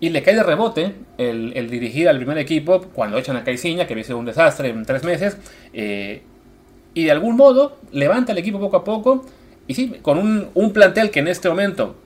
Y 0.00 0.08
le 0.10 0.24
cae 0.24 0.34
de 0.34 0.42
rebote 0.42 0.92
el, 1.18 1.52
el 1.56 1.70
dirigir 1.70 2.08
al 2.08 2.16
primer 2.16 2.36
equipo 2.38 2.82
cuando 2.92 3.16
echan 3.16 3.36
a 3.36 3.44
Caiciña, 3.44 3.86
que 3.86 3.94
había 3.94 4.04
sido 4.04 4.18
un 4.18 4.24
desastre 4.26 4.68
en 4.70 4.84
tres 4.84 5.04
meses. 5.04 5.36
eh, 5.72 6.22
y 6.94 7.04
de 7.04 7.10
algún 7.10 7.36
modo 7.36 7.78
levanta 7.92 8.32
el 8.32 8.38
equipo 8.38 8.58
poco 8.60 8.76
a 8.76 8.84
poco. 8.84 9.24
Y 9.68 9.74
sí, 9.74 9.96
con 10.02 10.18
un, 10.18 10.48
un 10.54 10.72
plantel 10.72 11.10
que 11.10 11.20
en 11.20 11.28
este 11.28 11.48
momento 11.48 11.96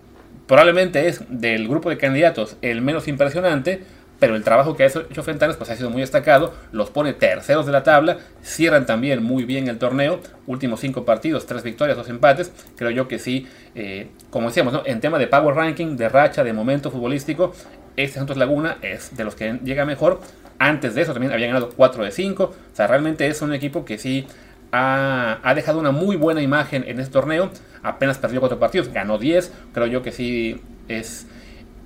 probablemente 0.49 1.07
es 1.07 1.23
del 1.29 1.69
grupo 1.69 1.91
de 1.91 1.99
candidatos 1.99 2.57
el 2.63 2.81
menos 2.81 3.07
impresionante, 3.07 3.83
pero 4.19 4.35
el 4.35 4.43
trabajo 4.43 4.75
que 4.75 4.83
ha 4.83 4.87
hecho 4.87 5.23
Fentanes 5.23 5.57
pues 5.57 5.71
ha 5.71 5.77
sido 5.77 5.91
muy 5.91 6.01
destacado, 6.01 6.53
los 6.73 6.91
pone 6.91 7.13
terceros 7.13 7.67
de 7.67 7.73
la 7.73 7.85
tabla, 7.85 8.19
cierran 8.43 8.85
también 8.85 9.23
muy 9.23 9.45
bien 9.45 9.69
el 9.69 9.79
torneo, 9.79 10.21
últimos 10.47 10.81
cinco 10.81 11.05
partidos, 11.05 11.47
tres 11.47 11.63
victorias, 11.63 11.97
dos 11.97 12.09
empates, 12.09 12.51
creo 12.77 12.91
yo 12.91 13.07
que 13.07 13.21
sí, 13.21 13.47
eh, 13.77 14.09
como 14.31 14.49
decíamos, 14.49 14.73
¿no? 14.73 14.83
en 14.85 15.01
tema 15.01 15.19
de 15.19 15.29
power 15.29 15.55
ranking, 15.55 15.97
de 15.97 16.09
racha, 16.09 16.43
de 16.43 16.53
momento 16.53 16.91
futbolístico, 16.91 17.53
este 17.97 18.19
Santos 18.19 18.37
Laguna 18.37 18.79
es 18.83 19.17
de 19.17 19.25
los 19.25 19.37
que 19.37 19.61
llega 19.63 19.85
mejor, 19.85 20.21
antes 20.59 20.95
de 20.95 21.03
eso 21.03 21.13
también 21.13 21.33
había 21.33 21.47
ganado 21.47 21.71
4 21.77 22.05
de 22.05 22.11
5, 22.11 22.43
o 22.45 22.55
sea, 22.73 22.89
realmente 22.89 23.29
es 23.29 23.43
un 23.43 23.53
equipo 23.53 23.85
que 23.85 23.99
sí 23.99 24.27
ha, 24.73 25.39
ha 25.43 25.55
dejado 25.55 25.79
una 25.79 25.93
muy 25.93 26.17
buena 26.17 26.43
imagen 26.43 26.85
en 26.87 26.99
este 26.99 27.13
torneo. 27.13 27.51
Apenas 27.83 28.19
perdió 28.19 28.41
4 28.41 28.59
partidos, 28.59 28.93
ganó 28.93 29.19
10. 29.19 29.53
Creo 29.73 29.87
yo 29.87 30.03
que 30.03 30.13
sí 30.13 30.61
es. 30.89 31.27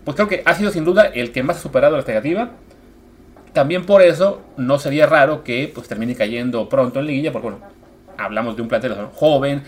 Pues 0.05 0.17
creo 0.17 0.29
que 0.29 0.43
ha 0.45 0.55
sido 0.55 0.71
sin 0.71 0.85
duda 0.85 1.07
el 1.07 1.33
que 1.33 1.43
más 1.43 1.59
ha 1.59 1.61
superado 1.61 1.93
la 1.93 2.01
expectativa. 2.01 2.51
También 3.53 3.85
por 3.85 4.03
eso 4.03 4.41
no 4.57 4.79
sería 4.79 5.07
raro 5.07 5.45
que 5.45 5.71
pues, 5.73 5.87
termine 5.87 6.15
cayendo 6.15 6.69
pronto 6.69 7.01
en 7.01 7.07
liguilla, 7.07 7.33
porque 7.33 7.49
bueno, 7.51 7.61
hablamos 8.17 8.57
de 8.57 8.63
un 8.63 8.69
plantel 8.69 8.95
joven, 9.15 9.63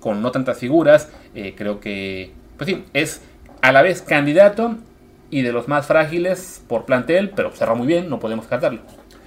con 0.00 0.22
no 0.22 0.30
tantas 0.30 0.58
figuras. 0.58 1.10
eh, 1.34 1.54
creo 1.56 1.78
que, 1.80 2.32
pues 2.56 2.70
sí, 2.70 2.84
es 2.94 3.20
a 3.60 3.72
la 3.72 3.82
vez 3.82 4.02
candidato 4.02 4.76
y 5.30 5.42
de 5.42 5.52
los 5.52 5.68
más 5.68 5.86
frágiles 5.86 6.62
por 6.68 6.84
plantel, 6.84 7.30
pero 7.30 7.50
cerró 7.52 7.76
muy 7.76 7.86
bien, 7.86 8.08
no 8.08 8.18
podemos 8.20 8.44
descartarlo. 8.44 8.80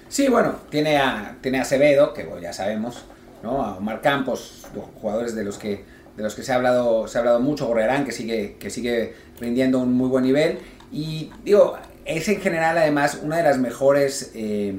Sí, 0.07 0.27
bueno, 0.27 0.55
tiene 0.69 0.97
a, 0.97 1.37
tiene 1.41 1.59
a 1.59 1.61
Acevedo, 1.61 2.13
que 2.13 2.23
bueno, 2.23 2.41
ya 2.41 2.53
sabemos, 2.53 3.05
¿no? 3.43 3.63
A 3.63 3.77
Omar 3.77 4.01
Campos, 4.01 4.67
jugadores 5.01 5.35
de 5.35 5.43
los 5.43 5.57
que, 5.57 5.83
de 6.19 6.23
los 6.25 6.35
que 6.35 6.43
se 6.43 6.51
ha 6.51 6.55
hablado, 6.55 7.07
se 7.07 7.17
ha 7.17 7.21
hablado 7.21 7.39
mucho, 7.39 7.65
Gorrerán, 7.65 8.03
que 8.03 8.11
sigue, 8.11 8.57
que 8.59 8.69
sigue 8.69 9.13
rindiendo 9.39 9.79
un 9.79 9.93
muy 9.93 10.09
buen 10.09 10.25
nivel. 10.25 10.59
Y 10.91 11.31
digo, 11.45 11.77
es 12.03 12.27
en 12.27 12.41
general 12.41 12.77
además 12.77 13.19
una 13.23 13.37
de 13.37 13.43
las 13.43 13.57
mejores. 13.57 14.31
eh, 14.35 14.75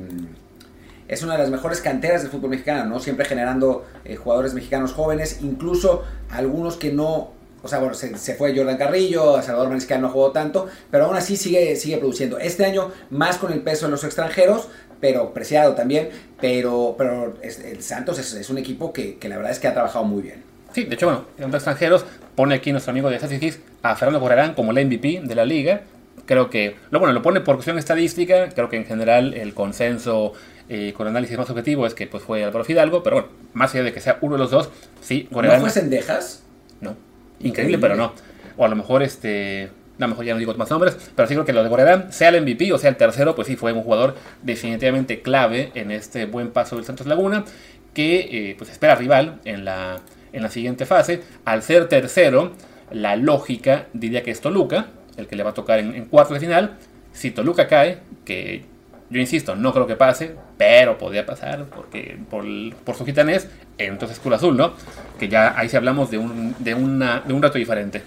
es 1.08 1.22
una 1.22 1.32
de 1.32 1.38
las 1.38 1.50
mejores 1.50 1.80
canteras 1.80 2.22
del 2.22 2.30
fútbol 2.30 2.50
mexicano, 2.50 2.84
¿no? 2.84 3.00
Siempre 3.00 3.24
generando 3.24 3.86
eh, 4.04 4.16
jugadores 4.16 4.52
mexicanos 4.52 4.92
jóvenes, 4.92 5.38
incluso 5.40 6.04
algunos 6.28 6.76
que 6.76 6.92
no. 6.92 7.32
O 7.62 7.68
sea, 7.68 7.78
bueno, 7.78 7.94
se, 7.94 8.34
fue 8.34 8.54
Jordan 8.54 8.76
Carrillo, 8.76 9.40
Salvador 9.42 9.68
Mariscal 9.68 10.02
no 10.02 10.10
jugó 10.10 10.30
tanto, 10.30 10.68
pero 10.90 11.06
aún 11.06 11.16
así 11.16 11.36
sigue, 11.36 11.74
sigue 11.76 11.96
produciendo. 11.96 12.38
Este 12.38 12.66
año 12.66 12.92
más 13.08 13.38
con 13.38 13.50
el 13.50 13.60
peso 13.60 13.86
de 13.86 13.92
los 13.92 14.04
extranjeros, 14.04 14.68
pero 15.00 15.32
preciado 15.32 15.74
también. 15.74 16.10
Pero, 16.38 16.94
pero 16.98 17.34
el 17.42 17.82
Santos 17.82 18.18
es, 18.18 18.34
es 18.34 18.50
un 18.50 18.58
equipo 18.58 18.92
que, 18.92 19.16
que 19.16 19.28
la 19.30 19.36
verdad 19.36 19.52
es 19.52 19.58
que 19.58 19.68
ha 19.68 19.72
trabajado 19.74 20.04
muy 20.04 20.22
bien. 20.22 20.49
Sí, 20.72 20.84
de 20.84 20.94
hecho, 20.94 21.06
bueno, 21.06 21.24
en 21.38 21.54
extranjeros 21.54 22.04
pone 22.34 22.54
aquí 22.54 22.72
nuestro 22.72 22.92
amigo 22.92 23.10
de 23.10 23.18
Statistics 23.18 23.58
a 23.82 23.96
Fernando 23.96 24.20
Correrán 24.20 24.54
como 24.54 24.70
el 24.72 24.86
MVP 24.86 25.22
de 25.24 25.34
la 25.34 25.44
liga. 25.44 25.82
Creo 26.26 26.48
que, 26.48 26.76
lo 26.90 27.00
bueno, 27.00 27.12
lo 27.12 27.22
pone 27.22 27.40
por 27.40 27.56
cuestión 27.56 27.78
estadística. 27.78 28.50
Creo 28.50 28.68
que 28.68 28.76
en 28.76 28.84
general 28.84 29.34
el 29.34 29.52
consenso 29.52 30.32
eh, 30.68 30.92
con 30.96 31.08
análisis 31.08 31.36
más 31.36 31.50
objetivo 31.50 31.86
es 31.86 31.94
que 31.94 32.06
pues 32.06 32.22
fue 32.22 32.44
Álvaro 32.44 32.64
Fidalgo, 32.64 33.02
pero 33.02 33.16
bueno, 33.16 33.28
más 33.54 33.74
allá 33.74 33.84
de 33.84 33.92
que 33.92 34.00
sea 34.00 34.18
uno 34.20 34.34
de 34.34 34.38
los 34.38 34.52
dos, 34.52 34.70
sí, 35.00 35.26
¿No 35.30 35.34
Correrán. 35.34 35.60
fue 35.60 35.70
Sendejas? 35.70 36.44
No. 36.80 36.94
Increíble, 37.40 37.78
pero 37.78 37.96
no. 37.96 38.12
O 38.56 38.64
a 38.64 38.68
lo 38.68 38.76
mejor 38.76 39.02
este. 39.02 39.70
No, 39.98 40.04
a 40.04 40.08
lo 40.08 40.14
mejor 40.14 40.24
ya 40.24 40.32
no 40.32 40.38
digo 40.38 40.54
más 40.54 40.70
nombres, 40.70 40.96
pero 41.14 41.26
sí 41.26 41.34
creo 41.34 41.44
que 41.44 41.52
lo 41.52 41.62
de 41.62 41.68
Gorerán, 41.68 42.12
sea 42.12 42.28
el 42.30 42.40
MVP 42.40 42.72
o 42.72 42.78
sea 42.78 42.88
el 42.88 42.96
tercero, 42.96 43.34
pues 43.34 43.48
sí 43.48 43.56
fue 43.56 43.72
un 43.72 43.82
jugador 43.82 44.14
definitivamente 44.42 45.20
clave 45.20 45.72
en 45.74 45.90
este 45.90 46.24
buen 46.24 46.50
paso 46.52 46.76
del 46.76 46.84
Santos 46.84 47.06
Laguna, 47.06 47.44
que 47.92 48.20
eh, 48.50 48.54
pues 48.56 48.70
espera 48.70 48.94
rival 48.94 49.40
en 49.44 49.64
la, 49.66 50.00
en 50.32 50.42
la 50.42 50.50
siguiente 50.50 50.86
fase. 50.86 51.22
Al 51.44 51.62
ser 51.62 51.88
tercero, 51.88 52.52
la 52.92 53.16
lógica 53.16 53.86
diría 53.92 54.22
que 54.22 54.30
es 54.30 54.40
Toluca, 54.40 54.86
el 55.16 55.26
que 55.26 55.36
le 55.36 55.42
va 55.42 55.50
a 55.50 55.54
tocar 55.54 55.78
en, 55.78 55.94
en 55.94 56.04
cuartos 56.06 56.34
de 56.34 56.40
final. 56.40 56.76
Si 57.12 57.30
Toluca 57.30 57.66
cae, 57.66 57.98
que 58.24 58.64
Yo 59.10 59.18
insisto, 59.20 59.56
no 59.56 59.72
creo 59.72 59.86
que 59.88 59.96
pase, 59.96 60.36
pero 60.56 60.96
podría 60.96 61.26
pasar 61.26 61.64
porque 61.74 62.16
por, 62.30 62.44
por 62.84 62.94
su 62.94 63.04
gitanés, 63.04 63.48
entonces 63.76 64.20
Cruz 64.20 64.36
Azul, 64.36 64.56
¿no? 64.56 64.74
Que 65.18 65.28
ya 65.28 65.58
ahí 65.58 65.68
sí 65.68 65.76
hablamos 65.76 66.10
de 66.12 66.18
un, 66.18 66.54
de 66.60 66.74
una, 66.74 67.20
de 67.26 67.32
un 67.34 67.42
rato 67.42 67.58
diferente. 67.58 68.02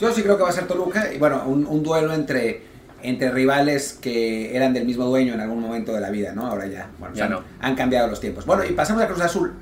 Yo 0.00 0.10
sí 0.12 0.22
creo 0.22 0.36
que 0.36 0.42
va 0.42 0.48
a 0.48 0.52
ser 0.52 0.66
Toluca 0.66 1.12
y 1.12 1.18
bueno, 1.18 1.44
un, 1.46 1.64
un 1.66 1.82
duelo 1.84 2.12
entre, 2.12 2.62
entre 3.02 3.30
rivales 3.30 3.92
que 4.00 4.56
eran 4.56 4.72
del 4.72 4.84
mismo 4.84 5.04
dueño 5.04 5.34
en 5.34 5.40
algún 5.40 5.60
momento 5.60 5.92
de 5.92 6.00
la 6.00 6.10
vida, 6.10 6.32
¿no? 6.34 6.46
Ahora 6.48 6.66
ya, 6.66 6.90
bueno, 6.98 7.14
Ya 7.14 7.26
han, 7.26 7.30
no. 7.30 7.42
han 7.60 7.76
cambiado 7.76 8.08
los 8.08 8.20
tiempos. 8.20 8.44
Bueno, 8.44 8.64
y 8.64 8.72
pasamos 8.72 9.00
a 9.02 9.06
Cruz 9.06 9.20
Azul, 9.20 9.54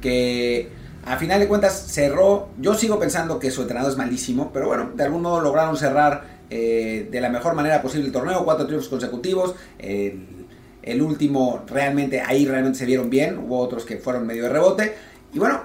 que 0.00 0.70
a 1.04 1.16
final 1.16 1.40
de 1.40 1.48
cuentas 1.48 1.86
cerró, 1.88 2.48
yo 2.58 2.74
sigo 2.74 2.98
pensando 2.98 3.38
que 3.38 3.50
su 3.50 3.62
entrenador 3.62 3.92
es 3.92 3.98
malísimo, 3.98 4.50
pero 4.52 4.66
bueno, 4.68 4.90
de 4.94 5.02
algún 5.02 5.22
modo 5.22 5.40
lograron 5.40 5.76
cerrar 5.76 6.40
eh, 6.50 7.08
de 7.10 7.20
la 7.20 7.30
mejor 7.30 7.54
manera 7.54 7.80
posible 7.80 8.06
el 8.06 8.12
torneo, 8.12 8.44
cuatro 8.44 8.66
triunfos 8.66 8.88
consecutivos, 8.88 9.54
el, 9.78 11.02
último 11.02 11.64
realmente, 11.66 12.20
ahí 12.20 12.46
realmente 12.46 12.78
se 12.78 12.86
vieron 12.86 13.08
bien, 13.08 13.38
hubo 13.38 13.58
otros 13.58 13.84
que 13.84 13.96
fueron 13.96 14.26
medio 14.26 14.44
de 14.44 14.48
rebote, 14.50 14.94
y 15.32 15.38
bueno, 15.38 15.62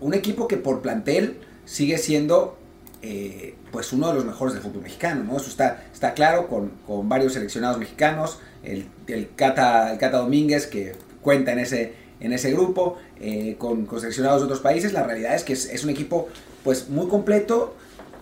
un 0.00 0.14
equipo 0.14 0.46
que 0.46 0.56
por 0.56 0.82
plantel 0.82 1.38
sigue 1.64 1.96
siendo 1.96 2.58
eh, 3.02 3.54
pues 3.70 3.92
uno 3.92 4.08
de 4.08 4.14
los 4.14 4.24
mejores 4.24 4.54
del 4.54 4.62
fútbol 4.62 4.82
mexicano, 4.82 5.24
¿no? 5.24 5.36
Eso 5.36 5.50
está, 5.50 5.84
está 5.92 6.14
claro 6.14 6.48
con, 6.48 6.70
con 6.86 7.08
varios 7.08 7.34
seleccionados 7.34 7.78
mexicanos, 7.78 8.38
el, 8.62 8.88
el, 9.06 9.28
Cata, 9.34 9.92
el 9.92 9.98
Cata 9.98 10.18
Domínguez 10.18 10.66
que 10.66 10.94
cuenta 11.20 11.52
en 11.52 11.58
ese, 11.58 11.94
en 12.20 12.32
ese 12.32 12.52
grupo, 12.52 12.98
eh, 13.20 13.56
con, 13.58 13.86
con, 13.86 14.00
seleccionados 14.00 14.40
de 14.40 14.44
otros 14.46 14.60
países, 14.60 14.92
la 14.92 15.02
realidad 15.02 15.34
es 15.34 15.44
que 15.44 15.52
es, 15.52 15.66
es, 15.66 15.84
un 15.84 15.90
equipo 15.90 16.28
pues 16.62 16.88
muy 16.88 17.08
completo, 17.08 17.74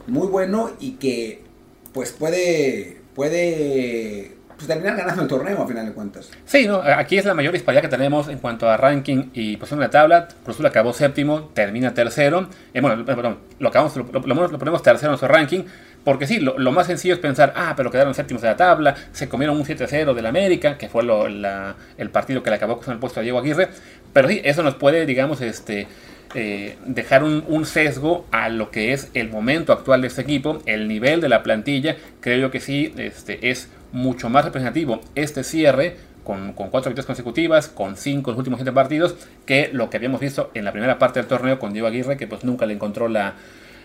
muy 0.07 0.27
bueno 0.27 0.71
y 0.81 0.93
que 0.93 1.43
pues 1.93 2.13
puede, 2.13 2.99
puede 3.15 4.37
pues, 4.63 4.67
terminar 4.67 4.97
ganando 4.97 5.23
el 5.23 5.29
torneo 5.29 5.61
a 5.61 5.67
final 5.67 5.87
de 5.87 5.93
cuentas. 5.93 6.31
Sí, 6.45 6.69
¿no? 6.69 6.77
aquí 6.77 7.19
es 7.19 7.25
la 7.25 7.35
mayor 7.35 7.53
disparidad 7.53 7.83
que 7.83 7.89
tenemos 7.89 8.29
en 8.29 8.39
cuanto 8.39 8.71
a 8.71 8.77
ranking 8.77 9.31
y 9.35 9.57
posición 9.57 9.81
en 9.81 9.85
la 9.87 9.91
tabla. 9.91 10.29
Cruz 10.45 10.55
Azul 10.57 10.67
acabó 10.67 10.93
séptimo, 10.93 11.51
termina 11.53 11.93
tercero. 11.95 12.49
Eh, 12.73 12.81
bueno, 12.81 13.05
perdón, 13.05 13.39
lo, 13.59 13.71
acabamos, 13.71 13.97
lo, 13.97 14.05
lo, 14.05 14.49
lo, 14.49 14.59
ponemos 14.59 14.81
tercero 14.81 15.09
en 15.09 15.13
nuestro 15.13 15.29
ranking. 15.29 15.65
Porque 16.05 16.27
sí, 16.27 16.41
lo, 16.41 16.59
lo, 16.59 16.73
más 16.73 16.87
sencillo 16.87 17.15
es 17.15 17.21
pensar, 17.21 17.53
ah, 17.57 17.75
pero 17.77 17.91
quedaron 17.91 18.15
séptimos 18.15 18.43
de 18.43 18.49
la 18.49 18.57
tabla, 18.57 18.97
se 19.13 19.29
comieron 19.29 19.57
un 19.57 19.65
7-0 19.65 20.15
del 20.15 20.27
América, 20.27 20.77
que 20.77 20.89
fue 20.89 21.05
el 21.05 22.11
partido 22.11 22.43
que 22.43 22.51
le 22.51 22.57
acabó 22.57 22.79
con 22.79 22.93
el 22.93 22.99
puesto 22.99 23.21
a 23.21 23.23
Diego 23.23 23.39
Aguirre. 23.39 23.69
Pero 24.13 24.29
sí, 24.29 24.41
eso 24.45 24.63
nos 24.63 24.75
puede, 24.75 25.07
digamos, 25.07 25.41
este, 25.41 25.87
eh, 26.35 26.77
dejar 26.87 27.23
un, 27.23 27.45
un, 27.47 27.67
sesgo 27.67 28.27
a 28.33 28.49
lo 28.49 28.71
que 28.71 28.93
es 28.93 29.11
el 29.15 29.31
momento 29.31 29.73
actual 29.73 30.01
de 30.01 30.09
este 30.09 30.23
equipo, 30.23 30.61
el 30.67 30.89
nivel 30.89 31.21
de 31.21 31.29
la 31.29 31.43
plantilla. 31.43 31.97
Creo 32.21 32.39
yo 32.39 32.51
que 32.51 32.61
sí, 32.61 32.93
este, 32.97 33.51
es 33.51 33.69
mucho 33.93 34.29
más 34.29 34.45
representativo 34.45 35.01
este 35.15 35.45
cierre 35.45 35.97
con, 36.25 36.53
con, 36.53 36.71
cuatro 36.71 36.91
victorias 36.91 37.07
consecutivas, 37.07 37.69
con 37.69 37.97
cinco 37.97 38.31
en 38.31 38.35
los 38.35 38.39
últimos 38.39 38.59
siete 38.59 38.73
partidos, 38.73 39.15
que 39.47 39.71
lo 39.73 39.91
que 39.91 39.99
habíamos 39.99 40.21
visto 40.21 40.51
en 40.55 40.65
la 40.65 40.73
primera 40.73 40.99
parte 40.99 41.21
del 41.21 41.29
torneo 41.29 41.59
con 41.59 41.73
Diego 41.73 41.87
Aguirre, 41.87 42.17
que 42.17 42.27
pues 42.27 42.45
nunca 42.45 42.67
le 42.67 42.75
encontró 42.75 43.09
la, 43.09 43.35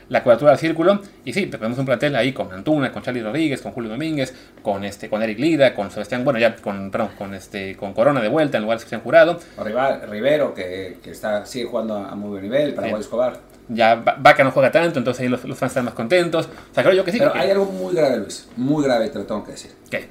la 0.10 0.24
cuadratura 0.24 0.52
del 0.52 0.60
círculo. 0.60 1.02
Y 1.26 1.34
sí, 1.34 1.48
tenemos 1.48 1.78
un 1.78 1.86
plantel 1.86 2.16
ahí 2.16 2.34
con 2.34 2.52
Antuna, 2.52 2.92
con 2.92 3.04
Charlie 3.04 3.22
Rodríguez, 3.22 3.62
con 3.62 3.72
Julio 3.72 3.90
Domínguez, 3.90 4.34
con 4.62 4.84
este, 4.84 5.10
con 5.10 5.22
Eric 5.24 5.40
Lida, 5.40 5.74
con 5.74 5.92
Sebastián, 5.92 6.24
bueno, 6.24 6.40
ya 6.40 6.56
con, 6.56 6.92
perdón, 6.92 7.10
con 7.18 7.34
este, 7.34 7.76
con 7.76 7.94
Corona 7.94 8.22
de 8.22 8.30
vuelta 8.30 8.58
en 8.58 8.64
lugar 8.64 8.78
de 8.78 8.82
Sebastián 8.82 9.02
Jurado. 9.02 9.40
O 9.58 9.64
Rivero, 9.64 10.54
que, 10.54 10.98
que 11.04 11.12
está, 11.12 11.46
sigue 11.46 11.66
jugando 11.66 11.96
a 11.96 12.16
muy 12.16 12.30
buen 12.30 12.44
nivel, 12.44 12.74
para 12.74 12.90
sí. 12.90 12.96
Escobar. 12.96 13.40
Ya 13.70 13.96
Vaca 13.96 14.46
no 14.46 14.52
juega 14.52 14.72
tanto, 14.72 14.98
entonces 14.98 15.22
ahí 15.22 15.28
los, 15.28 15.44
los, 15.44 15.58
fans 15.58 15.72
están 15.72 15.86
más 15.86 15.94
contentos. 15.94 16.46
O 16.46 16.74
sea, 16.74 16.84
creo 16.84 16.96
yo 16.96 17.04
que 17.04 17.12
sí. 17.12 17.20
Pero 17.20 17.34
que, 17.34 17.40
hay 17.40 17.52
algo 17.52 17.66
muy 17.66 17.94
grave, 17.94 18.18
Luis. 18.18 18.48
Muy 18.56 18.84
grave, 18.84 19.10
te 19.10 19.20
lo 19.20 19.26
tengo 19.26 19.44
que 19.44 19.52
decir. 19.52 19.72
¿Qué? 19.90 20.08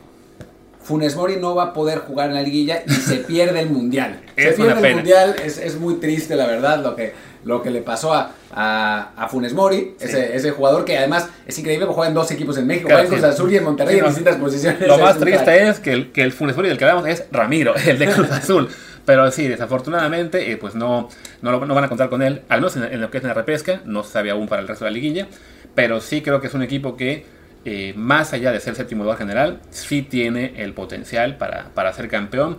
Funes 0.87 1.17
Mori 1.17 1.37
no 1.37 1.55
va 1.55 1.65
a 1.65 1.73
poder 1.73 1.99
jugar 1.99 2.29
en 2.29 2.35
la 2.35 2.43
liguilla 2.43 2.83
y 2.87 2.91
se 2.93 3.17
pierde 3.29 3.61
el 3.61 3.71
mundial. 3.71 4.21
se 4.37 4.49
Es 4.51 4.55
pierde 4.55 4.63
una 4.65 4.75
el 4.75 4.81
pena. 4.83 4.97
mundial, 4.97 5.37
es, 5.45 5.59
es, 5.59 5.77
muy 5.79 5.95
triste, 5.95 6.37
la 6.37 6.47
verdad, 6.47 6.83
lo 6.83 6.95
que, 6.95 7.13
lo 7.45 7.63
que 7.63 7.71
le 7.71 7.83
pasó 7.83 8.15
a, 8.15 8.33
a, 8.53 9.11
a 9.17 9.29
Funes 9.29 9.53
Mori, 9.53 9.95
Sí. 9.99 10.05
ese, 10.07 10.37
ese 10.37 10.51
jugador 10.53 10.85
que 10.85 10.97
además 10.97 11.29
es 11.47 11.59
increíble 11.59 11.87
porque 11.87 11.97
juega 11.97 12.09
en 12.09 12.15
dos 12.15 12.31
equipos 12.31 12.57
en 12.59 12.67
México, 12.67 12.89
Claro, 12.89 13.03
juega 13.09 13.17
en 13.17 13.21
sí. 13.23 13.27
Cruz 13.27 13.35
Azul 13.35 13.53
y 13.53 13.57
en 13.57 13.65
Monterrey 13.65 13.93
Sí, 13.95 13.99
en 13.99 14.03
no. 14.05 14.09
distintas 14.11 14.37
posiciones. 14.37 14.81
Lo 14.87 14.99
más 14.99 15.19
triste 15.19 15.69
es 15.69 15.81
que 15.81 15.93
el, 15.93 16.13
que 16.13 16.23
el 16.23 16.33
Funes 16.33 16.55
Mori 16.57 16.69
del 16.69 16.79
que 16.79 16.85
hablamos 16.85 17.09
es 17.09 17.25
Ramiro, 17.33 17.75
el 17.87 17.99
de 17.99 18.07
Cruz 18.09 18.31
Azul. 18.31 18.69
Pero 19.05 19.31
sí, 19.31 19.47
desafortunadamente, 19.47 20.51
eh, 20.51 20.57
pues 20.57 20.75
no, 20.75 21.09
no, 21.43 21.53
lo- 21.53 21.65
no 21.67 21.75
van 21.75 21.85
a 21.85 21.89
contar 21.89 22.09
con 22.09 22.23
él, 22.23 22.43
al 22.49 22.61
menos 22.61 22.77
en, 22.77 22.85
en 22.85 23.01
lo 23.01 23.11
que 23.11 23.19
es 23.19 23.25
en 23.25 23.29
la 23.29 23.35
repesca, 23.35 23.81
no 23.85 24.03
se 24.03 24.13
sabe 24.13 24.31
aún 24.31 24.49
para 24.49 24.63
el 24.63 24.69
resto 24.69 24.85
de 24.85 24.91
la 24.91 24.95
liguilla, 24.95 25.29
pero 25.75 26.01
sí 26.01 26.23
creo 26.23 26.41
que 26.41 26.49
es 26.49 26.55
un 26.55 26.63
equipo 26.63 26.97
que, 26.97 27.25
eh, 27.69 27.93
más 27.97 28.33
allá 28.33 28.53
de 28.53 28.61
ser 28.61 28.77
séptimo 28.77 29.03
lugar 29.03 29.19
general, 29.19 29.59
sí 29.71 30.03
tiene 30.03 30.53
el 30.63 30.73
potencial 30.73 31.37
para, 31.37 31.71
para 31.75 31.93
ser 31.93 32.07
campeón. 32.09 32.57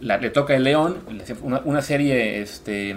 La- 0.00 0.16
le 0.16 0.30
toca 0.30 0.56
el 0.56 0.64
León, 0.64 0.96
una, 1.42 1.60
una 1.64 1.82
serie, 1.82 2.40
este, 2.40 2.96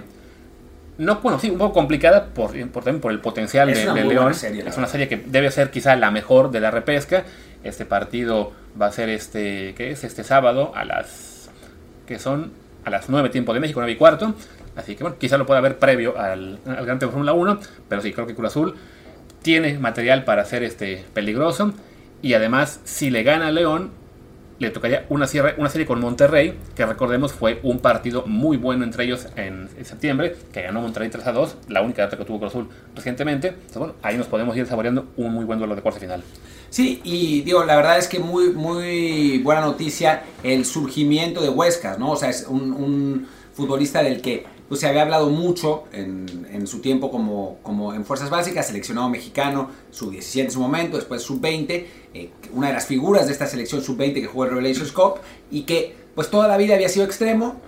no, 0.97 1.17
bueno, 1.17 1.37
sí, 1.37 1.49
un 1.49 1.57
poco 1.57 1.73
complicada 1.73 2.27
por, 2.27 2.51
por, 2.69 2.83
también 2.83 3.01
por 3.01 3.11
el 3.11 3.19
potencial 3.19 3.69
Es 3.69 3.85
de, 3.93 4.03
León. 4.05 4.33
serie, 4.33 4.63
es 4.67 4.77
una 4.77 4.87
serie 4.87 5.07
que 5.09 5.17
debe 5.17 5.51
ser 5.51 5.69
quizá 5.69 5.95
la 5.97 6.11
mejor 6.11 6.49
de 6.51 6.61
la 6.61 6.71
repesca. 6.71 7.23
Este 7.63 7.85
partido 7.85 8.53
va 8.81 8.85
a 8.87 8.91
ser 8.93 9.09
este, 9.09 9.73
¿qué 9.75 9.91
es? 9.91 10.05
Este 10.05 10.23
sábado 10.23 10.71
a 10.75 10.85
las, 10.85 11.49
que 12.07 12.19
son 12.19 12.51
a 12.85 12.89
las 12.89 13.09
9 13.09 13.27
tiempo 13.29 13.53
de 13.53 13.59
México, 13.59 13.81
9 13.81 13.91
y 13.91 13.95
cuarto. 13.97 14.33
Así 14.77 14.95
que 14.95 15.03
bueno, 15.03 15.17
quizá 15.19 15.37
lo 15.37 15.45
pueda 15.45 15.59
ver 15.59 15.77
previo 15.77 16.17
al, 16.17 16.59
al 16.65 16.85
Gran 16.85 16.99
Premio 16.99 17.11
Fórmula 17.11 17.33
1, 17.33 17.59
pero 17.89 18.01
sí, 18.01 18.13
creo 18.13 18.25
que 18.25 18.33
Cruz 18.35 18.47
Azul 18.47 18.75
tiene 19.41 19.77
material 19.79 20.23
para 20.25 20.45
ser 20.45 20.63
este 20.63 21.03
peligroso. 21.13 21.73
Y 22.21 22.33
además, 22.33 22.81
si 22.83 23.09
le 23.09 23.23
gana 23.23 23.47
a 23.47 23.51
León, 23.51 23.91
le 24.59 24.69
tocaría 24.71 25.05
una, 25.07 25.25
cierre- 25.25 25.55
una 25.57 25.69
serie 25.69 25.87
con 25.87 26.01
Monterrey, 26.01 26.53
que 26.75 26.85
recordemos 26.85 27.31
fue 27.31 27.61
un 27.63 27.79
partido 27.79 28.25
muy 28.25 28.57
bueno 28.57 28.83
entre 28.83 29.05
ellos 29.05 29.27
en, 29.37 29.69
septiembre, 29.85 30.35
que 30.51 30.61
ganó 30.61 30.81
Monterrey 30.81 31.09
3 31.09 31.25
a 31.27 31.31
2, 31.31 31.57
la 31.69 31.81
única 31.81 32.01
derrota 32.01 32.17
que 32.17 32.25
tuvo 32.25 32.39
Cruz 32.39 32.51
Azul 32.51 32.67
recientemente. 32.93 33.47
Entonces, 33.49 33.77
bueno, 33.77 33.93
ahí 34.01 34.17
nos 34.17 34.27
podemos 34.27 34.57
ir 34.57 34.65
saboreando 34.65 35.07
un 35.15 35.33
muy 35.33 35.45
buen 35.45 35.59
duelo 35.59 35.75
de 35.75 35.81
cuarto 35.81 36.01
final. 36.01 36.21
Sí, 36.69 36.99
y 37.05 37.41
digo, 37.41 37.63
la 37.63 37.77
verdad 37.77 37.97
es 37.97 38.09
que 38.09 38.19
muy, 38.19 38.51
muy 38.51 39.39
buena 39.39 39.61
noticia 39.61 40.23
el 40.43 40.65
surgimiento 40.65 41.41
de 41.41 41.49
Huescas, 41.49 41.97
¿no? 41.97 42.11
O 42.11 42.15
sea, 42.17 42.29
es 42.29 42.45
un 42.47 43.27
futbolista 43.53 44.03
del 44.03 44.21
que 44.21 44.45
pues, 44.69 44.81
se 44.81 44.87
había 44.87 45.01
hablado 45.01 45.29
mucho 45.29 45.85
en, 45.91 46.67
su 46.67 46.79
tiempo 46.79 47.09
como, 47.09 47.57
como 47.63 47.93
en 47.93 48.05
Fuerzas 48.05 48.29
Básicas, 48.29 48.67
seleccionado 48.67 49.09
mexicano, 49.09 49.69
sub-17 49.89 50.41
en 50.41 50.51
su 50.51 50.59
momento, 50.59 50.97
después 50.97 51.23
sub-20, 51.23 51.85
eh, 52.13 52.29
una 52.53 52.67
de 52.67 52.73
las 52.73 52.85
figuras 52.85 53.25
de 53.25 53.33
esta 53.33 53.47
selección 53.47 53.81
sub-20 53.81 54.13
que 54.13 54.27
jugó 54.27 54.45
el 54.45 54.51
Revelations 54.51 54.91
Cup 54.91 55.15
y 55.49 55.63
que 55.63 55.95
pues 56.13 56.29
toda 56.29 56.47
la 56.47 56.57
vida 56.57 56.75
había 56.75 56.89
sido 56.89 57.05
extremo. 57.05 57.59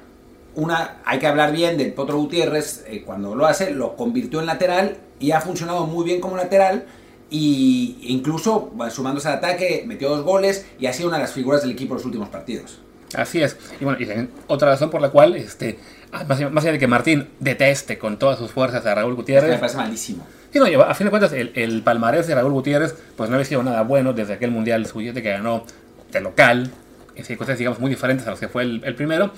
Una, 0.56 1.02
hay 1.06 1.20
que 1.20 1.28
hablar 1.28 1.54
bien 1.54 1.78
del 1.78 1.94
Potro 1.94 2.18
Gutiérrez 2.18 2.84
eh, 2.88 3.04
cuando 3.06 3.34
lo 3.34 3.46
hace, 3.46 3.72
lo 3.72 3.96
convirtió 3.96 4.40
en 4.40 4.46
lateral 4.46 4.98
y 5.20 5.32
ha 5.32 5.42
funcionado 5.42 5.88
muy 5.88 6.06
bien 6.06 6.22
como 6.22 6.36
lateral 6.38 6.86
y 7.30 7.98
incluso 8.02 8.72
bueno, 8.74 8.92
sumándose 8.92 9.30
al 9.30 9.36
ataque 9.36 9.86
metió 9.88 10.10
dos 10.10 10.24
goles 10.24 10.66
y 10.80 10.86
ha 10.86 10.94
sido 10.94 11.08
una 11.08 11.18
de 11.18 11.24
las 11.24 11.34
figuras 11.34 11.62
del 11.62 11.72
equipo 11.72 11.94
en 11.94 11.98
los 11.98 12.06
últimos 12.06 12.30
partidos. 12.30 12.80
Así 13.16 13.42
es. 13.42 13.58
Y 13.80 13.84
bueno, 13.84 14.00
y 14.00 14.30
otra 14.48 14.70
razón 14.70 14.90
por 14.90 15.02
la 15.02 15.10
cual, 15.10 15.36
este, 15.36 15.80
ah, 16.12 16.24
más, 16.28 16.40
más 16.52 16.64
allá 16.64 16.74
de 16.74 16.80
que 16.80 16.88
Martín 16.88 17.28
deteste 17.40 17.98
con 17.98 18.18
todas 18.18 18.38
sus 18.38 18.52
fuerzas 18.52 18.86
a 18.86 18.96
Raúl 18.96 19.12
Es 19.12 19.16
que 19.16 19.16
me 19.16 19.16
Gutiérrez, 19.16 19.60
parece 19.60 19.78
malísimo. 19.78 20.26
Sí, 20.52 20.60
no, 20.60 20.66
a 20.82 20.94
fin 20.94 21.06
de 21.06 21.12
cuentas, 21.12 21.34
el, 21.34 21.52
el 21.56 21.82
palmarés 21.82 22.28
de 22.28 22.36
Raúl 22.36 22.52
Gutiérrez, 22.52 22.96
pues 23.16 23.30
no 23.30 23.36
había 23.36 23.46
sido 23.46 23.64
nada 23.64 23.84
bueno 23.84 24.14
desde 24.14 24.34
aquel 24.34 24.52
Mundial 24.52 24.86
sub 24.86 25.02
que 25.14 25.22
ganó 25.22 25.66
de 26.12 26.22
local, 26.22 26.72
en 27.16 27.26
circunstancias, 27.26 27.60
digamos, 27.60 27.80
muy 27.80 27.90
diferentes 27.90 28.28
a 28.28 28.32
los 28.32 28.40
que 28.40 28.48
fue 28.48 28.64
el, 28.64 28.82
el 28.84 28.96
primero. 28.96 29.32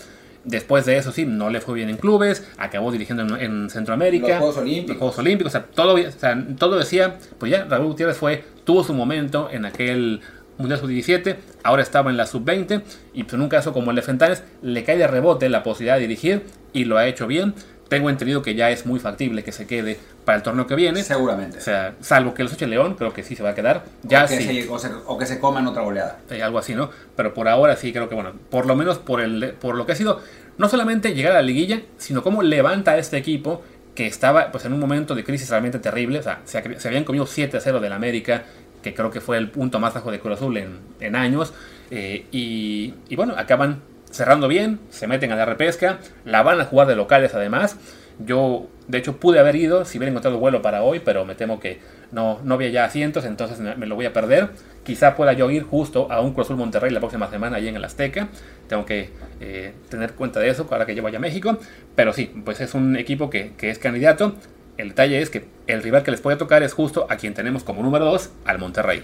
Después 0.43 0.85
de 0.85 0.97
eso, 0.97 1.13
sí, 1.13 1.25
no 1.25 1.49
le 1.49 1.61
fue 1.61 1.75
bien 1.75 1.89
en 1.89 1.95
clubes, 1.95 2.45
acabó 2.57 2.91
dirigiendo 2.91 3.23
en, 3.23 3.41
en 3.41 3.69
Centroamérica. 3.69 4.27
Los 4.27 4.37
Juegos 4.39 4.57
Olímpicos. 4.57 4.89
Los 4.89 4.97
Juegos 4.97 5.19
Olímpicos, 5.19 5.51
o 5.51 5.57
sea, 5.57 5.65
todo, 5.67 5.95
o 5.95 6.11
sea, 6.11 6.45
todo 6.57 6.77
decía, 6.77 7.17
pues 7.37 7.51
ya, 7.51 7.63
Raúl 7.63 7.87
Gutiérrez 7.87 8.17
fue, 8.17 8.43
tuvo 8.65 8.83
su 8.83 8.93
momento 8.93 9.49
en 9.49 9.65
aquel 9.65 10.19
Mundial 10.57 10.79
Sub-17, 10.79 11.35
ahora 11.63 11.81
estaba 11.81 12.11
en 12.11 12.17
la 12.17 12.25
Sub-20, 12.25 12.83
y 13.13 13.23
pues 13.23 13.33
en 13.33 13.41
un 13.41 13.49
caso 13.49 13.73
como 13.73 13.91
el 13.91 13.95
de 13.95 14.01
Fentanes, 14.01 14.43
le 14.61 14.83
cae 14.83 14.97
de 14.97 15.07
rebote 15.07 15.49
la 15.49 15.63
posibilidad 15.63 15.95
de 15.95 16.01
dirigir, 16.01 16.43
y 16.73 16.85
lo 16.85 16.97
ha 16.97 17.07
hecho 17.07 17.27
bien. 17.27 17.53
Tengo 17.89 18.09
entendido 18.09 18.41
que 18.41 18.55
ya 18.55 18.71
es 18.71 18.87
muy 18.87 18.99
factible 18.99 19.43
que 19.43 19.51
se 19.51 19.67
quede 19.67 19.99
para 20.25 20.37
el 20.37 20.43
torneo 20.43 20.65
que 20.65 20.73
viene. 20.73 21.03
Seguramente. 21.03 21.59
O 21.59 21.61
sea, 21.61 21.93
salvo 21.99 22.33
que 22.33 22.41
los 22.41 22.53
eche 22.53 22.65
León, 22.65 22.95
creo 22.95 23.13
que 23.13 23.21
sí 23.21 23.35
se 23.35 23.43
va 23.43 23.49
a 23.51 23.55
quedar. 23.55 23.83
Ya 24.01 24.23
o, 24.23 24.27
que 24.27 24.37
sí, 24.37 24.63
se, 24.63 24.69
o, 24.69 24.79
se, 24.79 24.89
o 25.05 25.17
que 25.17 25.25
se 25.27 25.39
coman 25.39 25.67
otra 25.67 25.83
goleada. 25.83 26.17
eh, 26.31 26.41
algo 26.41 26.57
así, 26.57 26.73
¿no? 26.73 26.89
Pero 27.15 27.35
por 27.35 27.47
ahora 27.47 27.75
sí 27.75 27.91
creo 27.93 28.09
que, 28.09 28.15
bueno, 28.15 28.31
por 28.49 28.65
lo 28.65 28.75
menos 28.75 28.97
por, 28.97 29.21
el, 29.21 29.53
por 29.59 29.75
lo 29.75 29.85
que 29.85 29.91
ha 29.91 29.95
sido, 29.95 30.21
no 30.57 30.69
solamente 30.69 31.13
llegar 31.13 31.33
a 31.33 31.35
la 31.35 31.41
liguilla, 31.43 31.81
sino 31.97 32.23
cómo 32.23 32.41
levanta 32.41 32.91
a 32.91 32.97
este 32.97 33.17
equipo 33.17 33.61
que 33.93 34.07
estaba 34.07 34.51
pues 34.51 34.65
en 34.65 34.73
un 34.73 34.79
momento 34.79 35.13
de 35.13 35.23
crisis 35.23 35.49
realmente 35.51 35.77
terrible. 35.77 36.17
O 36.17 36.23
sea, 36.23 36.41
se, 36.45 36.79
se 36.79 36.87
habían 36.87 37.03
comido 37.03 37.25
7-0 37.27 37.79
del 37.79 37.93
América, 37.93 38.45
que 38.83 38.93
creo 38.93 39.09
que 39.09 39.21
fue 39.21 39.37
el 39.37 39.49
punto 39.49 39.79
más 39.79 39.95
bajo 39.95 40.11
de 40.11 40.19
Cruz 40.19 40.35
Azul 40.35 40.57
en, 40.57 40.79
en 40.99 41.15
años. 41.15 41.53
Eh, 41.89 42.25
y, 42.31 42.93
y 43.09 43.15
bueno, 43.15 43.33
acaban 43.37 43.81
cerrando 44.11 44.47
bien, 44.47 44.79
se 44.89 45.07
meten 45.07 45.31
a 45.31 45.35
la 45.35 45.45
repesca, 45.45 45.99
la 46.25 46.43
van 46.43 46.61
a 46.61 46.65
jugar 46.65 46.87
de 46.87 46.95
locales 46.95 47.33
además. 47.33 47.77
Yo, 48.19 48.67
de 48.87 48.99
hecho, 48.99 49.17
pude 49.17 49.39
haber 49.39 49.55
ido 49.55 49.85
si 49.85 49.97
hubiera 49.97 50.11
encontrado 50.11 50.37
vuelo 50.37 50.61
para 50.61 50.83
hoy, 50.83 50.99
pero 50.99 51.25
me 51.25 51.33
temo 51.33 51.59
que 51.59 51.79
no, 52.11 52.39
no 52.43 52.53
había 52.53 52.69
ya 52.69 52.85
asientos, 52.85 53.25
entonces 53.25 53.59
me, 53.59 53.87
lo 53.87 53.95
voy 53.95 54.05
a 54.05 54.13
perder. 54.13 54.49
Quizá 54.83 55.15
pueda 55.15 55.33
yo 55.33 55.49
ir 55.49 55.63
justo 55.63 56.11
a 56.11 56.21
un 56.21 56.33
Cruz 56.33 56.47
Azul 56.47 56.57
Monterrey 56.57 56.91
la 56.91 56.99
próxima 56.99 57.27
semana 57.29 57.57
ahí 57.57 57.67
en 57.67 57.75
el 57.75 57.83
Azteca. 57.83 58.29
Tengo 58.67 58.85
que 58.85 59.09
eh, 59.39 59.73
tener 59.89 60.13
cuenta 60.13 60.39
de 60.39 60.49
eso 60.49 60.67
para 60.67 60.85
que 60.85 60.93
yo 60.93 61.01
vaya 61.01 61.17
a 61.17 61.21
México. 61.21 61.57
Pero 61.95 62.13
sí, 62.13 62.31
pues 62.45 62.61
es 62.61 62.75
un 62.75 62.97
equipo 62.97 63.31
que, 63.31 63.53
que 63.57 63.71
es 63.71 63.79
candidato. 63.79 64.35
El 64.77 64.89
detalle 64.89 65.21
es 65.21 65.29
que 65.29 65.47
el 65.67 65.83
rival 65.83 66.03
que 66.03 66.11
les 66.11 66.21
puede 66.21 66.37
tocar 66.37 66.63
es 66.63 66.73
justo 66.73 67.05
a 67.09 67.17
quien 67.17 67.33
tenemos 67.33 67.63
como 67.63 67.83
número 67.83 68.05
2, 68.05 68.29
al 68.45 68.59
Monterrey. 68.59 69.03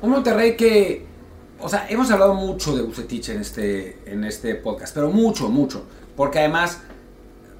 Un 0.00 0.10
Monterrey 0.10 0.56
que, 0.56 1.04
o 1.60 1.68
sea, 1.68 1.86
hemos 1.88 2.10
hablado 2.10 2.34
mucho 2.34 2.76
de 2.76 2.82
Bucetich 2.82 3.30
en 3.30 3.40
este, 3.40 3.98
en 4.06 4.24
este 4.24 4.54
podcast, 4.54 4.94
pero 4.94 5.10
mucho, 5.10 5.48
mucho. 5.48 5.84
Porque 6.16 6.38
además 6.38 6.82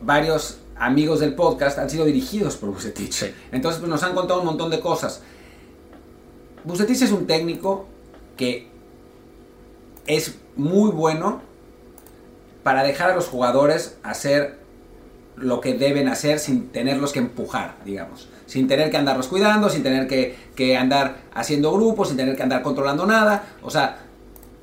varios 0.01 0.61
amigos 0.77 1.21
del 1.21 1.35
podcast 1.35 1.79
han 1.79 1.91
sido 1.91 2.05
dirigidos 2.05 2.57
por 2.57 2.71
Bucetich. 2.71 3.35
Entonces 3.51 3.81
pues, 3.81 3.91
nos 3.91 4.03
han 4.05 4.15
contado 4.15 4.41
un 4.41 4.47
montón 4.47 4.71
de 4.71 4.81
cosas. 4.81 5.23
Bucetich 6.65 7.03
es 7.03 7.13
un 7.13 7.27
técnico 7.27 7.87
que 8.37 8.69
es 10.07 10.39
muy 10.57 10.91
bueno 10.91 11.43
para 12.63 12.83
dejar 12.83 13.11
a 13.11 13.15
los 13.15 13.27
jugadores 13.27 13.99
hacer 14.03 14.58
lo 15.41 15.61
que 15.61 15.75
deben 15.75 16.09
hacer 16.09 16.39
sin 16.39 16.69
tenerlos 16.69 17.13
que 17.13 17.19
empujar, 17.19 17.77
digamos. 17.85 18.29
Sin 18.47 18.67
tener 18.67 18.91
que 18.91 18.97
andarlos 18.97 19.29
cuidando, 19.29 19.69
sin 19.69 19.83
tener 19.83 20.07
que, 20.07 20.37
que 20.55 20.77
andar 20.77 21.19
haciendo 21.35 21.73
grupos, 21.73 22.09
sin 22.09 22.17
tener 22.17 22.37
que 22.37 22.43
andar 22.43 22.63
controlando 22.63 23.07
nada. 23.07 23.45
O 23.63 23.71
sea, 23.71 23.99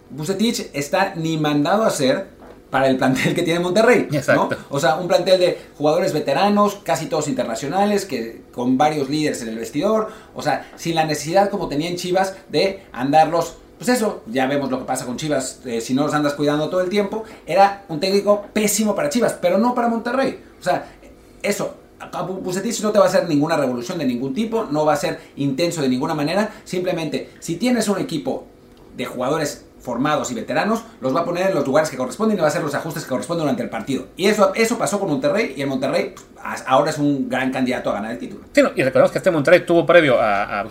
Bucetich 0.09 0.69
está 0.73 1.13
ni 1.15 1.37
mandado 1.37 1.83
a 1.83 1.87
hacer 1.87 2.35
para 2.69 2.89
el 2.89 2.97
plantel 2.97 3.33
que 3.33 3.41
tiene 3.41 3.59
Monterrey. 3.59 4.07
Exacto. 4.11 4.49
O 4.69 4.79
sea, 4.79 4.95
un 4.95 5.07
plantel 5.07 5.39
de 5.39 5.57
jugadores 5.77 6.11
veteranos, 6.11 6.75
casi 6.83 7.05
todos 7.05 7.27
internacionales, 7.27 8.05
que 8.05 8.41
con 8.51 8.77
varios 8.77 9.09
líderes 9.09 9.41
en 9.41 9.49
el 9.49 9.57
vestidor. 9.57 10.11
O 10.33 10.41
sea, 10.41 10.69
sin 10.75 10.95
la 10.95 11.05
necesidad 11.05 11.49
como 11.49 11.67
tenía 11.67 11.89
en 11.89 11.95
Chivas 11.95 12.35
de 12.49 12.83
andarlos. 12.91 13.57
Pues 13.77 13.89
eso, 13.89 14.23
ya 14.27 14.47
vemos 14.47 14.69
lo 14.71 14.79
que 14.79 14.85
pasa 14.85 15.05
con 15.05 15.17
Chivas, 15.17 15.59
eh, 15.65 15.81
si 15.81 15.93
no 15.93 16.03
los 16.03 16.13
andas 16.13 16.33
cuidando 16.33 16.69
todo 16.69 16.81
el 16.81 16.89
tiempo. 16.89 17.23
Era 17.45 17.85
un 17.87 17.99
técnico 17.99 18.45
pésimo 18.53 18.95
para 18.95 19.09
Chivas, 19.09 19.37
pero 19.41 19.57
no 19.57 19.73
para 19.73 19.87
Monterrey. 19.87 20.39
O 20.65 20.67
sea, 20.67 20.83
eso, 21.43 21.75
Bucetich 22.41 22.81
no 22.81 22.91
te 22.91 22.97
va 22.97 23.05
a 23.05 23.07
hacer 23.07 23.29
ninguna 23.29 23.55
revolución 23.55 23.99
de 23.99 24.05
ningún 24.05 24.33
tipo, 24.33 24.65
no 24.65 24.83
va 24.83 24.93
a 24.93 24.97
ser 24.97 25.19
intenso 25.35 25.79
de 25.83 25.89
ninguna 25.89 26.15
manera. 26.15 26.55
Simplemente, 26.63 27.29
si 27.39 27.57
tienes 27.57 27.87
un 27.87 27.99
equipo 27.99 28.47
de 28.97 29.05
jugadores 29.05 29.65
formados 29.79 30.31
y 30.31 30.33
veteranos, 30.33 30.81
los 31.01 31.15
va 31.15 31.19
a 31.19 31.25
poner 31.25 31.49
en 31.49 31.53
los 31.53 31.67
lugares 31.67 31.91
que 31.91 31.97
corresponden 31.97 32.35
y 32.35 32.39
va 32.39 32.47
a 32.47 32.49
hacer 32.49 32.63
los 32.63 32.73
ajustes 32.73 33.03
que 33.03 33.09
corresponden 33.09 33.43
durante 33.43 33.61
el 33.61 33.69
partido. 33.69 34.07
Y 34.17 34.25
eso, 34.25 34.55
eso 34.55 34.79
pasó 34.79 34.99
con 34.99 35.07
Monterrey 35.09 35.53
y 35.55 35.61
el 35.61 35.67
Monterrey 35.67 36.15
ahora 36.67 36.91
es 36.91 36.97
un 36.99 37.27
gran 37.27 37.51
candidato 37.51 37.89
a 37.89 37.93
ganar 37.93 38.11
el 38.11 38.17
título. 38.19 38.41
Sí, 38.53 38.61
y 38.75 38.83
recordemos 38.83 39.11
que 39.11 39.17
este 39.17 39.31
Monterrey 39.31 39.61
tuvo 39.61 39.85
previo 39.85 40.21
a, 40.21 40.61
a, 40.61 40.65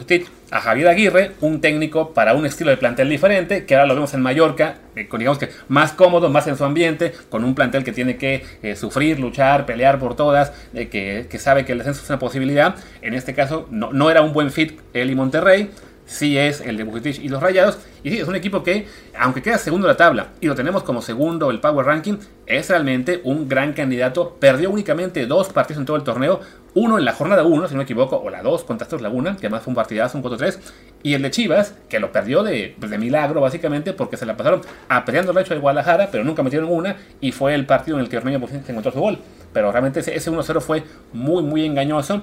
a 0.51 0.61
Javier 0.61 0.89
Aguirre, 0.89 1.33
un 1.41 1.61
técnico 1.61 2.12
para 2.12 2.35
un 2.35 2.47
estilo 2.47 2.70
de 2.70 2.77
plantel 2.77 3.09
diferente, 3.09 3.64
que 3.64 3.75
ahora 3.75 3.87
lo 3.87 3.95
vemos 3.95 4.14
en 4.14 4.22
Mallorca, 4.22 4.77
eh, 4.95 5.09
con, 5.09 5.18
digamos 5.18 5.39
que 5.39 5.49
más 5.68 5.93
cómodo, 5.93 6.31
más 6.31 6.47
en 6.47 6.57
su 6.57 6.64
ambiente, 6.64 7.12
con 7.29 7.45
un 7.45 7.55
plantel 7.55 7.83
que 7.83 7.93
tiene 7.93 8.16
que 8.16 8.45
eh, 8.62 8.77
sufrir, 8.77 9.18
luchar, 9.18 9.66
pelear 9.66 9.99
por 9.99 10.14
todas, 10.14 10.53
eh, 10.75 10.89
que, 10.89 11.27
que, 11.29 11.39
sabe 11.39 11.64
que 11.64 11.72
el 11.72 11.79
descenso 11.79 12.03
es 12.03 12.09
una 12.09 12.18
posibilidad. 12.18 12.77
En 13.03 13.14
este 13.14 13.35
caso 13.35 13.66
no, 13.70 13.93
no 13.93 14.11
era 14.11 14.22
un 14.22 14.33
buen 14.33 14.53
fit 14.53 14.79
él 14.93 15.11
y 15.11 15.14
Monterrey 15.14 15.70
sí 16.07 16.36
es 16.38 16.61
el 16.61 16.76
de 16.76 16.84
Bucetich 16.84 17.20
y 17.22 17.28
los 17.28 17.42
Rayados. 17.42 17.78
Y 18.02 18.11
sí, 18.11 18.18
es 18.18 18.28
un 18.28 18.36
equipo 18.36 18.62
que, 18.62 18.86
aunque 19.18 19.42
queda 19.42 19.59
segundo 19.59 19.86
en 19.86 19.92
la 19.92 19.96
tabla 19.96 20.28
y 20.40 20.46
lo 20.46 20.55
tenemos 20.55 20.82
como 20.82 21.00
segundo 21.00 21.50
el 21.50 21.61
Power 21.61 21.86
Ranking, 21.86 22.16
es 22.46 22.68
realmente 22.68 23.20
un 23.24 23.48
gran 23.48 23.72
candidato. 23.72 24.36
Perdió 24.38 24.70
únicamente 24.70 25.26
dos 25.26 25.48
partidos 25.50 25.80
en 25.80 25.86
todo 25.86 25.96
el 25.96 26.02
torneo. 26.02 26.40
Uno 26.74 26.98
en 26.98 27.05
la 27.05 27.12
jornada 27.12 27.44
1, 27.44 27.68
si 27.68 27.74
no 27.74 27.78
me 27.78 27.84
equivoco, 27.84 28.16
o 28.16 28.30
la 28.30 28.42
2 28.42 28.64
contra 28.64 28.84
Astros 28.84 29.00
Laguna, 29.00 29.36
que 29.36 29.46
además 29.46 29.62
fue 29.62 29.70
un 29.70 29.76
partidazo, 29.76 30.18
un 30.18 30.24
4-3. 30.24 30.59
Y 31.05 31.14
el 31.14 31.22
de 31.22 31.30
Chivas, 31.30 31.74
que 31.88 32.00
lo 32.00 32.11
perdió 32.11 32.42
de, 32.42 32.74
pues, 32.78 32.90
de 32.90 32.98
milagro, 32.98 33.40
básicamente, 33.40 33.92
porque 33.92 34.16
se 34.16 34.26
la 34.26 34.36
pasaron 34.36 34.61
apaleando 34.88 35.30
el 35.30 35.38
hecho 35.38 35.55
de 35.55 35.61
Guadalajara, 35.61 36.09
pero 36.11 36.24
nunca 36.24 36.42
metieron 36.42 36.70
una. 36.70 36.96
Y 37.20 37.30
fue 37.30 37.55
el 37.55 37.64
partido 37.64 37.96
en 37.96 38.02
el 38.02 38.11
que 38.11 38.16
Ormeño 38.16 38.44
se 38.48 38.72
encontró 38.72 38.90
su 38.90 38.98
gol. 38.98 39.18
Pero 39.52 39.70
realmente 39.70 40.00
ese, 40.00 40.16
ese 40.16 40.32
1-0 40.32 40.61
fue 40.61 40.82
muy, 41.12 41.44
muy 41.44 41.64
engañoso. 41.64 42.22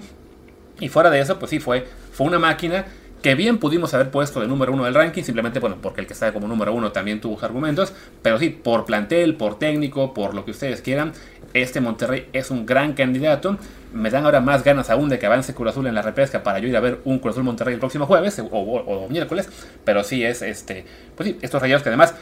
Y 0.82 0.90
fuera 0.90 1.10
de 1.10 1.22
eso, 1.22 1.40
pues 1.40 1.50
sí, 1.50 1.60
fue, 1.60 1.88
fue 2.12 2.28
una 2.28 2.40
máquina 2.40 2.86
que 3.22 3.36
bien 3.36 3.60
pudimos 3.60 3.94
haber 3.94 4.10
puesto 4.10 4.40
de 4.40 4.48
número 4.48 4.74
uno 4.74 4.86
del 4.86 4.94
ranking, 4.94 5.24
simplemente, 5.24 5.60
bueno, 5.60 5.78
porque 5.82 6.02
el 6.02 6.08
que 6.08 6.14
está 6.14 6.34
como 6.34 6.48
número 6.48 6.74
uno 6.74 6.92
también 6.92 7.22
tuvo 7.22 7.36
sus 7.36 7.44
argumentos, 7.44 7.94
pero 8.22 8.40
sí, 8.40 8.50
por 8.50 8.86
plantel, 8.86 9.36
por 9.36 9.60
técnico, 9.60 10.14
por 10.14 10.34
lo 10.34 10.44
que 10.44 10.52
ustedes 10.52 10.82
quieran, 10.82 11.14
este 11.54 11.82
Monterrey 11.82 12.28
es 12.34 12.50
un 12.52 12.66
gran 12.66 12.94
candidato. 12.94 13.58
Me 13.94 14.10
dan 14.10 14.26
ahora 14.26 14.40
más 14.40 14.64
ganas 14.64 14.90
aún 14.90 15.10
de 15.10 15.20
que 15.20 15.26
avance 15.26 15.54
Cruz 15.54 15.72
Azul 15.72 15.86
en 15.88 15.96
la 15.96 16.02
repesca 16.02 16.44
para 16.44 16.60
yo 16.60 16.68
ir 16.68 16.78
a 16.78 16.80
ver 16.80 17.00
un 17.04 17.20
Cruz 17.20 17.34
Azul 17.34 17.44
Monterrey 17.44 17.74
el 17.74 17.80
próximo 17.80 18.06
jueves 18.06 18.42
o, 18.52 19.08
miércoles, 19.10 19.50
pero 19.84 20.04
sí 20.04 20.24
es 20.24 20.42
este, 20.42 20.86
pues 21.16 21.30
sí, 21.30 21.38
estos 21.42 21.62
rayados 21.62 21.84
que 21.84 21.90
además, 21.90 22.16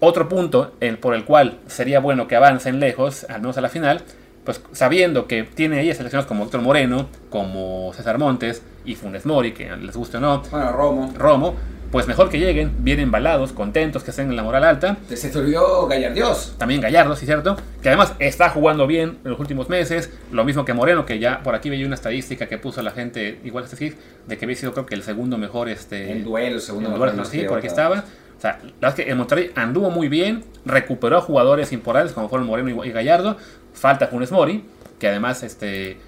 otro 0.00 0.28
punto 0.28 0.74
por 1.00 1.14
el 1.14 1.24
cual 1.24 1.58
sería 1.66 2.00
bueno 2.00 2.28
que 2.28 2.36
avancen 2.36 2.80
lejos, 2.80 3.24
al 3.28 3.40
menos 3.40 3.56
a 3.58 3.60
la 3.60 3.68
final, 3.68 4.02
pues 4.44 4.60
sabiendo 4.72 5.26
que 5.26 5.44
tiene 5.44 5.78
ahí 5.78 5.94
selecciones 5.94 6.26
como 6.26 6.44
Héctor 6.44 6.62
Moreno, 6.62 7.08
como 7.30 7.92
César 7.94 8.18
Montes 8.18 8.62
y 8.88 8.94
Funes 8.94 9.26
Mori, 9.26 9.52
que 9.52 9.76
les 9.76 9.94
guste 9.94 10.16
o 10.16 10.20
no. 10.20 10.42
Bueno, 10.50 10.72
Romo. 10.72 11.12
Romo, 11.14 11.54
pues 11.92 12.06
mejor 12.06 12.30
que 12.30 12.38
lleguen, 12.38 12.72
bien 12.78 13.00
embalados, 13.00 13.52
contentos, 13.52 14.02
que 14.02 14.10
estén 14.10 14.30
en 14.30 14.36
la 14.36 14.42
moral 14.42 14.64
alta. 14.64 14.96
Se 15.14 15.28
te 15.28 15.38
olvidó 15.38 15.86
Gallardios. 15.86 16.54
También 16.56 16.80
Gallardo, 16.80 17.14
sí, 17.14 17.26
cierto. 17.26 17.56
Que 17.82 17.90
además 17.90 18.14
está 18.18 18.48
jugando 18.48 18.86
bien 18.86 19.18
en 19.24 19.30
los 19.30 19.38
últimos 19.38 19.68
meses. 19.68 20.10
Lo 20.32 20.44
mismo 20.44 20.64
que 20.64 20.72
Moreno, 20.72 21.04
que 21.04 21.18
ya 21.18 21.42
por 21.42 21.54
aquí 21.54 21.68
veía 21.68 21.84
una 21.84 21.96
estadística 21.96 22.46
que 22.46 22.56
puso 22.56 22.80
la 22.80 22.92
gente, 22.92 23.40
igual 23.44 23.64
este 23.64 23.76
sí, 23.76 23.94
de 24.26 24.38
que 24.38 24.46
había 24.46 24.56
sido 24.56 24.72
creo 24.72 24.86
que 24.86 24.94
el 24.94 25.02
segundo 25.02 25.36
mejor. 25.36 25.68
Este, 25.68 26.10
el 26.10 26.24
duelo, 26.24 26.56
el 26.56 26.62
segundo 26.62 26.90
mejor. 26.90 27.26
sí, 27.26 27.44
por 27.44 27.58
aquí 27.58 27.66
estaba. 27.66 28.04
O 28.38 28.40
sea, 28.40 28.58
la 28.62 28.70
verdad 28.80 28.88
es 28.88 28.94
que 28.94 29.10
el 29.10 29.16
Monterrey 29.16 29.50
anduvo 29.54 29.90
muy 29.90 30.08
bien, 30.08 30.44
recuperó 30.64 31.18
a 31.18 31.20
jugadores 31.20 31.72
importantes 31.72 32.14
como 32.14 32.30
fueron 32.30 32.46
Moreno 32.46 32.84
y 32.84 32.90
Gallardo. 32.90 33.36
Falta 33.74 34.06
Funes 34.06 34.32
Mori, 34.32 34.64
que 34.98 35.08
además 35.08 35.42
este, 35.42 35.98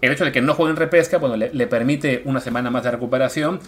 el 0.00 0.12
hecho 0.12 0.24
de 0.24 0.32
que 0.32 0.40
no 0.40 0.54
juegue 0.54 0.70
en 0.70 0.76
repesca 0.76 1.18
bueno, 1.18 1.36
le, 1.36 1.66
permite 1.66 2.22
una 2.24 2.40
semana 2.40 2.70
más 2.70 2.84
de 2.84 2.90
recuperación. 2.90 3.60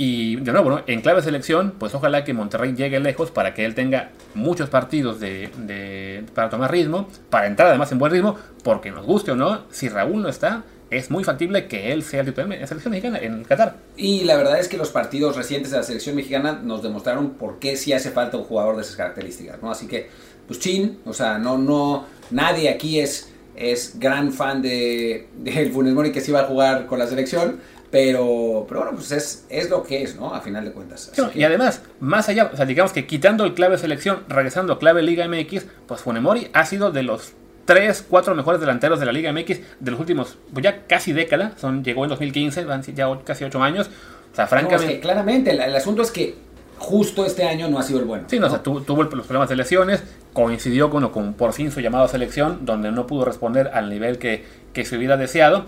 Y 0.00 0.36
de 0.36 0.52
nuevo, 0.52 0.80
en 0.86 1.00
clave 1.00 1.22
selección, 1.22 1.74
pues 1.76 1.92
ojalá 1.92 2.22
que 2.22 2.32
Monterrey 2.32 2.72
llegue 2.72 3.00
lejos 3.00 3.32
para 3.32 3.52
que 3.52 3.64
él 3.64 3.74
tenga 3.74 4.10
muchos 4.34 4.70
partidos 4.70 5.18
de, 5.18 6.22
para 6.34 6.50
tomar 6.50 6.70
ritmo, 6.70 7.08
para 7.30 7.48
entrar 7.48 7.68
además 7.68 7.90
en 7.90 7.98
buen 7.98 8.12
ritmo, 8.12 8.36
porque 8.62 8.92
nos 8.92 9.04
guste 9.04 9.32
o 9.32 9.36
no, 9.36 9.64
si 9.70 9.88
Raúl 9.88 10.22
no 10.22 10.28
está, 10.28 10.62
es 10.90 11.10
muy 11.10 11.24
factible 11.24 11.66
que 11.66 11.92
él 11.92 12.02
sea 12.02 12.20
el 12.20 12.26
titular 12.26 12.52
en 12.52 12.60
la 12.60 12.66
selección 12.66 12.92
mexicana 12.92 13.18
en 13.18 13.44
Qatar. 13.44 13.76
Y 13.96 14.24
la 14.24 14.36
verdad 14.36 14.58
es 14.58 14.68
que 14.68 14.76
los 14.76 14.90
partidos 14.90 15.36
recientes 15.36 15.70
de 15.70 15.78
la 15.78 15.82
selección 15.82 16.16
mexicana 16.16 16.60
nos 16.62 16.82
demostraron 16.82 17.30
por 17.30 17.58
qué 17.58 17.76
sí 17.76 17.92
hace 17.92 18.10
falta 18.10 18.36
un 18.36 18.44
jugador 18.44 18.76
de 18.76 18.82
esas 18.82 18.96
características, 18.96 19.60
¿no? 19.62 19.70
Así 19.70 19.86
que, 19.86 20.08
pues 20.46 20.60
chin, 20.60 21.00
o 21.04 21.12
sea, 21.12 21.38
no, 21.38 21.58
no, 21.58 22.06
nadie 22.30 22.70
aquí 22.70 23.00
es, 23.00 23.30
es 23.58 23.98
gran 23.98 24.32
fan 24.32 24.62
de, 24.62 25.28
de 25.36 25.62
el 25.62 25.72
Funes 25.72 25.94
Mori 25.94 26.12
que 26.12 26.20
sí 26.20 26.32
va 26.32 26.40
a 26.40 26.44
jugar 26.44 26.86
con 26.86 26.98
la 26.98 27.06
selección, 27.06 27.60
pero, 27.90 28.66
pero 28.68 28.80
bueno, 28.80 28.96
pues 28.96 29.12
es, 29.12 29.46
es 29.48 29.70
lo 29.70 29.82
que 29.82 30.02
es, 30.02 30.16
¿no? 30.16 30.34
A 30.34 30.40
final 30.40 30.64
de 30.64 30.72
cuentas. 30.72 31.10
Y 31.34 31.42
además, 31.42 31.82
más 32.00 32.28
allá, 32.28 32.50
o 32.52 32.56
sea, 32.56 32.66
digamos 32.66 32.92
que 32.92 33.06
quitando 33.06 33.44
el 33.44 33.54
clave 33.54 33.78
selección, 33.78 34.24
regresando 34.28 34.74
a 34.74 34.78
clave 34.78 35.02
Liga 35.02 35.26
MX, 35.26 35.64
pues 35.86 36.02
Funemori 36.02 36.48
ha 36.52 36.66
sido 36.66 36.90
de 36.90 37.02
los 37.02 37.32
tres, 37.64 38.04
cuatro 38.08 38.34
mejores 38.34 38.60
delanteros 38.60 39.00
de 39.00 39.06
la 39.06 39.12
Liga 39.12 39.32
MX 39.32 39.60
de 39.80 39.90
los 39.90 40.00
últimos, 40.00 40.38
pues 40.52 40.64
ya 40.64 40.86
casi 40.86 41.12
década, 41.12 41.52
son, 41.58 41.84
llegó 41.84 42.04
en 42.04 42.10
2015, 42.10 42.64
van 42.64 42.82
ya 42.82 43.06
casi 43.24 43.44
ocho 43.44 43.62
años. 43.62 43.90
O 44.32 44.36
sea, 44.36 44.46
francamente. 44.46 45.00
claramente, 45.00 45.50
el, 45.50 45.74
asunto 45.74 46.02
es 46.02 46.10
que 46.10 46.34
justo 46.78 47.26
este 47.26 47.44
año 47.44 47.68
no 47.68 47.78
ha 47.78 47.82
sido 47.82 47.98
el 47.98 48.04
bueno. 48.04 48.24
Sí, 48.28 48.38
no, 48.38 48.46
O 48.46 48.50
sea, 48.50 48.62
tuvo, 48.62 49.02
los 49.02 49.26
problemas 49.26 49.48
de 49.48 49.56
lesiones, 49.56 50.02
coincidió 50.38 50.88
con, 50.88 51.08
con 51.08 51.34
por 51.34 51.52
fin 51.52 51.72
su 51.72 51.80
llamado 51.80 52.04
a 52.04 52.08
selección, 52.08 52.60
donde 52.64 52.92
no 52.92 53.08
pudo 53.08 53.24
responder 53.24 53.72
al 53.74 53.90
nivel 53.90 54.18
que, 54.18 54.44
que 54.72 54.84
se 54.84 54.96
hubiera 54.96 55.16
deseado. 55.16 55.64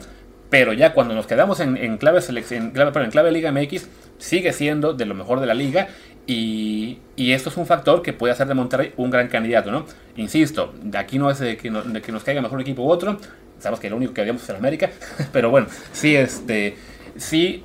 Pero 0.49 0.73
ya 0.73 0.93
cuando 0.93 1.12
nos 1.12 1.27
quedamos 1.27 1.59
en, 1.59 1.77
en 1.77 1.99
clave, 1.99 2.21
en, 2.29 2.71
clave, 2.71 3.05
en 3.05 3.11
clave 3.11 3.33
Liga 3.33 3.51
MX, 3.51 3.89
sigue 4.18 4.53
siendo 4.53 4.93
de 4.93 5.07
lo 5.07 5.14
mejor 5.16 5.41
de 5.41 5.47
la 5.47 5.55
liga 5.55 5.89
y, 6.25 6.99
esto 7.16 7.49
es 7.49 7.57
un 7.57 7.66
factor 7.66 8.03
que 8.03 8.12
puede 8.12 8.33
hacer 8.33 8.47
de 8.47 8.55
Monterrey 8.55 8.93
un 8.97 9.11
gran 9.11 9.27
candidato, 9.27 9.73
¿no? 9.73 9.87
Insisto, 10.14 10.73
aquí 10.95 11.18
no 11.18 11.33
es 11.33 11.41
de 11.41 11.57
que, 11.57 11.68
nos 11.68 12.23
caiga 12.23 12.41
mejor 12.41 12.59
un 12.59 12.62
equipo 12.62 12.83
u 12.83 12.91
otro, 12.91 13.18
sabemos 13.59 13.81
que 13.81 13.91
lo 13.91 13.97
único 13.97 14.14
que 14.14 14.21
haríamos 14.21 14.45
es 14.45 14.51
el 14.51 14.57
América, 14.57 14.91
pero 15.33 15.51
bueno, 15.51 15.66
sí, 15.93 16.14
este, 16.14 16.77
sí 17.16 17.64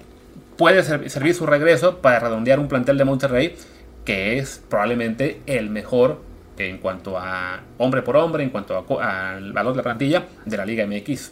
puede 0.57 0.81
servir 0.81 1.35
su 1.35 1.45
regreso 1.45 1.99
para 1.99 2.19
redondear 2.19 2.59
un 2.59 2.67
plantel 2.67 2.97
de 2.97 3.05
Monterrey 3.05 3.55
que 4.05 4.39
es 4.39 4.63
probablemente 4.69 5.41
el 5.45 5.69
mejor 5.69 6.21
en 6.57 6.77
cuanto 6.77 7.17
a 7.17 7.61
hombre 7.77 8.01
por 8.01 8.17
hombre, 8.17 8.43
en 8.43 8.49
cuanto 8.49 8.85
al 9.01 9.53
valor 9.53 9.73
de 9.73 9.77
la 9.77 9.83
plantilla 9.83 10.25
de 10.45 10.57
la 10.57 10.65
Liga 10.65 10.85
MX. 10.85 11.31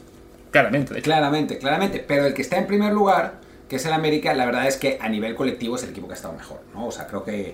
Claramente. 0.51 1.01
Claramente, 1.01 1.57
claramente. 1.57 2.03
Pero 2.07 2.25
el 2.25 2.33
que 2.33 2.41
está 2.41 2.57
en 2.57 2.67
primer 2.67 2.93
lugar 2.93 3.41
que 3.67 3.77
es 3.77 3.85
el 3.85 3.93
América, 3.93 4.33
la 4.33 4.45
verdad 4.45 4.67
es 4.67 4.77
que 4.77 4.99
a 5.01 5.09
nivel 5.09 5.35
colectivo 5.35 5.75
es 5.75 5.83
el 5.83 5.89
equipo 5.89 6.07
que 6.07 6.13
ha 6.13 6.15
estado 6.15 6.35
mejor, 6.35 6.59
¿no? 6.75 6.87
O 6.87 6.91
sea, 6.91 7.07
creo 7.07 7.23
que, 7.23 7.53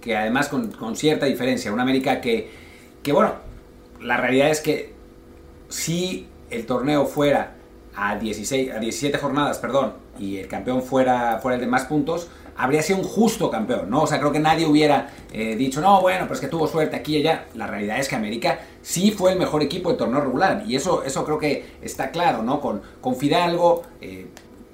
que 0.00 0.16
además 0.16 0.48
con, 0.48 0.70
con 0.72 0.96
cierta 0.96 1.26
diferencia, 1.26 1.70
un 1.72 1.80
América 1.80 2.22
que, 2.22 2.50
que, 3.02 3.12
bueno, 3.12 3.34
la 4.00 4.16
realidad 4.16 4.48
es 4.48 4.60
que 4.60 4.94
sí 5.68 6.26
el 6.50 6.64
torneo 6.64 7.04
fuera 7.04 7.54
a, 7.94 8.16
16, 8.16 8.72
a 8.72 8.78
17 8.78 9.18
jornadas, 9.18 9.58
perdón, 9.58 9.92
y 10.18 10.38
el 10.38 10.48
campeón 10.48 10.82
fuera, 10.82 11.38
fuera 11.42 11.56
el 11.56 11.60
de 11.60 11.66
más 11.66 11.84
puntos, 11.84 12.28
habría 12.58 12.82
sido 12.82 12.98
un 12.98 13.04
justo 13.04 13.50
campeón, 13.50 13.88
¿no? 13.88 14.02
O 14.02 14.06
sea, 14.06 14.18
creo 14.18 14.32
que 14.32 14.40
nadie 14.40 14.66
hubiera 14.66 15.10
eh, 15.32 15.54
dicho, 15.56 15.80
no, 15.80 16.00
bueno, 16.00 16.24
pero 16.24 16.34
es 16.34 16.40
que 16.40 16.48
tuvo 16.48 16.66
suerte 16.66 16.96
aquí 16.96 17.16
y 17.16 17.20
allá. 17.20 17.46
La 17.54 17.68
realidad 17.68 17.98
es 17.98 18.08
que 18.08 18.16
América 18.16 18.58
sí 18.82 19.12
fue 19.12 19.32
el 19.32 19.38
mejor 19.38 19.62
equipo 19.62 19.88
del 19.88 19.98
torneo 19.98 20.20
regular, 20.20 20.64
y 20.66 20.74
eso, 20.74 21.04
eso 21.04 21.24
creo 21.24 21.38
que 21.38 21.64
está 21.80 22.10
claro, 22.10 22.42
¿no? 22.42 22.60
Con, 22.60 22.82
con 23.00 23.14
Fidalgo, 23.16 23.84
eh, 24.00 24.26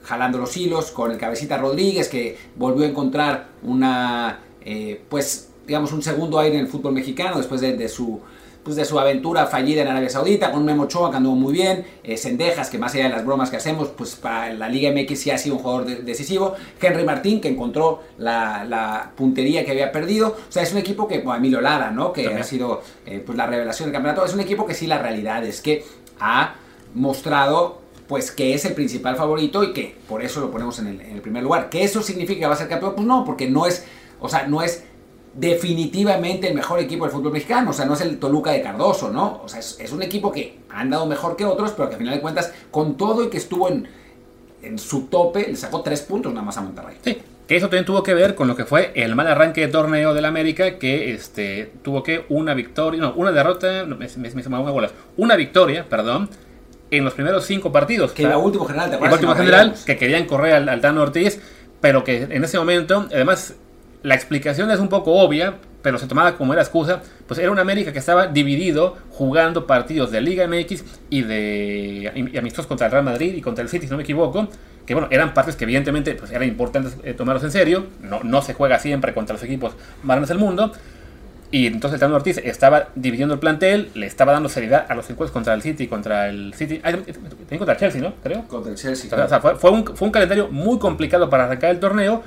jalando 0.03 0.39
los 0.39 0.57
hilos, 0.57 0.91
con 0.91 1.11
el 1.11 1.19
cabecita 1.19 1.59
Rodríguez, 1.59 2.09
que 2.09 2.37
volvió 2.57 2.85
a 2.85 2.89
encontrar 2.89 3.49
una, 3.63 4.41
eh, 4.63 5.03
pues, 5.09 5.51
digamos, 5.67 5.93
un 5.93 6.03
segundo 6.03 6.39
aire 6.39 6.57
en 6.57 6.63
el 6.63 6.69
fútbol 6.69 6.95
mexicano 6.95 7.37
después 7.37 7.61
de, 7.61 7.89
su 7.89 8.21
pues 8.65 8.77
de 8.77 8.85
su 8.85 8.99
aventura 8.99 9.47
fallida 9.47 9.83
en 9.83 9.89
Arabia 9.89 10.09
Saudita, 10.09 10.51
con 10.51 10.65
Memo 10.65 10.85
Ochoa 10.85 11.11
que 11.11 11.19
anduvo 11.19 11.37
muy 11.37 11.53
bien, 11.53 11.85
eh, 12.03 12.17
Sendejas, 12.17 12.71
que 12.71 12.79
más 12.79 12.95
allá 12.95 13.05
de 13.05 13.11
las 13.11 13.25
bromas 13.25 13.51
que 13.51 13.57
hacemos, 13.57 13.89
pues 13.89 14.17
para 14.17 14.53
la 14.55 14.69
Liga 14.69 14.91
MX 14.91 15.19
sí 15.19 15.31
ha 15.31 15.39
sido 15.39 15.57
un 15.57 15.63
jugador 15.63 15.87
decisivo, 15.87 16.55
Henry 16.81 17.05
Martín, 17.05 17.41
que 17.41 17.49
encontró 17.49 18.03
la, 18.19 19.13
puntería 19.17 19.65
que 19.65 19.73
había 19.73 19.93
perdido, 19.93 20.29
o 20.29 20.53
sea, 20.53 20.63
es 20.63 20.73
un 20.73 20.79
equipo 20.79 21.07
que, 21.07 21.19
bueno, 21.19 21.37
Emilio 21.37 21.61
Lara, 21.61 21.91
¿no? 21.91 22.13
Que 22.13 22.27
ha 22.27 22.43
sido 22.43 22.83
eh, 23.07 23.23
pues 23.25 23.37
la 23.37 23.47
revelación 23.47 23.89
del 23.89 23.93
campeonato, 23.93 24.25
es 24.25 24.33
un 24.33 24.41
equipo 24.41 24.67
que 24.67 24.75
sí 24.75 24.87
la 24.87 24.99
realidad 24.99 25.45
es 25.45 25.61
que 25.61 25.85
ha 26.19 26.55
mostrado 26.95 27.83
pues 28.09 28.31
que 28.31 28.55
es 28.55 28.65
el 28.65 28.75
principal 28.75 29.17
favorito 29.17 29.65
y 29.65 29.73
que 29.73 29.97
por 30.09 30.23
eso 30.23 30.41
lo 30.41 30.51
ponemos 30.51 30.79
en 30.79 30.89
el, 30.89 31.01
en 31.01 31.13
el 31.13 31.23
primer 31.23 31.43
lugar. 31.43 31.71
¿Que 31.71 31.85
eso 31.85 32.03
significa 32.03 32.41
que 32.41 32.47
va 32.47 32.55
a 32.55 32.57
ser 32.57 32.69
campeón? 32.69 32.95
Pues 32.95 33.07
no, 33.07 33.25
porque 33.25 33.49
no 33.49 33.67
es, 33.67 33.85
o 34.21 34.29
sea, 34.29 34.47
no 34.47 34.63
es 34.63 34.85
definitivamente 35.35 36.49
el 36.49 36.55
mejor 36.55 36.79
equipo 36.79 37.05
del 37.05 37.13
fútbol 37.13 37.33
mexicano. 37.33 37.71
O 37.71 37.73
sea, 37.73 37.85
no 37.85 37.95
es 37.95 38.01
el 38.01 38.19
Toluca 38.19 38.53
de 38.53 38.63
Cardoso, 38.63 39.11
¿no? 39.11 39.41
O 39.45 39.49
sea, 39.49 39.61
es, 39.61 39.93
un 39.93 40.03
equipo 40.03 40.31
que 40.31 40.59
ha 40.71 40.81
andado 40.81 41.07
mejor 41.07 41.37
que 41.37 41.45
otros, 41.45 41.73
pero 41.73 41.89
que 41.89 41.95
al 41.95 41.99
final 41.99 42.15
de 42.15 42.21
cuentas, 42.21 42.53
con 42.71 42.97
todo 42.97 43.25
y 43.25 43.31
que 43.31 43.39
estuvo 43.39 43.69
en, 43.69 43.89
en 44.63 44.79
su 44.79 45.07
tope, 45.07 45.47
le 45.49 45.57
sacó 45.57 45.83
tres 45.83 46.03
puntos 46.03 46.33
nada 46.33 46.45
más 46.45 46.57
a 46.57 46.63
Monterrey. 46.63 46.97
Sí, 47.05 47.19
que 47.49 47.57
eso 47.57 47.67
también 47.67 47.85
tuvo 47.85 48.03
que 48.03 48.15
ver 48.15 48.35
con 48.35 48.49
lo 48.49 48.57
que 48.57 48.65
fue 48.65 48.93
el 48.95 49.15
mal 49.15 49.27
arranque 49.27 49.63
de 49.63 49.69
torneo 49.69 50.15
del 50.15 50.25
América, 50.25 50.79
que 50.79 51.13
este, 51.13 51.73
tuvo 51.83 52.03
que 52.03 52.25
una 52.29 52.55
victoria, 52.55 53.01
no, 53.01 53.13
una 53.15 53.33
derrota, 53.33 53.85
me, 53.85 54.09
me, 54.17 54.31
me, 54.31 54.71
bolas, 54.71 54.93
una 55.17 55.37
victoria, 55.37 55.87
perdón, 55.89 56.31
en 56.91 57.05
los 57.05 57.15
primeros 57.15 57.45
cinco 57.45 57.73
partidos. 57.73 58.13
Que 58.13 58.23
era 58.23 58.39
último 58.39 58.65
general, 58.67 58.91
¿te 58.91 58.97
acuerdas? 58.97 59.19
El 59.19 59.27
último 59.27 59.45
general, 59.45 59.75
que 59.85 59.97
querían 59.97 60.27
correr 60.27 60.55
al, 60.55 60.69
al 60.69 60.81
Tano 60.81 61.03
Ortiz, 61.03 61.41
pero 61.81 62.05
que 62.05 62.23
en 62.23 62.45
ese 62.45 62.59
momento, 62.59 63.07
además, 63.13 63.57
la 64.05 64.15
explicación 64.15 64.71
es 64.71 64.81
un 64.81 64.89
poco 64.89 65.13
obvia, 65.15 65.55
pero 65.81 65.99
se 65.99 66.07
tomaba 66.07 66.37
como 66.37 66.53
era 66.53 66.61
excusa, 66.61 67.01
pues 67.27 67.41
era 67.41 67.51
un 67.51 67.59
América 67.59 67.91
que 67.91 67.99
estaba 67.99 68.27
dividido 68.27 68.99
jugando 69.11 69.67
partidos 69.67 70.11
de 70.11 70.21
Liga 70.21 70.47
MX 70.47 70.85
y 71.09 71.23
de 71.23 72.13
y 72.15 72.37
amistosos 72.37 72.67
contra 72.67 72.87
el 72.87 72.93
Real 72.93 73.05
Madrid 73.05 73.35
y 73.35 73.41
contra 73.41 73.63
el 73.63 73.71
City, 73.71 73.87
si 73.87 73.91
no 73.91 73.97
me 73.97 74.03
equivoco, 74.03 74.47
que 74.85 74.93
bueno, 74.93 75.09
eran 75.11 75.33
partes 75.33 75.57
que 75.57 75.65
evidentemente 75.65 76.15
pues, 76.17 76.31
eran 76.33 76.47
importantes 76.47 76.99
eh, 77.03 77.15
tomarlos 77.15 77.45
en 77.45 77.51
serio, 77.51 77.87
no, 78.03 78.23
no 78.23 78.43
se 78.43 78.53
juega 78.53 78.79
siempre 78.79 79.15
contra 79.15 79.33
los 79.33 79.43
equipos 79.43 79.73
más 80.03 80.17
grandes 80.17 80.29
del 80.29 80.39
mundo, 80.39 80.71
y 81.51 81.67
entonces 81.67 81.95
el 81.95 82.01
Tano 82.01 82.17
Ortiz 82.17 82.37
estaba 82.45 82.89
dividiendo 82.95 83.33
el 83.33 83.41
plantel, 83.41 83.91
le 83.95 84.05
estaba 84.05 84.33
dando 84.33 84.51
seriedad 84.51 84.85
a 84.87 84.95
los 84.95 85.09
encuentros 85.09 85.31
contra 85.31 85.55
el 85.55 85.63
City, 85.63 85.87
contra 85.87 86.29
el 86.29 86.53
City, 86.53 86.81
contra 87.57 87.73
el 87.73 87.79
Chelsea, 87.79 88.03
¿no? 88.03 88.13
Creo. 88.23 88.47
Contra 88.49 88.73
el 88.73 88.77
Chelsea. 88.77 89.25
O 89.25 89.29
sea, 89.29 89.41
fue, 89.41 89.55
fue, 89.55 89.71
un, 89.71 89.87
fue 89.87 90.09
un 90.09 90.13
calendario 90.13 90.49
muy 90.49 90.79
complicado 90.79 91.31
para 91.31 91.45
arrancar 91.45 91.71
el 91.71 91.79
torneo, 91.79 92.23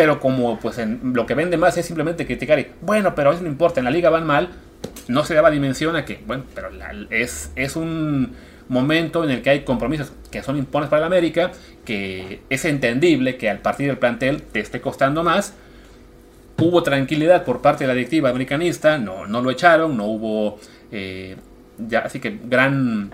pero 0.00 0.18
como 0.18 0.58
pues 0.58 0.78
en 0.78 1.12
lo 1.12 1.26
que 1.26 1.34
vende 1.34 1.58
más 1.58 1.76
es 1.76 1.84
simplemente 1.84 2.24
criticar 2.24 2.58
y 2.58 2.68
bueno, 2.80 3.14
pero 3.14 3.32
eso 3.32 3.42
no 3.42 3.48
importa, 3.48 3.80
en 3.80 3.84
la 3.84 3.90
liga 3.90 4.08
van 4.08 4.26
mal, 4.26 4.48
no 5.08 5.26
se 5.26 5.34
daba 5.34 5.50
dimensión 5.50 5.94
a 5.94 6.06
que, 6.06 6.22
bueno, 6.26 6.44
pero 6.54 6.70
es, 7.10 7.52
es 7.54 7.76
un 7.76 8.32
momento 8.70 9.22
en 9.24 9.30
el 9.30 9.42
que 9.42 9.50
hay 9.50 9.60
compromisos 9.60 10.10
que 10.30 10.42
son 10.42 10.56
impones 10.56 10.88
para 10.88 11.00
el 11.00 11.06
América, 11.06 11.52
que 11.84 12.40
es 12.48 12.64
entendible 12.64 13.36
que 13.36 13.50
al 13.50 13.58
partir 13.58 13.88
del 13.88 13.98
plantel 13.98 14.40
te 14.40 14.60
esté 14.60 14.80
costando 14.80 15.22
más. 15.22 15.52
Hubo 16.56 16.82
tranquilidad 16.82 17.44
por 17.44 17.60
parte 17.60 17.84
de 17.84 17.88
la 17.88 17.92
directiva 17.92 18.30
americanista, 18.30 18.96
no, 18.96 19.26
no 19.26 19.42
lo 19.42 19.50
echaron, 19.50 19.98
no 19.98 20.06
hubo 20.06 20.58
eh, 20.90 21.36
ya, 21.76 21.98
así 21.98 22.20
que 22.20 22.38
gran 22.42 23.10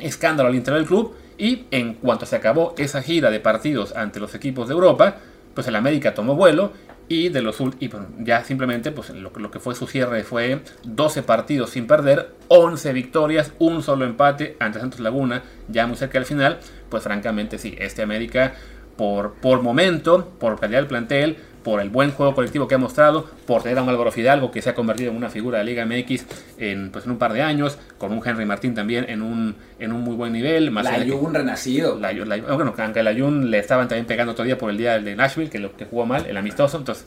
escándalo 0.00 0.48
al 0.48 0.54
interior 0.54 0.78
del 0.78 0.88
club. 0.88 1.14
Y 1.36 1.66
en 1.72 1.92
cuanto 1.92 2.24
se 2.24 2.36
acabó 2.36 2.74
esa 2.78 3.02
gira 3.02 3.30
de 3.30 3.38
partidos 3.38 3.94
ante 3.94 4.18
los 4.18 4.34
equipos 4.34 4.68
de 4.68 4.72
Europa, 4.72 5.18
pues 5.54 5.66
el 5.68 5.76
América 5.76 6.14
tomó 6.14 6.34
vuelo 6.34 6.72
y 7.08 7.28
de 7.28 7.42
los 7.42 7.60
y 7.80 7.90
ya 8.20 8.44
simplemente 8.44 8.90
pues 8.90 9.10
lo, 9.10 9.32
lo, 9.36 9.50
que 9.50 9.60
fue 9.60 9.74
su 9.74 9.86
cierre 9.86 10.24
fue 10.24 10.60
12 10.84 11.22
partidos 11.22 11.70
sin 11.70 11.86
perder, 11.86 12.34
11 12.48 12.92
victorias, 12.92 13.52
un 13.58 13.82
solo 13.82 14.04
empate 14.04 14.56
ante 14.60 14.80
Santos 14.80 15.00
Laguna, 15.00 15.42
ya 15.68 15.86
muy 15.86 15.96
cerca 15.96 16.18
del 16.18 16.26
final, 16.26 16.58
pues 16.88 17.02
francamente 17.02 17.58
sí, 17.58 17.74
este 17.78 18.02
América 18.02 18.54
por, 18.96 19.34
por 19.34 19.62
momento, 19.62 20.32
por 20.38 20.58
calidad 20.58 20.78
del 20.78 20.86
plantel, 20.86 21.36
por 21.62 21.80
el 21.80 21.90
buen 21.90 22.10
juego 22.10 22.34
colectivo 22.34 22.68
que 22.68 22.74
ha 22.74 22.78
mostrado, 22.78 23.28
por 23.46 23.62
tener 23.62 23.78
a 23.78 23.82
un 23.82 23.88
Álvaro 23.88 24.10
Fidalgo 24.10 24.50
que 24.50 24.62
se 24.62 24.70
ha 24.70 24.74
convertido 24.74 25.10
en 25.10 25.16
una 25.16 25.30
figura 25.30 25.58
de 25.58 25.64
Liga 25.64 25.86
MX 25.86 26.26
en, 26.58 26.90
pues, 26.90 27.04
en 27.04 27.12
un 27.12 27.18
par 27.18 27.32
de 27.32 27.42
años, 27.42 27.78
con 27.98 28.12
un 28.12 28.26
Henry 28.26 28.44
Martín 28.44 28.74
también 28.74 29.06
en 29.08 29.22
un, 29.22 29.56
en 29.78 29.92
un 29.92 30.00
muy 30.02 30.14
buen 30.14 30.32
nivel. 30.32 30.70
Más 30.70 30.84
la 30.84 31.04
Jun 31.04 31.34
renacido. 31.34 31.98
La, 31.98 32.12
la, 32.12 32.36
bueno, 32.38 32.74
aunque 32.76 33.02
la 33.02 33.14
Jun 33.14 33.50
le 33.50 33.58
estaban 33.58 33.88
también 33.88 34.06
pegando 34.06 34.32
otro 34.32 34.44
día 34.44 34.58
por 34.58 34.70
el 34.70 34.76
día 34.76 34.98
de 34.98 35.14
Nashville, 35.14 35.50
que 35.50 35.58
lo 35.58 35.76
que 35.76 35.84
jugó 35.84 36.06
mal, 36.06 36.26
el 36.26 36.36
amistoso, 36.36 36.78
entonces 36.78 37.06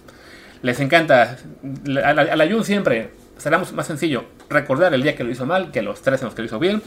les 0.62 0.80
encanta. 0.80 1.38
A 2.04 2.14
la, 2.14 2.22
a 2.22 2.36
la 2.36 2.48
Jun 2.50 2.64
siempre 2.64 3.10
será 3.38 3.58
más 3.58 3.88
sencillo 3.88 4.26
recordar 4.50 4.94
el 4.94 5.04
día 5.04 5.16
que 5.16 5.24
lo 5.24 5.32
hizo 5.32 5.46
mal 5.46 5.72
que 5.72 5.82
los 5.82 6.02
tres 6.02 6.22
en 6.22 6.26
los 6.26 6.36
que 6.36 6.42
lo 6.42 6.46
hizo 6.46 6.60
bien, 6.60 6.82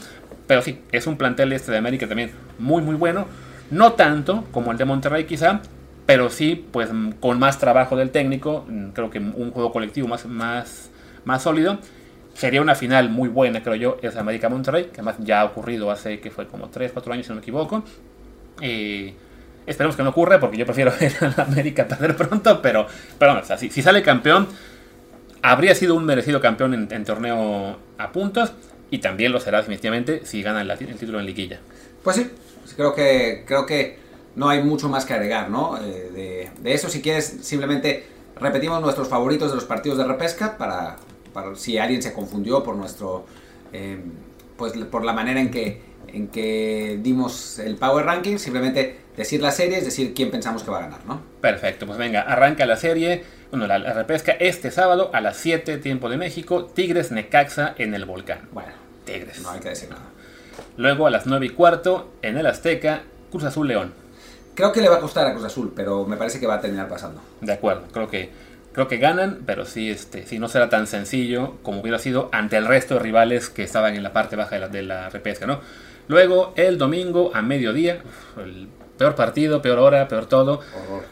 pero 0.47 0.61
sí, 0.61 0.81
es 0.91 1.05
un 1.07 1.17
plantel 1.17 1.53
este 1.53 1.71
de 1.71 1.77
América 1.77 2.07
también 2.07 2.31
muy 2.57 2.81
muy 2.81 2.95
bueno. 2.95 3.27
No 3.71 3.93
tanto 3.93 4.45
como 4.51 4.71
el 4.71 4.79
de 4.79 4.85
Monterrey 4.85 5.25
quizá, 5.25 5.61
pero 6.09 6.31
sí, 6.31 6.65
pues 6.71 6.89
con 7.19 7.37
más 7.37 7.59
trabajo 7.59 7.95
del 7.95 8.09
técnico, 8.09 8.65
mm, 8.67 8.89
creo 8.93 9.11
que 9.11 9.19
un 9.19 9.51
juego 9.51 9.71
colectivo 9.71 10.07
más, 10.07 10.25
más, 10.25 10.89
más 11.23 11.43
sólido. 11.43 11.77
Sería 12.33 12.63
una 12.63 12.73
final 12.73 13.11
muy 13.11 13.29
buena, 13.29 13.61
creo 13.61 13.75
yo, 13.75 13.97
es 14.01 14.15
América 14.15 14.49
Monterrey, 14.49 14.85
que 14.85 15.01
además 15.01 15.17
ya 15.19 15.41
ha 15.41 15.45
ocurrido 15.45 15.91
hace 15.91 16.19
que 16.19 16.31
fue 16.31 16.47
como 16.47 16.69
3, 16.69 16.93
4 16.93 17.13
años, 17.13 17.27
si 17.27 17.29
no 17.29 17.35
me 17.35 17.41
equivoco. 17.41 17.83
Eh, 18.59 19.13
esperemos 19.67 19.95
que 19.95 20.01
no 20.01 20.09
ocurra, 20.09 20.39
porque 20.39 20.57
yo 20.57 20.65
prefiero 20.65 20.91
ver 20.99 21.13
a 21.37 21.43
América 21.43 21.87
perder 21.87 22.15
pronto, 22.15 22.59
pero, 22.59 22.87
pero 23.19 23.35
bueno, 23.35 23.47
si, 23.59 23.69
sale 23.69 24.01
campeón, 24.01 24.47
habría 25.43 25.75
sido 25.75 25.93
un 25.93 26.05
merecido 26.05 26.41
campeón 26.41 26.87
en, 26.91 27.05
torneo 27.05 27.77
a 27.99 28.11
puntos, 28.11 28.53
y 28.89 28.97
también 28.97 29.31
lo 29.31 29.39
será 29.39 29.59
definitivamente 29.59 30.25
si 30.25 30.41
gana 30.41 30.61
el, 30.61 30.71
el 30.71 30.97
título 30.97 31.19
en 31.19 31.27
liguilla. 31.27 31.59
Pues 32.03 32.15
sí, 32.15 32.31
creo 32.75 32.95
que, 32.95 33.43
creo 33.45 33.67
que 33.67 34.08
no 34.35 34.49
hay 34.49 34.63
mucho 34.63 34.89
más 34.89 35.05
que 35.05 35.13
agregar, 35.13 35.49
¿no? 35.49 35.77
Eh, 35.81 36.49
de, 36.61 36.73
eso, 36.73 36.89
si 36.89 37.01
quieres, 37.01 37.37
simplemente 37.41 38.05
repetimos 38.35 38.81
nuestros 38.81 39.07
favoritos 39.07 39.49
de 39.49 39.55
los 39.55 39.65
partidos 39.65 39.97
de 39.97 40.05
repesca 40.05 40.57
para, 40.57 40.97
para 41.33 41.55
si 41.55 41.77
alguien 41.77 42.01
se 42.01 42.13
confundió 42.13 42.63
por 42.63 42.75
nuestro, 42.75 43.25
eh, 43.73 43.99
pues 44.57 44.73
por 44.73 45.03
la 45.03 45.13
manera 45.13 45.39
en 45.39 45.51
que, 45.51 45.81
en 46.07 46.27
que 46.27 46.99
dimos 47.01 47.59
el 47.59 47.75
Power 47.75 48.05
Ranking, 48.05 48.37
simplemente 48.37 48.99
decir 49.17 49.41
la 49.41 49.51
serie, 49.51 49.77
es 49.77 49.85
decir 49.85 50.13
quién 50.13 50.31
pensamos 50.31 50.63
que 50.63 50.71
va 50.71 50.77
a 50.77 50.81
ganar, 50.81 51.05
¿no? 51.05 51.21
Perfecto, 51.41 51.85
pues 51.85 51.97
venga, 51.97 52.21
arranca 52.21 52.65
la 52.65 52.77
serie, 52.77 53.23
bueno, 53.51 53.67
la, 53.67 53.79
la 53.79 53.93
repesca 53.93 54.31
este 54.33 54.71
sábado 54.71 55.09
a 55.13 55.21
las 55.21 55.37
7 55.37 55.77
tiempo 55.77 56.09
de 56.09 56.17
México, 56.17 56.65
Tigres 56.65 57.11
Necaxa 57.11 57.75
en 57.77 57.93
el 57.93 58.05
Volcán. 58.05 58.47
Bueno, 58.51 58.71
Tigres. 59.05 59.41
No 59.41 59.51
hay 59.51 59.59
que 59.59 59.69
decir 59.69 59.89
nada. 59.89 60.03
Luego 60.77 61.07
a 61.07 61.09
las 61.09 61.25
9 61.25 61.47
y 61.47 61.49
cuarto 61.49 62.13
en 62.21 62.37
el 62.37 62.45
Azteca, 62.45 63.03
Cruz 63.31 63.43
Azul 63.43 63.67
León. 63.67 63.93
Creo 64.59 64.73
que 64.73 64.81
le 64.81 64.89
va 64.89 64.97
a 64.97 64.99
costar 64.99 65.25
a 65.25 65.31
Cruz 65.31 65.45
Azul, 65.45 65.71
pero 65.73 66.05
me 66.05 66.17
parece 66.17 66.37
que 66.37 66.45
va 66.45 66.55
a 66.55 66.59
terminar 66.59 66.89
pasando. 66.89 67.21
De 67.39 67.53
acuerdo, 67.53 67.83
creo 67.93 68.09
que 68.09 68.29
creo 68.73 68.89
que 68.89 68.97
ganan, 68.97 69.43
pero 69.45 69.63
sí, 69.63 69.89
este, 69.89 70.25
sí 70.25 70.37
no 70.37 70.49
será 70.49 70.67
tan 70.67 70.85
sencillo 70.85 71.53
como 71.63 71.79
hubiera 71.79 71.97
sido 71.97 72.27
ante 72.33 72.57
el 72.57 72.65
resto 72.65 72.95
de 72.95 72.99
rivales 72.99 73.49
que 73.49 73.63
estaban 73.63 73.95
en 73.95 74.03
la 74.03 74.11
parte 74.11 74.35
baja 74.35 74.55
de 74.55 74.59
la, 74.59 74.67
de 74.67 74.83
la 74.83 75.09
repesca, 75.09 75.45
¿no? 75.45 75.61
Luego, 76.09 76.51
el 76.57 76.77
domingo 76.77 77.31
a 77.33 77.41
mediodía, 77.41 78.01
el 78.35 78.67
peor 78.97 79.15
partido, 79.15 79.61
peor 79.61 79.79
hora, 79.79 80.09
peor 80.09 80.25
todo. 80.25 80.59
Horror. 80.75 81.03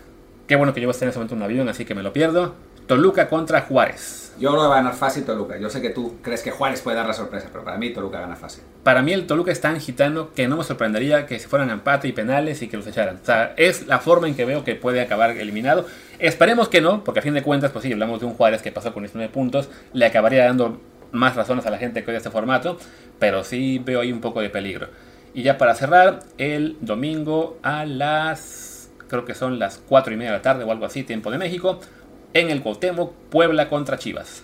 Qué 0.46 0.58
bueno 0.58 0.74
que 0.74 0.82
yo 0.82 0.88
voy 0.88 0.92
a 0.92 0.96
estar 0.96 1.06
en 1.06 1.12
ese 1.12 1.20
momento 1.20 1.36
en 1.36 1.38
un 1.38 1.44
avión, 1.46 1.70
así 1.70 1.86
que 1.86 1.96
me 1.96 2.04
lo 2.04 2.12
pierdo. 2.12 2.54
Toluca 2.88 3.28
contra 3.28 3.62
Juárez. 3.62 4.34
Yo 4.40 4.52
que 4.52 4.58
va 4.58 4.66
a 4.66 4.78
ganar 4.78 4.94
fácil 4.94 5.26
Toluca. 5.26 5.58
Yo 5.58 5.70
sé 5.70 5.82
que 5.82 5.90
tú 5.90 6.18
crees 6.22 6.42
que 6.42 6.52
Juárez 6.52 6.82
puede 6.82 6.96
dar 6.96 7.08
la 7.08 7.14
sorpresa, 7.14 7.50
pero 7.52 7.66
para 7.66 7.78
mí 7.78 7.90
Toluca 7.90 8.20
gana 8.20 8.36
fácil. 8.36 8.64
Para 8.84 9.02
mí 9.02 9.12
el 9.12 9.26
Toluca 9.26 9.52
es 9.52 9.60
tan 9.60 9.80
gitano 9.80 10.34
que 10.34 10.48
no 10.48 10.58
me 10.58 10.64
sorprendería 10.64 11.26
que 11.26 11.38
se 11.40 11.48
fueran 11.48 11.70
a 11.70 11.74
empate 11.74 12.08
y 12.08 12.14
penales 12.14 12.62
y 12.62 12.68
que 12.68 12.78
los 12.78 12.88
echaran. 12.88 13.20
O 13.22 13.26
sea, 13.26 13.54
es 13.58 13.88
la 13.88 14.00
forma 14.00 14.28
en 14.28 14.36
que 14.36 14.46
veo 14.46 14.64
que 14.64 14.76
puede 14.76 15.02
acabar 15.02 15.32
eliminado. 15.32 15.86
Esperemos 16.20 16.70
que 16.70 16.82
no, 16.82 17.04
porque 17.04 17.20
a 17.20 17.24
fin 17.24 17.34
de 17.34 17.44
cuentas, 17.44 17.72
pues 17.72 17.84
sí, 17.84 17.92
hablamos 17.92 18.20
de 18.20 18.28
un 18.28 18.34
Juárez 18.36 18.62
que 18.62 18.72
pasó 18.72 18.94
con 18.94 19.04
19 19.04 19.34
puntos, 19.34 19.70
le 19.92 20.06
acabaría 20.06 20.46
dando 20.46 20.80
más 21.12 21.36
razones 21.36 21.66
a 21.66 21.72
la 21.72 21.78
gente 21.78 22.04
que 22.04 22.12
odia 22.12 22.18
este 22.18 22.30
formato, 22.30 22.78
pero 23.20 23.44
sí 23.44 23.82
veo 23.84 24.02
ahí 24.02 24.12
un 24.12 24.22
poco 24.22 24.42
de 24.42 24.50
peligro. 24.50 24.88
Y 25.34 25.44
ya 25.44 25.58
para 25.58 25.76
cerrar, 25.76 26.20
el 26.38 26.78
domingo 26.82 27.58
a 27.64 27.86
las, 27.86 28.90
creo 29.08 29.26
que 29.26 29.34
son 29.34 29.60
las 29.60 29.82
4 29.88 30.14
y 30.14 30.18
media 30.18 30.32
de 30.32 30.38
la 30.38 30.42
tarde 30.42 30.64
o 30.64 30.72
algo 30.72 30.86
así, 30.86 31.04
tiempo 31.04 31.32
de 31.32 31.38
México, 31.38 31.80
en 32.34 32.50
el 32.50 32.62
Cuauhtémoc, 32.62 33.14
Puebla 33.30 33.70
contra 33.70 33.98
Chivas. 33.98 34.44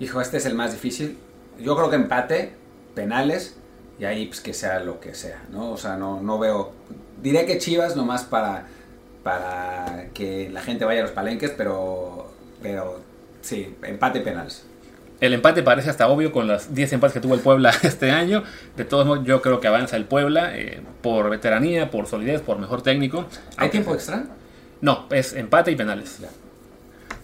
Hijo, 0.00 0.20
este 0.20 0.36
es 0.36 0.46
el 0.46 0.54
más 0.54 0.72
difícil. 0.72 1.18
Yo 1.58 1.76
creo 1.76 1.90
que 1.90 1.96
empate, 1.96 2.52
penales 2.94 3.56
y 3.98 4.04
ahí 4.04 4.26
pues 4.26 4.40
que 4.40 4.54
sea 4.54 4.80
lo 4.80 5.00
que 5.00 5.14
sea, 5.14 5.42
¿no? 5.50 5.72
O 5.72 5.76
sea, 5.76 5.96
no, 5.96 6.20
no 6.20 6.38
veo, 6.38 6.72
diré 7.20 7.46
que 7.46 7.58
Chivas 7.58 7.96
nomás 7.96 8.24
para, 8.24 8.66
para 9.22 10.08
que 10.14 10.48
la 10.50 10.62
gente 10.62 10.84
vaya 10.84 11.00
a 11.00 11.02
los 11.02 11.12
palenques, 11.12 11.52
pero, 11.56 12.30
pero 12.62 13.00
sí, 13.40 13.76
empate 13.82 14.20
penales. 14.20 14.64
El 15.20 15.32
empate 15.34 15.64
parece 15.64 15.90
hasta 15.90 16.06
obvio 16.06 16.30
con 16.30 16.46
los 16.46 16.72
10 16.74 16.92
empates 16.92 17.14
que 17.14 17.20
tuvo 17.20 17.34
el 17.34 17.40
Puebla 17.40 17.72
este 17.82 18.12
año. 18.12 18.44
De 18.76 18.84
todos 18.84 19.04
modos, 19.04 19.24
yo 19.24 19.42
creo 19.42 19.58
que 19.58 19.66
avanza 19.66 19.96
el 19.96 20.04
Puebla 20.04 20.56
eh, 20.56 20.80
por 21.02 21.28
veteranía, 21.28 21.90
por 21.90 22.06
solidez, 22.06 22.40
por 22.40 22.58
mejor 22.58 22.82
técnico. 22.82 23.26
¿Hay 23.56 23.70
tiempo 23.70 23.94
extra? 23.94 24.26
No, 24.80 25.06
es 25.10 25.32
empate 25.32 25.72
y 25.72 25.76
penales. 25.76 26.18
Ya. 26.20 26.28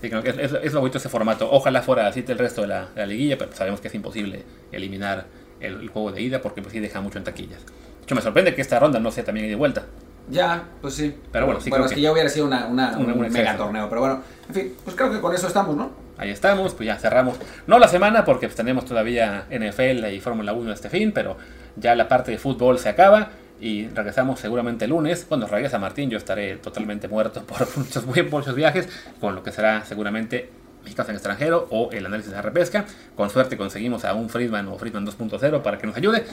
Sí, 0.05 0.11
creo 0.11 0.23
que 0.23 0.29
es, 0.31 0.39
es, 0.39 0.53
es 0.63 0.73
lo 0.75 0.81
bonito 0.81 0.99
ese 0.99 1.09
formato. 1.09 1.49
Ojalá 1.51 1.81
fuera 1.81 2.07
así 2.07 2.23
el 2.29 2.37
resto 2.39 2.61
de 2.61 2.67
la, 2.69 2.89
de 2.95 3.01
la 3.01 3.07
liguilla, 3.07 3.39
pero 3.39 3.53
sabemos 3.55 3.81
que 3.81 3.89
es 3.89 3.95
imposible 3.95 4.45
eliminar 4.71 5.25
el, 5.61 5.81
el 5.81 5.89
juego 5.89 6.13
de 6.13 6.21
ida 6.21 6.43
porque 6.43 6.61
pues 6.61 6.73
sí 6.73 6.81
deja 6.81 7.01
mucho 7.01 7.17
en 7.17 7.25
taquillas. 7.25 7.65
De 7.65 8.03
hecho, 8.03 8.15
me 8.15 8.21
sorprende 8.21 8.55
que 8.55 8.61
esta 8.61 8.79
ronda 8.79 9.01
no 9.01 9.11
sea 9.11 9.25
también 9.25 9.47
y 9.51 9.55
vuelta. 9.55 9.87
Ya, 10.29 10.65
pues 10.83 10.93
sí. 10.95 11.15
Pero 11.33 11.47
bueno, 11.47 11.61
sí 11.63 11.71
bueno 11.71 11.85
creo 11.85 11.87
es 11.87 11.91
que, 11.93 11.95
que- 11.97 12.01
ya 12.03 12.13
hubiera 12.13 12.29
sido 12.29 12.45
una, 12.47 12.67
un 12.67 12.79
un 13.13 13.31
mega 13.31 13.57
torneo, 13.57 13.89
pero 13.89 14.01
bueno, 14.03 14.23
en 14.49 14.55
fin, 14.55 14.75
pues 14.85 14.95
creo 14.95 15.11
que 15.11 15.21
con 15.23 15.35
eso 15.35 15.47
estamos, 15.47 15.75
¿no? 15.75 15.91
Ahí 16.19 16.29
estamos, 16.31 16.75
pues 16.75 16.87
ya 16.87 16.97
cerramos. 16.97 17.39
No 17.67 17.79
la 17.79 17.89
semana 17.89 18.27
porque 18.27 18.47
pues, 18.47 18.57
tenemos 18.57 18.85
todavía 18.85 19.47
NFL 19.51 20.05
y 20.13 20.21
Fórmula 20.21 20.53
1 20.53 20.71
este 20.73 20.91
fin, 20.91 21.13
pero 21.13 21.39
ya 21.77 21.95
la 21.95 22.09
parte 22.09 22.31
de 22.31 22.39
fútbol 22.39 22.79
se 22.79 22.91
acaba 22.91 23.31
y 23.61 23.87
regresamos 23.89 24.41
seguramente 24.41 24.85
el 24.85 24.91
lunes. 24.91 25.25
Cuando 25.29 25.47
regresa 25.47 25.79
Martín 25.79 26.11
yo 26.11 26.19
estaré 26.19 26.57
totalmente 26.57 27.09
muerto 27.09 27.43
por 27.47 27.67
muchos, 27.77 28.05
muy- 28.07 28.23
muchos 28.23 28.55
viajes, 28.55 28.89
con 29.21 29.35
lo 29.35 29.43
que 29.43 29.53
será 29.53 29.85
seguramente 29.85 30.51
mexicanos 30.83 31.09
en 31.11 31.15
extranjero 31.17 31.67
o 31.71 31.91
el 31.93 32.05
análisis 32.07 32.31
de 32.31 32.37
la 32.37 32.43
repesca. 32.43 32.85
Con 33.17 33.31
suerte 33.31 33.57
conseguimos 33.57 34.05
a 34.05 34.13
un 34.15 34.29
Friedman 34.29 34.69
o 34.69 34.77
Friedman 34.79 35.07
2.0 35.07 35.63
para 35.63 35.79
que 35.79 35.87
nos 35.87 35.97
ayude. 35.97 36.25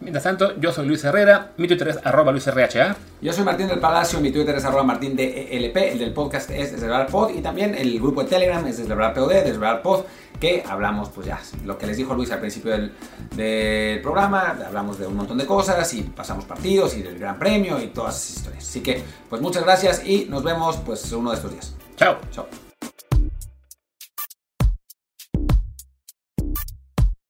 Mientras 0.00 0.24
tanto, 0.24 0.58
yo 0.58 0.72
soy 0.72 0.88
Luis 0.88 1.04
Herrera, 1.04 1.52
mi 1.58 1.68
Twitter 1.68 1.86
es 1.86 1.98
arroba 2.02 2.32
luisrha. 2.32 2.96
Yo 3.20 3.32
soy 3.32 3.44
Martín 3.44 3.68
del 3.68 3.78
Palacio, 3.78 4.20
mi 4.20 4.32
Twitter 4.32 4.56
es 4.56 4.64
arroba 4.64 4.82
martín 4.82 5.14
de 5.14 5.56
ELP, 5.56 5.76
el 5.76 6.00
del 6.00 6.12
podcast 6.12 6.50
es 6.50 6.72
Desvelar 6.72 7.06
Pod 7.06 7.30
y 7.30 7.40
también 7.40 7.76
el 7.76 8.00
grupo 8.00 8.24
de 8.24 8.30
Telegram 8.30 8.66
es 8.66 8.78
Desvelar 8.78 9.14
POD, 9.14 9.44
Desvelar 9.44 9.80
Pod, 9.80 10.04
que 10.42 10.64
hablamos, 10.68 11.08
pues 11.10 11.28
ya, 11.28 11.40
lo 11.64 11.78
que 11.78 11.86
les 11.86 11.96
dijo 11.96 12.14
Luis 12.14 12.32
al 12.32 12.40
principio 12.40 12.72
del, 12.72 12.92
del 13.36 14.02
programa, 14.02 14.56
hablamos 14.66 14.98
de 14.98 15.06
un 15.06 15.14
montón 15.14 15.38
de 15.38 15.46
cosas 15.46 15.94
y 15.94 16.02
pasamos 16.02 16.46
partidos 16.46 16.96
y 16.96 17.02
del 17.02 17.16
Gran 17.16 17.38
Premio 17.38 17.80
y 17.80 17.86
todas 17.86 18.16
esas 18.16 18.38
historias. 18.38 18.68
Así 18.68 18.80
que, 18.80 19.04
pues 19.30 19.40
muchas 19.40 19.62
gracias 19.62 20.04
y 20.04 20.26
nos 20.28 20.42
vemos 20.42 20.78
pues 20.78 21.12
uno 21.12 21.30
de 21.30 21.36
estos 21.36 21.52
días. 21.52 21.76
Chao. 21.94 22.16
Chao. 22.32 22.61